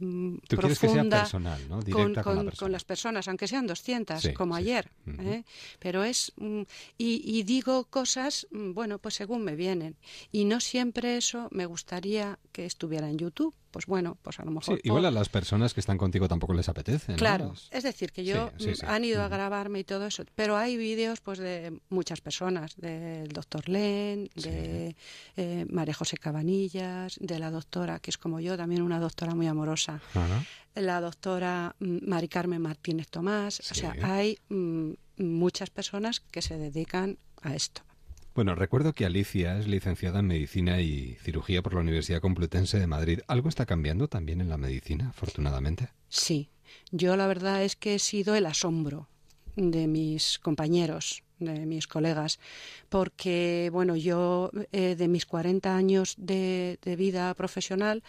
[0.49, 1.79] profunda personal, ¿no?
[2.57, 4.89] con, las personas, aunque sean 200, como ayer.
[5.19, 5.43] ¿eh?
[5.77, 6.33] Pero es.
[6.37, 6.63] Mm,
[6.97, 9.97] y, digo cosas, mm, bueno, pues según me vienen.
[10.31, 14.51] Y no siempre eso me gustaría que estuviera en YouTube pues bueno, pues a lo
[14.51, 14.75] mejor...
[14.75, 17.15] Sí, igual a las personas que están contigo tampoco les apetece.
[17.15, 18.51] Claro, es decir, que yo
[18.85, 23.29] han ido a grabarme y todo eso, pero hay vídeos pues de muchas personas, del
[23.29, 24.95] doctor Len, de
[25.37, 29.47] eh, María José Cabanillas, de la doctora, que es como yo, también una doctora muy
[29.47, 30.01] amorosa,
[30.75, 36.57] la doctora mm, Mari Carmen Martínez Tomás, o sea, hay mm, muchas personas que se
[36.57, 37.81] dedican a esto.
[38.33, 42.87] Bueno, recuerdo que Alicia es licenciada en Medicina y Cirugía por la Universidad Complutense de
[42.87, 43.19] Madrid.
[43.27, 45.89] ¿Algo está cambiando también en la medicina, afortunadamente?
[46.07, 46.49] Sí.
[46.91, 49.09] Yo la verdad es que he sido el asombro
[49.57, 52.39] de mis compañeros, de mis colegas,
[52.87, 58.01] porque, bueno, yo eh, de mis 40 años de, vida profesional,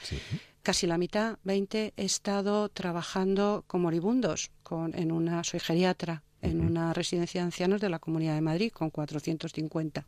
[0.62, 6.60] casi la mitad, 20, he estado trabajando con moribundos, con, en una, soy geriatra en
[6.60, 10.06] una residencia de ancianos de la Comunidad de Madrid con 450.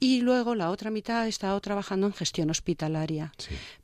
[0.00, 3.32] Y luego la otra mitad he estado trabajando en gestión hospitalaria.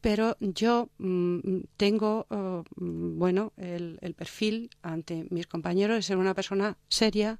[0.00, 6.34] Pero yo mm, tengo, oh, mm, bueno, el, perfil ante mis compañeros de ser una
[6.34, 7.38] persona seria,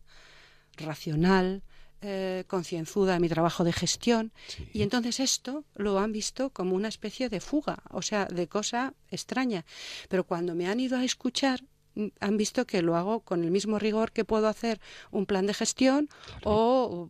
[0.76, 1.62] racional,
[2.00, 4.30] eh, concienzuda en mi trabajo de gestión
[4.72, 8.94] y entonces esto lo han visto como una especie de fuga, o sea, de cosa
[9.10, 9.64] extraña.
[10.08, 11.64] Pero cuando me han ido a escuchar
[12.20, 14.80] han visto que lo hago con el mismo rigor que puedo hacer
[15.10, 16.08] un plan de gestión
[16.44, 17.08] o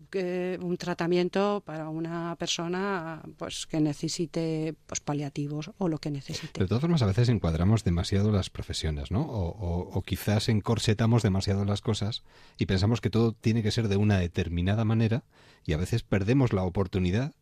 [0.61, 6.61] un tratamiento para una persona pues que necesite pues paliativos o lo que necesite.
[6.61, 9.23] De todas formas, a veces encuadramos demasiado las profesiones, ¿no?
[9.23, 12.23] O, o quizás encorsetamos demasiado las cosas
[12.57, 15.25] y pensamos que todo tiene que ser de una determinada manera
[15.65, 17.35] y a veces perdemos la oportunidad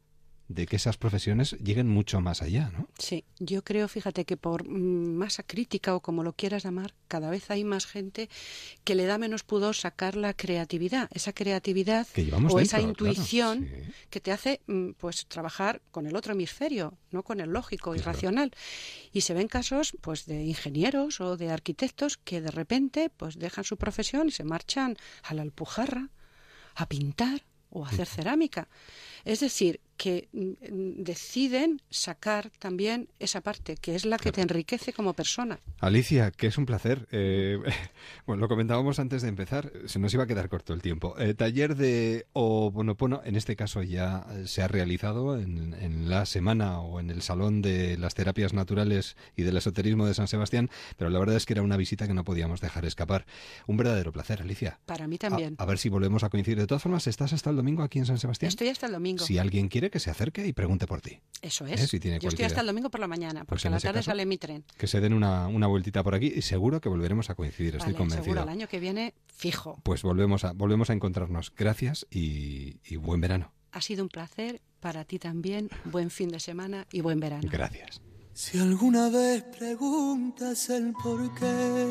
[0.49, 2.89] de que esas profesiones lleguen mucho más allá, ¿no?
[2.99, 7.51] Sí, yo creo, fíjate, que por masa crítica o como lo quieras llamar, cada vez
[7.51, 8.29] hay más gente
[8.85, 12.07] que le da menos pudor sacar la creatividad, esa creatividad
[12.51, 13.69] o esa intuición
[14.11, 17.99] que te hace mm, pues trabajar con el otro hemisferio, no con el lógico y
[17.99, 18.53] racional.
[19.13, 23.65] Y se ven casos pues de ingenieros o de arquitectos que de repente pues dejan
[23.65, 26.11] su profesión y se marchan a la alpujarra
[26.77, 28.69] a pintar o a hacer cerámica.
[29.27, 34.93] Es decir, que mm, deciden sacar también esa parte, que es la que te enriquece
[34.93, 35.59] como persona.
[35.81, 37.09] Alicia, que es un placer.
[37.11, 37.59] Eh,
[38.27, 41.19] bueno, lo comentábamos antes de empezar, se nos iba a quedar corto el tiempo.
[41.19, 46.81] Eh, taller de Oponopono, en este caso ya se ha realizado en, en, la semana
[46.81, 51.11] o en el Salón de las Terapias Naturales y del Esoterismo de San Sebastián, pero
[51.11, 53.27] la verdad es que era una visita que no podíamos dejar escapar.
[53.67, 54.79] Un verdadero placer, Alicia.
[54.87, 55.57] Para mí también.
[55.59, 56.59] A, a ver si volvemos a coincidir.
[56.59, 58.49] De todas formas, ¿estás hasta el domingo aquí en San Sebastián?
[58.49, 59.16] Estoy hasta el domingo.
[59.19, 61.21] Si alguien quiere que se acerque y pregunte por ti.
[61.43, 61.93] Eso es.
[61.93, 62.19] ¿Eh?
[62.21, 64.39] Yo estoy hasta el domingo por la mañana, pues porque a la tarde sale mi
[64.39, 64.65] tren.
[64.77, 67.95] Que se den una, una, vueltita por aquí y seguro que volveremos a coincidir, estoy
[67.95, 68.25] convencido.
[68.25, 69.81] Seguro, el año que viene, fijo.
[69.83, 71.53] Pues volvemos a, volvemos a encontrarnos.
[71.57, 73.53] Gracias y, y buen verano.
[73.73, 75.69] Ha sido un placer para ti también.
[75.85, 77.49] Buen fin de semana y buen verano.
[77.51, 78.01] Gracias.
[78.33, 81.87] Si alguna vez preguntas el por qué,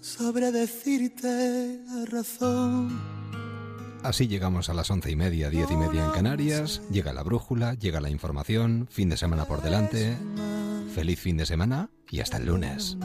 [0.00, 3.17] sabré decirte la razón.
[4.02, 6.82] Así llegamos a las once y media, diez y media en Canarias.
[6.90, 10.16] Llega la brújula, llega la información, fin de semana por delante.
[10.94, 12.96] Feliz fin de semana y hasta el lunes.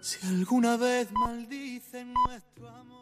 [0.00, 2.97] Si alguna vez maldicen nuestro amor.